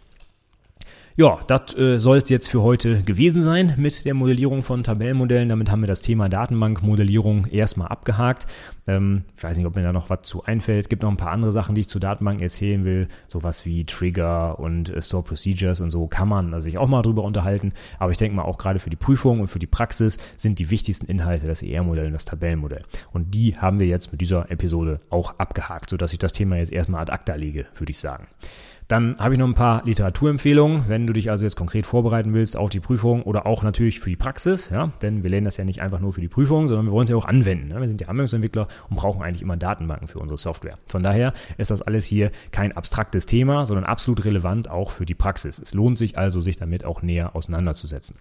Ja, 1.16 1.42
das 1.46 1.78
äh, 1.78 2.00
soll 2.00 2.18
es 2.18 2.30
jetzt 2.30 2.50
für 2.50 2.64
heute 2.64 3.04
gewesen 3.04 3.44
sein 3.44 3.76
mit 3.78 4.04
der 4.04 4.16
Modellierung 4.16 4.64
von 4.64 4.82
Tabellenmodellen. 4.82 5.48
Damit 5.48 5.70
haben 5.70 5.82
wir 5.82 5.88
das 5.88 6.02
Thema 6.02 6.28
Datenbankmodellierung 6.28 7.46
erstmal 7.46 7.90
abgehakt. 7.90 8.48
Ähm, 8.88 9.24
ich 9.38 9.44
weiß 9.44 9.56
nicht, 9.58 9.68
ob 9.68 9.76
mir 9.76 9.84
da 9.84 9.94
noch 9.94 10.10
was 10.10 10.24
zu 10.24 10.44
einfällt. 10.44 10.80
Es 10.80 10.90
gibt 10.90 11.04
noch 11.04 11.12
ein 11.12 11.18
paar 11.18 11.32
andere 11.32 11.52
Sachen, 11.52 11.76
die 11.76 11.82
ich 11.82 11.88
zu 11.88 12.00
Datenbanken 12.00 12.42
erzählen 12.42 12.84
will. 12.84 13.10
Sowas 13.28 13.64
wie 13.64 13.86
Trigger 13.86 14.58
und 14.58 14.90
äh, 14.90 15.04
Store 15.04 15.22
Procedures 15.22 15.82
und 15.82 15.92
so 15.92 16.08
kann 16.08 16.28
man 16.28 16.60
sich 16.62 16.80
auch 16.80 16.88
mal 16.88 17.04
drüber 17.04 17.24
unterhalten. 17.24 17.74
Aber 18.00 18.12
ich 18.12 18.18
denke 18.18 18.36
mal, 18.36 18.46
auch 18.46 18.58
gerade 18.58 18.80
für 18.80 18.90
die 18.90 18.96
Prüfung 18.96 19.40
und 19.40 19.50
für 19.50 19.60
die 19.60 19.68
Praxis 19.68 20.18
sind 20.36 20.58
die 20.58 20.72
wichtigsten 20.72 21.06
Inhalte 21.06 21.46
das 21.46 21.62
ER-Modell 21.62 22.08
und 22.08 22.14
das 22.14 22.26
Tabellenmodell. 22.26 22.82
Und 23.12 23.36
die 23.36 23.56
haben 23.56 23.80
wir 23.80 23.86
jetzt 23.86 24.12
mit 24.12 24.22
dieser 24.22 24.50
Episode 24.50 25.00
auch 25.12 25.38
abgehakt, 25.38 25.92
sodass 25.92 26.12
ich 26.12 26.18
das 26.18 26.32
Thema 26.32 26.56
jetzt 26.56 26.72
erstmal 26.72 27.02
ad 27.02 27.12
acta 27.12 27.36
lege, 27.36 27.68
würde 27.76 27.92
ich 27.92 28.00
sagen. 28.00 28.26
Dann 28.88 29.18
habe 29.18 29.34
ich 29.34 29.40
noch 29.40 29.48
ein 29.48 29.54
paar 29.54 29.84
Literaturempfehlungen. 29.86 30.86
Wenn 30.88 31.08
du 31.08 31.14
dich 31.14 31.30
also 31.32 31.44
jetzt 31.44 31.56
konkret 31.56 31.86
vorbereiten 31.86 32.34
willst 32.34 32.58
auf 32.58 32.70
die 32.70 32.80
Prüfung 32.80 33.24
oder 33.24 33.46
auch 33.46 33.64
natürlich 33.64 34.00
für 34.00 34.10
die 34.10 34.16
Praxis, 34.16 34.70
ja, 34.70 34.92
denn 35.02 35.24
wir 35.24 35.30
lernen 35.30 35.46
das 35.46 35.58
ja 35.58 35.64
nicht 35.64 35.82
einfach 35.82 36.00
nur 36.00 36.14
für 36.14 36.22
die 36.22 36.28
Prüfung, 36.28 36.68
sondern 36.68 36.88
wir 36.88 36.92
wollen 36.92 37.06
es 37.06 37.10
ja 37.10 37.16
auch 37.16 37.26
anwenden. 37.26 37.70
Ne? 37.70 37.80
Wir 37.80 37.88
sind 37.88 38.02
ja 38.02 38.08
Anwendungsentwickler 38.08 38.68
und 38.90 38.96
brauchen 38.98 39.22
eigentlich 39.22 39.42
immer 39.42 39.58
Datenbanken 39.58 40.08
für 40.08 40.20
unsere 40.20 40.38
Software. 40.38 40.78
Von 40.88 41.04
daher 41.04 41.34
ist 41.58 41.72
das 41.72 41.82
alles 41.82 42.06
hier 42.06 42.32
kein 42.52 42.72
abstraktes 42.72 43.26
Thema, 43.26 43.66
sondern 43.66 43.86
absolut 43.86 44.26
relevant 44.26 44.70
auch 44.70 44.92
für 44.92 45.06
die 45.06 45.16
Praxis. 45.16 45.60
Es 45.60 45.74
lohnt 45.74 45.98
sich 45.98 46.18
also, 46.18 46.42
sich 46.42 46.58
damit 46.58 46.86
auch 46.86 47.02
näher 47.02 47.36
auseinanderzusetzen. 47.36 48.18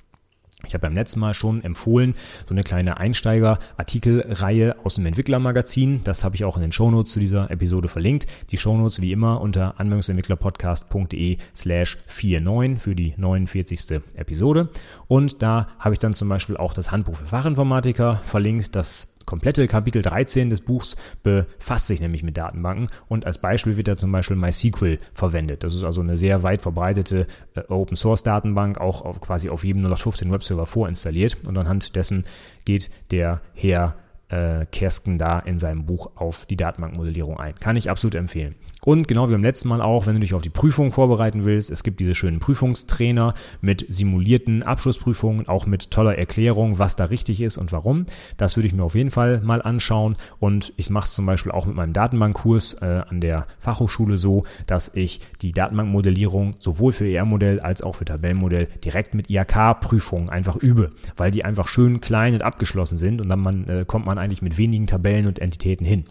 Ich 0.67 0.75
habe 0.75 0.83
beim 0.83 0.95
letzten 0.95 1.21
Mal 1.21 1.35
schon 1.35 1.63
empfohlen, 1.65 2.15
so 2.47 2.55
eine 2.55 2.63
kleine 2.63 2.99
Einsteiger-Artikelreihe 2.99 4.77
aus 4.85 4.95
dem 4.95 5.07
Entwicklermagazin. 5.07 6.03
Das 6.05 6.25
habe 6.25 6.37
ich 6.37 6.45
auch 6.45 6.57
in 6.57 6.63
den 6.63 6.73
Shownotes 6.73 7.13
zu 7.13 7.21
dieser 7.21 7.51
Episode 7.51 7.89
verlinkt. 7.89 8.27
Die 8.51 8.59
Shownotes 8.59 9.01
wie 9.01 9.13
immer 9.13 9.41
unter 9.41 9.79
anwendungsentwicklerpodcast.de 9.81 11.39
slash 11.55 11.99
49 12.07 12.83
für 12.83 12.95
die 12.95 13.15
49. 13.17 14.01
Episode. 14.15 14.69
Und 15.09 15.43
da 15.43 15.69
habe 15.79 15.95
ich 15.95 15.99
dann 15.99 16.15
zum 16.15 16.29
Beispiel 16.29 16.57
auch 16.57 16.75
das 16.75 16.93
Handbuch 16.93 17.17
für 17.17 17.27
Fachinformatiker 17.27 18.17
verlinkt. 18.17 18.75
Das 18.77 19.12
komplette 19.27 19.67
Kapitel 19.69 20.03
13 20.03 20.51
des 20.51 20.61
Buchs 20.61 20.97
befasst 21.23 21.87
sich 21.87 22.01
nämlich 22.01 22.23
mit 22.23 22.37
Datenbanken 22.37 22.89
und 23.09 23.27
als 23.27 23.39
Beispiel 23.39 23.77
wird 23.77 23.89
da 23.89 23.97
zum 23.97 24.13
Beispiel 24.13 24.37
MySQL 24.37 24.99
verwendet. 25.15 25.65
Das 25.65 25.75
ist 25.75 25.85
also 25.85 26.01
eine 26.01 26.17
sehr 26.17 26.43
weit 26.43 26.63
verbreitete 26.63 27.27
äh, 27.55 27.61
Open 27.69 27.97
Source 27.97 28.23
Datenbank, 28.23 28.79
auch 28.79 29.03
auf, 29.03 29.21
quasi 29.21 29.49
auf 29.49 29.65
jedem 29.65 29.83
0815 29.83 30.31
Webserver 30.33 30.67
vorinstalliert 30.67 31.39
und 31.47 31.57
anhand 31.57 31.97
dessen 31.97 32.25
geht 32.65 32.91
der 33.11 33.41
Herr 33.55 33.97
äh, 34.29 34.67
Kersken 34.67 35.19
da 35.19 35.39
in 35.39 35.59
seinem 35.59 35.87
Buch 35.87 36.11
auf 36.17 36.47
die 36.47 36.57
Datenbankmodellierung 36.57 37.39
ein. 37.39 37.55
Kann 37.57 37.77
ich 37.77 37.91
absolut 37.91 38.15
empfehlen. 38.15 38.55
Und 38.85 39.07
genau 39.07 39.29
wie 39.29 39.33
beim 39.33 39.45
letzten 39.45 39.69
Mal 39.69 39.81
auch, 39.81 40.07
wenn 40.07 40.15
du 40.15 40.21
dich 40.21 40.35
auf 40.35 40.43
die 40.43 40.51
Prüfung 40.51 40.91
vorbereiten 40.91 41.45
willst, 41.45 41.71
es 41.71 41.85
gibt 41.85 42.01
diese 42.01 42.17
schönen 42.17 42.41
Prüfungstrainer 42.41 43.35
mit 43.61 43.87
simulierten 43.89 44.65
Abschlussprüfungen, 44.65 45.47
auch 45.47 45.67
mit 45.67 45.93
toller 45.93 46.19
Erklärung, 46.19 46.81
was 46.81 46.97
da 46.97 47.05
richtig 47.05 47.43
ist 47.43 47.59
und 47.59 47.71
warum. 47.71 48.07
Das 48.39 48.57
würde 48.57 48.67
ich 48.67 48.73
mir 48.73 48.83
auf 48.83 48.97
jeden 48.97 49.13
Fall 49.13 49.41
mal 49.41 49.63
anschauen. 49.63 50.17
Und 50.41 50.73
ich 50.77 50.91
mache 50.91 51.05
es 51.05 51.15
zum 51.15 51.27
Beispiel 51.27 51.53
auch 51.53 51.67
mit 51.67 51.77
meinem 51.77 51.93
Datenbankkurs 51.93 52.75
äh, 52.83 53.03
an 53.09 53.21
der 53.21 53.47
Fachhochschule 53.61 54.19
so, 54.19 54.47
dass 54.67 54.91
ich 54.97 55.21
die 55.43 55.53
Datenbankmodellierung 55.53 56.57
sowohl 56.59 56.91
für 56.91 57.07
ER-Modell 57.07 57.61
als 57.61 57.83
auch 57.83 57.95
für 57.95 58.05
Tabellenmodell 58.05 58.67
direkt 58.85 59.15
mit 59.15 59.31
IHK-Prüfungen 59.31 60.29
einfach 60.29 60.57
übe, 60.57 60.91
weil 61.17 61.31
die 61.31 61.45
einfach 61.45 61.69
schön 61.69 62.01
klein 62.01 62.35
und 62.35 62.43
abgeschlossen 62.43 62.99
sind 62.99 63.21
und 63.21 63.29
dann 63.29 63.39
man, 63.39 63.69
äh, 63.69 63.85
kommt 63.87 64.07
man 64.07 64.19
eigentlich 64.19 64.43
mit 64.43 64.59
wenigen 64.59 64.89
Tabellen 64.89 65.29
und 65.29 65.39
Entitäten 65.39 65.87
hin. 65.87 66.07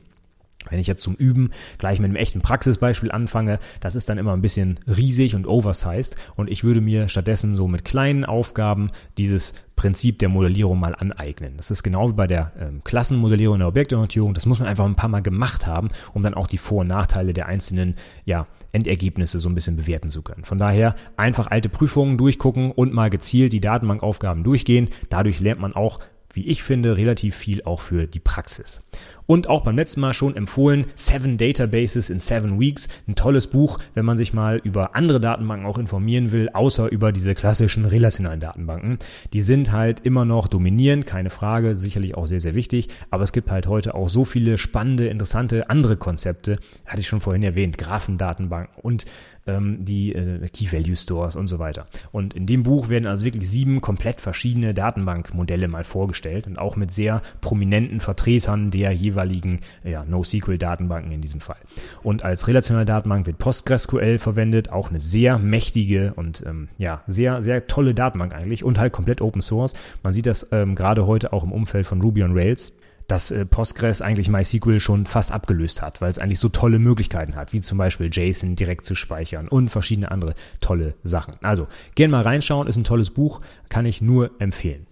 Wenn 0.70 0.80
ich 0.80 0.88
jetzt 0.88 1.02
zum 1.02 1.16
Üben 1.16 1.52
gleich 1.78 2.00
mit 2.00 2.10
einem 2.10 2.16
echten 2.16 2.42
Praxisbeispiel 2.42 3.12
anfange, 3.12 3.60
das 3.80 3.96
ist 3.96 4.10
dann 4.10 4.18
immer 4.18 4.34
ein 4.34 4.42
bisschen 4.42 4.80
riesig 4.88 5.36
und 5.36 5.48
oversized 5.48 6.16
und 6.36 6.50
ich 6.50 6.64
würde 6.64 6.82
mir 6.82 7.10
stattdessen 7.10 7.56
so 7.56 7.68
mit 7.68 7.86
kleinen 7.86 8.26
Aufgaben 8.26 8.92
dieses 9.18 9.54
Prinzip 9.76 10.20
der 10.20 10.30
Modellierung 10.30 10.80
mal 10.80 10.94
aneignen. 10.94 11.58
Das 11.58 11.72
ist 11.72 11.82
genau 11.82 12.10
wie 12.10 12.14
bei 12.14 12.28
der 12.28 12.52
ähm, 12.60 12.84
Klassenmodellierung 12.84 13.58
der 13.58 13.68
Objektorientierung. 13.68 14.36
Das 14.36 14.46
muss 14.46 14.60
man 14.60 14.68
einfach 14.68 14.86
ein 14.86 14.96
paar 14.96 15.10
Mal 15.10 15.24
gemacht 15.24 15.66
haben, 15.66 15.90
um 16.14 16.22
dann 16.22 16.36
auch 16.36 16.46
die 16.46 16.60
Vor- 16.60 16.82
und 16.82 16.88
Nachteile 16.88 17.34
der 17.34 17.48
einzelnen 17.48 17.96
ja, 18.24 18.46
Endergebnisse 18.74 19.40
so 19.40 19.50
ein 19.50 19.56
bisschen 19.56 19.78
bewerten 19.78 20.10
zu 20.10 20.22
können. 20.22 20.46
Von 20.46 20.60
daher 20.60 20.96
einfach 21.18 21.48
alte 21.48 21.68
Prüfungen 21.70 22.20
durchgucken 22.20 22.72
und 22.72 22.94
mal 22.94 23.10
gezielt 23.10 23.54
die 23.54 23.60
Datenbankaufgaben 23.60 24.44
durchgehen. 24.44 24.90
Dadurch 25.10 25.40
lernt 25.40 25.60
man 25.60 25.74
auch 25.74 26.00
wie 26.34 26.48
ich 26.48 26.64
finde, 26.64 26.98
relativ 26.98 27.36
viel 27.36 27.64
auch 27.64 27.82
für 27.82 28.08
die 28.08 28.20
Praxis. 28.20 28.82
Und 29.32 29.48
auch 29.48 29.62
beim 29.62 29.78
letzten 29.78 30.02
Mal 30.02 30.14
schon 30.14 30.36
empfohlen, 30.36 30.86
Seven 30.96 31.38
Databases 31.38 32.10
in 32.10 32.20
Seven 32.20 32.60
Weeks. 32.60 32.90
Ein 33.08 33.16
tolles 33.16 33.48
Buch, 33.48 33.80
wenn 33.94 34.04
man 34.04 34.18
sich 34.18 34.34
mal 34.34 34.60
über 34.62 34.96
andere 34.96 35.22
Datenbanken 35.22 35.66
auch 35.66 35.78
informieren 35.78 36.34
will, 36.34 36.50
außer 36.50 36.92
über 36.92 37.14
diese 37.14 37.34
klassischen 37.34 37.86
relationalen 37.86 38.42
Datenbanken. 38.42 39.00
Die 39.32 39.42
sind 39.42 39.72
halt 39.72 40.02
immer 40.02 40.26
noch 40.26 40.50
dominierend, 40.50 41.06
keine 41.06 41.30
Frage, 41.30 41.76
sicherlich 41.76 42.16
auch 42.16 42.28
sehr, 42.28 42.42
sehr 42.42 42.56
wichtig. 42.56 42.90
Aber 43.10 43.24
es 43.24 43.32
gibt 43.32 43.52
halt 43.52 43.68
heute 43.68 43.96
auch 43.96 44.10
so 44.10 44.26
viele 44.26 44.58
spannende, 44.58 45.08
interessante 45.08 45.70
andere 45.70 45.96
Konzepte. 45.96 46.58
Hatte 46.86 47.00
ich 47.00 47.08
schon 47.08 47.22
vorhin 47.22 47.44
erwähnt, 47.44 47.78
Graphendatenbanken 47.78 48.76
und 48.82 49.06
ähm, 49.52 49.84
die 49.86 50.14
äh, 50.14 50.48
Key 50.50 50.72
Value 50.72 50.96
Stores 50.96 51.36
und 51.36 51.48
so 51.48 51.60
weiter. 51.60 51.88
Und 52.12 52.34
in 52.34 52.46
dem 52.46 52.64
Buch 52.64 52.90
werden 52.90 53.08
also 53.08 53.26
wirklich 53.26 53.50
sieben 53.50 53.82
komplett 53.82 54.22
verschiedene 54.22 54.74
Datenbankmodelle 54.74 55.68
mal 55.68 55.84
vorgestellt 55.84 56.48
und 56.48 56.58
auch 56.58 56.76
mit 56.76 56.92
sehr 56.92 57.22
prominenten 57.42 58.00
Vertretern 58.00 58.72
der 58.72 58.92
jeweiligen 58.92 59.60
ja, 59.84 60.06
NoSQL-Datenbanken 60.06 61.12
in 61.12 61.22
diesem 61.22 61.40
Fall. 61.40 61.60
Und 62.04 62.24
als 62.24 62.48
relationale 62.48 62.86
Datenbank 62.86 63.26
wird 63.26 63.38
PostgreSQL 63.38 64.20
verwendet, 64.20 64.72
auch 64.72 64.90
eine 64.90 65.00
sehr 65.00 65.38
mächtige 65.38 66.14
und 66.16 66.44
ähm, 66.46 66.70
ja, 66.78 67.04
sehr, 67.08 67.42
sehr 67.42 67.68
tolle 67.68 67.94
Datenbank 67.94 68.34
eigentlich 68.34 68.64
und 68.64 68.80
halt 68.80 68.94
komplett 68.94 69.22
Open 69.22 69.42
Source. 69.42 69.74
Man 70.04 70.14
sieht 70.14 70.26
das 70.26 70.48
ähm, 70.52 70.76
gerade 70.76 71.08
heute 71.08 71.34
auch 71.34 71.44
im 71.44 71.52
Umfeld 71.52 71.86
von 71.86 72.02
Ruby 72.02 72.24
on 72.24 72.34
Rails 72.34 72.74
dass 73.12 73.30
äh, 73.30 73.46
Postgres 73.46 74.02
eigentlich 74.02 74.30
MySQL 74.30 74.80
schon 74.80 75.06
fast 75.06 75.34
abgelöst 75.34 75.82
hat, 75.82 76.00
weil 76.00 76.10
es 76.10 76.18
eigentlich 76.18 76.40
so 76.40 76.48
tolle 76.48 76.80
Möglichkeiten 76.80 77.36
hat, 77.36 77.52
wie 77.52 77.60
zum 77.60 77.78
Beispiel 77.78 78.10
JSON 78.12 78.56
direkt 78.56 78.86
zu 78.86 78.96
speichern 78.96 79.50
und 79.50 79.70
verschiedene 79.70 80.12
andere 80.12 80.34
tolle 80.62 80.96
Sachen. 81.04 81.36
Also, 81.44 81.68
gerne 81.96 82.12
mal 82.12 82.22
reinschauen, 82.22 82.68
ist 82.68 82.78
ein 82.78 82.86
tolles 82.86 83.10
Buch, 83.10 83.42
kann 83.68 83.86
ich 83.86 84.02
nur 84.02 84.32
empfehlen. 84.40 84.88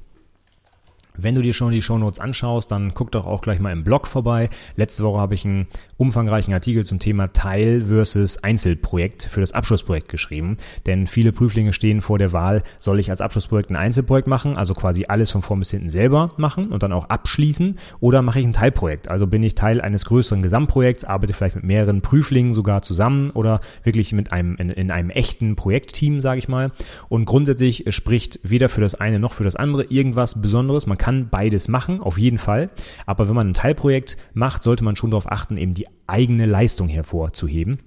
Wenn 1.22 1.36
du 1.36 1.42
dir 1.42 1.54
schon 1.54 1.72
die 1.72 1.82
Shownotes 1.82 2.20
anschaust, 2.20 2.72
dann 2.72 2.94
guck 2.94 3.12
doch 3.12 3.26
auch 3.26 3.42
gleich 3.42 3.60
mal 3.60 3.74
im 3.74 3.84
Blog 3.84 4.08
vorbei. 4.08 4.50
Letzte 4.76 5.04
Woche 5.04 5.20
habe 5.20 5.36
ich 5.36 5.46
einen 5.46 5.68
umfangreichen 5.98 6.54
Artikel 6.54 6.86
zum 6.86 7.00
Thema 7.00 7.34
Teil 7.34 7.84
versus 7.86 8.42
Einzelprojekt 8.44 9.24
für 9.24 9.42
das 9.42 9.52
Abschlussprojekt 9.52 10.08
geschrieben. 10.08 10.58
Denn 10.86 11.08
viele 11.08 11.32
Prüflinge 11.32 11.74
stehen 11.74 12.02
vor 12.02 12.18
der 12.18 12.32
Wahl, 12.32 12.64
soll 12.80 13.00
ich 13.00 13.10
als 13.10 13.22
Abschlussprojekt 13.22 13.70
ein 13.70 13.76
Einzelprojekt 13.76 14.28
machen, 14.28 14.56
also 14.56 14.74
quasi 14.74 15.06
alles 15.08 15.32
von 15.32 15.42
vorn 15.42 15.60
bis 15.60 15.72
hinten 15.72 15.90
selber 15.90 16.32
machen 16.38 16.68
und 16.68 16.84
dann 16.84 16.94
auch 16.94 17.10
abschließen, 17.10 17.78
oder 18.00 18.22
mache 18.22 18.40
ich 18.40 18.46
ein 18.46 18.54
Teilprojekt? 18.54 19.10
Also 19.10 19.28
bin 19.28 19.44
ich 19.44 19.56
Teil 19.56 19.82
eines 19.82 20.06
größeren 20.06 20.42
Gesamtprojekts, 20.42 21.04
arbeite 21.04 21.34
vielleicht 21.34 21.56
mit 21.56 21.66
mehreren 21.66 22.02
Prüflingen 22.02 22.54
sogar 22.54 22.82
zusammen 22.82 23.32
oder 23.32 23.60
wirklich 23.84 24.14
mit 24.14 24.32
einem 24.32 24.56
in, 24.56 24.70
in 24.70 24.92
einem 24.92 25.10
echten 25.10 25.56
Projektteam, 25.56 26.22
sage 26.22 26.40
ich 26.40 26.48
mal. 26.48 26.72
Und 27.10 27.26
grundsätzlich 27.26 27.86
spricht 27.90 28.40
weder 28.44 28.70
für 28.70 28.82
das 28.82 28.96
eine 28.96 29.20
noch 29.20 29.34
für 29.34 29.44
das 29.44 29.56
andere 29.56 29.84
irgendwas 29.86 30.42
Besonderes. 30.42 30.88
Man 30.88 30.98
kann 30.98 31.09
kann 31.10 31.30
beides 31.30 31.68
machen, 31.70 32.02
auf 32.02 32.20
jeden 32.20 32.38
Fall. 32.38 32.70
Aber 33.08 33.28
wenn 33.28 33.34
man 33.34 33.50
ein 33.50 33.54
Teilprojekt 33.56 34.16
macht, 34.36 34.62
sollte 34.62 34.84
man 34.84 34.96
schon 34.96 35.10
darauf 35.10 35.32
achten, 35.32 35.58
eben 35.58 35.74
die 35.74 35.88
eigene 36.06 36.46
Leistung 36.46 36.88
hervorzuheben 36.88 37.80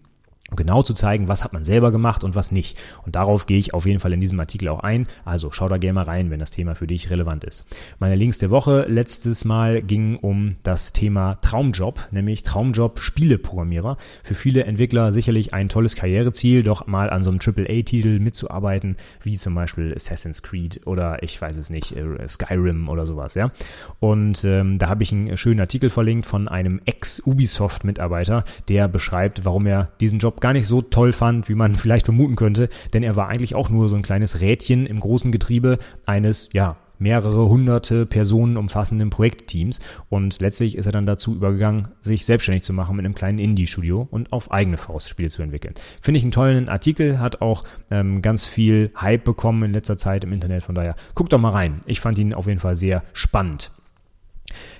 genau 0.56 0.82
zu 0.82 0.94
zeigen, 0.94 1.28
was 1.28 1.44
hat 1.44 1.52
man 1.52 1.64
selber 1.64 1.90
gemacht 1.90 2.24
und 2.24 2.34
was 2.34 2.52
nicht. 2.52 2.78
Und 3.04 3.14
darauf 3.14 3.46
gehe 3.46 3.58
ich 3.58 3.74
auf 3.74 3.86
jeden 3.86 4.00
Fall 4.00 4.12
in 4.12 4.20
diesem 4.20 4.38
Artikel 4.40 4.68
auch 4.68 4.80
ein. 4.80 5.06
Also 5.24 5.50
schau 5.50 5.68
da 5.68 5.78
gerne 5.78 5.94
mal 5.94 6.04
rein, 6.04 6.30
wenn 6.30 6.40
das 6.40 6.50
Thema 6.50 6.74
für 6.74 6.86
dich 6.86 7.10
relevant 7.10 7.44
ist. 7.44 7.64
Meine 7.98 8.16
Links 8.16 8.38
der 8.38 8.50
Woche 8.50 8.86
letztes 8.88 9.44
Mal 9.44 9.82
ging 9.82 10.16
um 10.16 10.56
das 10.62 10.92
Thema 10.92 11.36
Traumjob, 11.36 12.08
nämlich 12.10 12.42
Traumjob 12.42 13.00
Spieleprogrammierer. 13.00 13.96
Für 14.22 14.34
viele 14.34 14.64
Entwickler 14.64 15.12
sicherlich 15.12 15.54
ein 15.54 15.68
tolles 15.68 15.96
Karriereziel, 15.96 16.62
doch 16.62 16.86
mal 16.86 17.10
an 17.10 17.22
so 17.22 17.30
einem 17.30 17.40
AAA-Titel 17.40 18.18
mitzuarbeiten, 18.18 18.96
wie 19.22 19.38
zum 19.38 19.54
Beispiel 19.54 19.92
Assassin's 19.94 20.42
Creed 20.42 20.86
oder 20.86 21.22
ich 21.22 21.40
weiß 21.40 21.56
es 21.56 21.70
nicht, 21.70 21.96
äh, 21.96 22.28
Skyrim 22.28 22.88
oder 22.88 23.06
sowas, 23.06 23.34
ja. 23.34 23.52
Und 24.00 24.44
ähm, 24.44 24.78
da 24.78 24.88
habe 24.88 25.02
ich 25.02 25.12
einen 25.12 25.36
schönen 25.36 25.60
Artikel 25.60 25.90
verlinkt 25.90 26.26
von 26.26 26.48
einem 26.48 26.80
Ex-Ubisoft-Mitarbeiter, 26.84 28.44
der 28.68 28.88
beschreibt, 28.88 29.44
warum 29.44 29.66
er 29.66 29.90
diesen 30.00 30.18
Job 30.18 30.40
gar 30.42 30.52
nicht 30.52 30.66
so 30.66 30.82
toll 30.82 31.12
fand, 31.14 31.48
wie 31.48 31.54
man 31.54 31.74
vielleicht 31.76 32.04
vermuten 32.04 32.36
könnte, 32.36 32.68
denn 32.92 33.02
er 33.02 33.16
war 33.16 33.28
eigentlich 33.28 33.54
auch 33.54 33.70
nur 33.70 33.88
so 33.88 33.96
ein 33.96 34.02
kleines 34.02 34.42
Rädchen 34.42 34.84
im 34.84 35.00
großen 35.00 35.32
Getriebe 35.32 35.78
eines, 36.04 36.50
ja, 36.52 36.76
mehrere 37.02 37.48
hunderte 37.48 38.06
Personen 38.06 38.56
umfassenden 38.56 39.10
Projektteams 39.10 39.80
und 40.08 40.40
letztlich 40.40 40.76
ist 40.76 40.86
er 40.86 40.92
dann 40.92 41.04
dazu 41.04 41.34
übergegangen, 41.34 41.88
sich 42.00 42.24
selbstständig 42.24 42.62
zu 42.62 42.72
machen 42.72 42.94
mit 42.96 43.04
einem 43.04 43.14
kleinen 43.14 43.38
Indie-Studio 43.38 44.06
und 44.10 44.32
auf 44.32 44.52
eigene 44.52 44.76
Faust 44.76 45.08
Spiele 45.08 45.28
zu 45.28 45.42
entwickeln. 45.42 45.74
Finde 46.00 46.18
ich 46.18 46.24
einen 46.24 46.30
tollen 46.30 46.68
Artikel, 46.68 47.18
hat 47.18 47.42
auch 47.42 47.64
ähm, 47.90 48.22
ganz 48.22 48.46
viel 48.46 48.92
Hype 48.96 49.24
bekommen 49.24 49.64
in 49.64 49.72
letzter 49.72 49.98
Zeit 49.98 50.22
im 50.22 50.32
Internet, 50.32 50.62
von 50.62 50.76
daher 50.76 50.94
guck 51.14 51.28
doch 51.28 51.40
mal 51.40 51.48
rein. 51.48 51.80
Ich 51.86 52.00
fand 52.00 52.18
ihn 52.18 52.34
auf 52.34 52.46
jeden 52.46 52.60
Fall 52.60 52.76
sehr 52.76 53.02
spannend. 53.12 53.72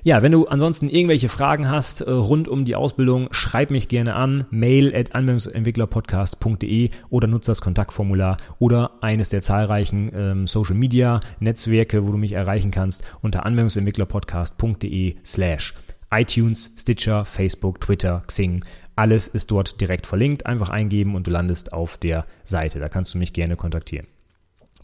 Ja, 0.03 0.23
wenn 0.23 0.33
du 0.33 0.47
ansonsten 0.47 0.89
irgendwelche 0.89 1.29
Fragen 1.29 1.70
hast 1.70 2.01
äh, 2.01 2.11
rund 2.11 2.49
um 2.49 2.64
die 2.64 2.77
Ausbildung, 2.77 3.29
schreib 3.31 3.70
mich 3.70 3.89
gerne 3.89 4.14
an, 4.14 4.45
mail 4.51 4.95
at 4.95 5.14
anwendungsentwicklerpodcast.de 5.14 6.91
oder 7.11 7.29
nutze 7.29 7.51
das 7.51 7.61
Kontaktformular 7.61 8.37
oder 8.59 8.93
eines 9.01 9.29
der 9.29 9.41
zahlreichen 9.41 10.11
ähm, 10.14 10.47
Social 10.47 10.77
Media 10.77 11.20
Netzwerke, 11.41 12.07
wo 12.07 12.12
du 12.12 12.18
mich 12.18 12.33
erreichen 12.33 12.70
kannst, 12.70 13.05
unter 13.20 13.47
anwendungsentwicklerpodcast.de 13.47 15.16
slash 15.25 15.75
iTunes, 16.12 16.70
Stitcher, 16.77 17.25
Facebook, 17.25 17.81
Twitter, 17.81 18.23
Xing. 18.27 18.62
Alles 18.97 19.29
ist 19.29 19.51
dort 19.51 19.81
direkt 19.81 20.07
verlinkt. 20.07 20.47
Einfach 20.47 20.68
eingeben 20.68 21.14
und 21.14 21.27
du 21.27 21.31
landest 21.31 21.73
auf 21.73 21.97
der 21.97 22.27
Seite. 22.45 22.79
Da 22.79 22.89
kannst 22.89 23.14
du 23.14 23.18
mich 23.18 23.33
gerne 23.33 23.57
kontaktieren. 23.57 24.07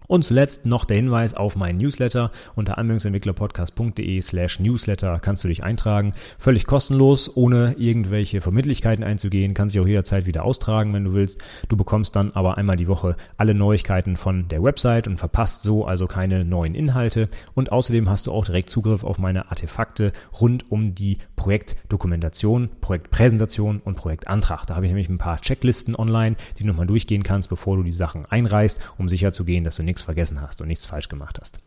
Und 0.08 0.24
zuletzt 0.24 0.64
noch 0.64 0.86
der 0.86 0.96
Hinweis 0.96 1.34
auf 1.34 1.54
meinen 1.54 1.78
Newsletter. 1.78 2.32
Unter 2.56 2.78
anwendungsentwicklerpodcast.de 2.78 4.20
slash 4.22 4.58
Newsletter 4.58 5.18
kannst 5.20 5.44
du 5.44 5.48
dich 5.48 5.62
eintragen. 5.62 6.14
Völlig 6.38 6.66
kostenlos, 6.66 7.30
ohne 7.36 7.74
irgendwelche 7.78 8.40
Verbindlichkeiten 8.40 9.04
einzugehen. 9.04 9.52
Kannst 9.52 9.76
dich 9.76 9.82
auch 9.82 9.86
jederzeit 9.86 10.24
wieder 10.24 10.44
austragen, 10.44 10.94
wenn 10.94 11.04
du 11.04 11.12
willst. 11.12 11.42
Du 11.68 11.76
bekommst 11.76 12.16
dann 12.16 12.32
aber 12.32 12.56
einmal 12.56 12.76
die 12.76 12.88
Woche 12.88 13.16
alle 13.36 13.54
Neuigkeiten 13.54 14.16
von 14.16 14.48
der 14.48 14.62
Website 14.62 15.06
und 15.06 15.18
verpasst 15.18 15.62
so 15.62 15.84
also 15.84 16.06
keine 16.06 16.44
neuen 16.44 16.74
Inhalte. 16.74 17.28
Und 17.54 17.70
außerdem 17.70 18.08
hast 18.08 18.26
du 18.26 18.32
auch 18.32 18.46
direkt 18.46 18.70
Zugriff 18.70 19.04
auf 19.04 19.18
meine 19.18 19.50
Artefakte 19.50 20.12
rund 20.40 20.70
um 20.72 20.94
die 20.94 21.18
Projektdokumentation, 21.36 22.70
Projektpräsentation 22.80 23.82
und 23.84 23.96
Projektantrag. 23.96 24.66
Da 24.66 24.74
habe 24.74 24.86
ich 24.86 24.90
nämlich 24.90 25.10
ein 25.10 25.18
paar 25.18 25.38
Checklisten 25.38 25.94
online, 25.94 26.36
die 26.56 26.62
du 26.62 26.68
nochmal 26.68 26.86
durchgehen 26.86 27.22
kannst, 27.22 27.50
bevor 27.50 27.76
du 27.76 27.82
die 27.82 27.92
Sachen 27.92 28.24
einreißt, 28.24 28.80
um 28.96 29.08
sicherzugehen, 29.10 29.64
dass 29.64 29.76
du 29.76 29.82
nichts 29.82 29.97
nichts 29.98 30.04
vergessen 30.04 30.40
hast 30.40 30.60
und 30.60 30.68
nichts 30.68 30.86
falsch 30.86 31.08
gemacht 31.08 31.38
hast. 31.40 31.58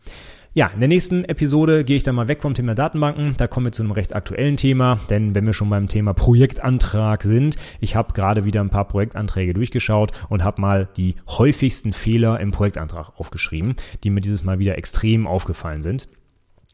Ja, 0.53 0.67
in 0.67 0.79
der 0.79 0.89
nächsten 0.89 1.23
Episode 1.23 1.85
gehe 1.85 1.95
ich 1.95 2.03
dann 2.03 2.15
mal 2.15 2.27
weg 2.27 2.41
vom 2.41 2.53
Thema 2.53 2.75
Datenbanken. 2.75 3.35
Da 3.37 3.47
kommen 3.47 3.67
wir 3.67 3.71
zu 3.71 3.83
einem 3.83 3.91
recht 3.91 4.13
aktuellen 4.13 4.57
Thema, 4.57 4.99
denn 5.09 5.33
wenn 5.33 5.45
wir 5.45 5.53
schon 5.53 5.69
beim 5.69 5.87
Thema 5.87 6.13
Projektantrag 6.13 7.23
sind, 7.23 7.55
ich 7.79 7.95
habe 7.95 8.13
gerade 8.13 8.43
wieder 8.43 8.59
ein 8.61 8.69
paar 8.69 8.85
Projektanträge 8.85 9.53
durchgeschaut 9.53 10.11
und 10.29 10.43
habe 10.43 10.61
mal 10.61 10.89
die 10.97 11.15
häufigsten 11.27 11.93
Fehler 11.93 12.39
im 12.39 12.51
Projektantrag 12.51 13.13
aufgeschrieben, 13.17 13.75
die 14.03 14.09
mir 14.09 14.21
dieses 14.21 14.43
Mal 14.43 14.59
wieder 14.59 14.77
extrem 14.77 15.25
aufgefallen 15.25 15.83
sind. 15.83 16.09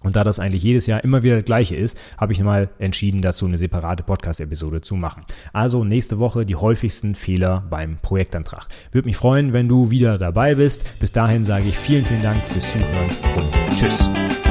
Und 0.04 0.16
da 0.16 0.24
das 0.24 0.40
eigentlich 0.40 0.64
jedes 0.64 0.86
Jahr 0.86 1.04
immer 1.04 1.24
wieder 1.24 1.36
das 1.36 1.46
gleiche 1.46 1.76
ist, 1.76 1.98
habe 2.18 2.34
ich 2.34 2.42
mal 2.42 2.70
entschieden, 2.78 3.22
dazu 3.22 3.46
eine 3.46 3.58
separate 3.58 4.04
Podcast-Episode 4.04 4.82
zu 4.82 4.96
machen. 4.96 5.24
Also 5.54 5.84
nächste 5.84 6.20
Woche 6.20 6.46
die 6.46 6.56
häufigsten 6.56 7.16
Fehler 7.16 7.64
beim 7.70 7.98
Projektantrag. 8.02 8.68
Würde 8.92 9.08
mich 9.08 9.18
freuen, 9.18 9.54
wenn 9.54 9.68
du 9.68 9.90
wieder 9.90 10.18
dabei 10.18 10.56
bist. 10.56 11.00
Bis 11.00 11.12
dahin 11.12 11.44
sage 11.44 11.66
ich 11.68 11.78
vielen, 11.78 12.06
vielen 12.06 12.24
Dank 12.24 12.38
fürs 12.44 12.72
Zuhören 12.72 13.10
und 13.38 13.78
tschüss. 13.78 14.47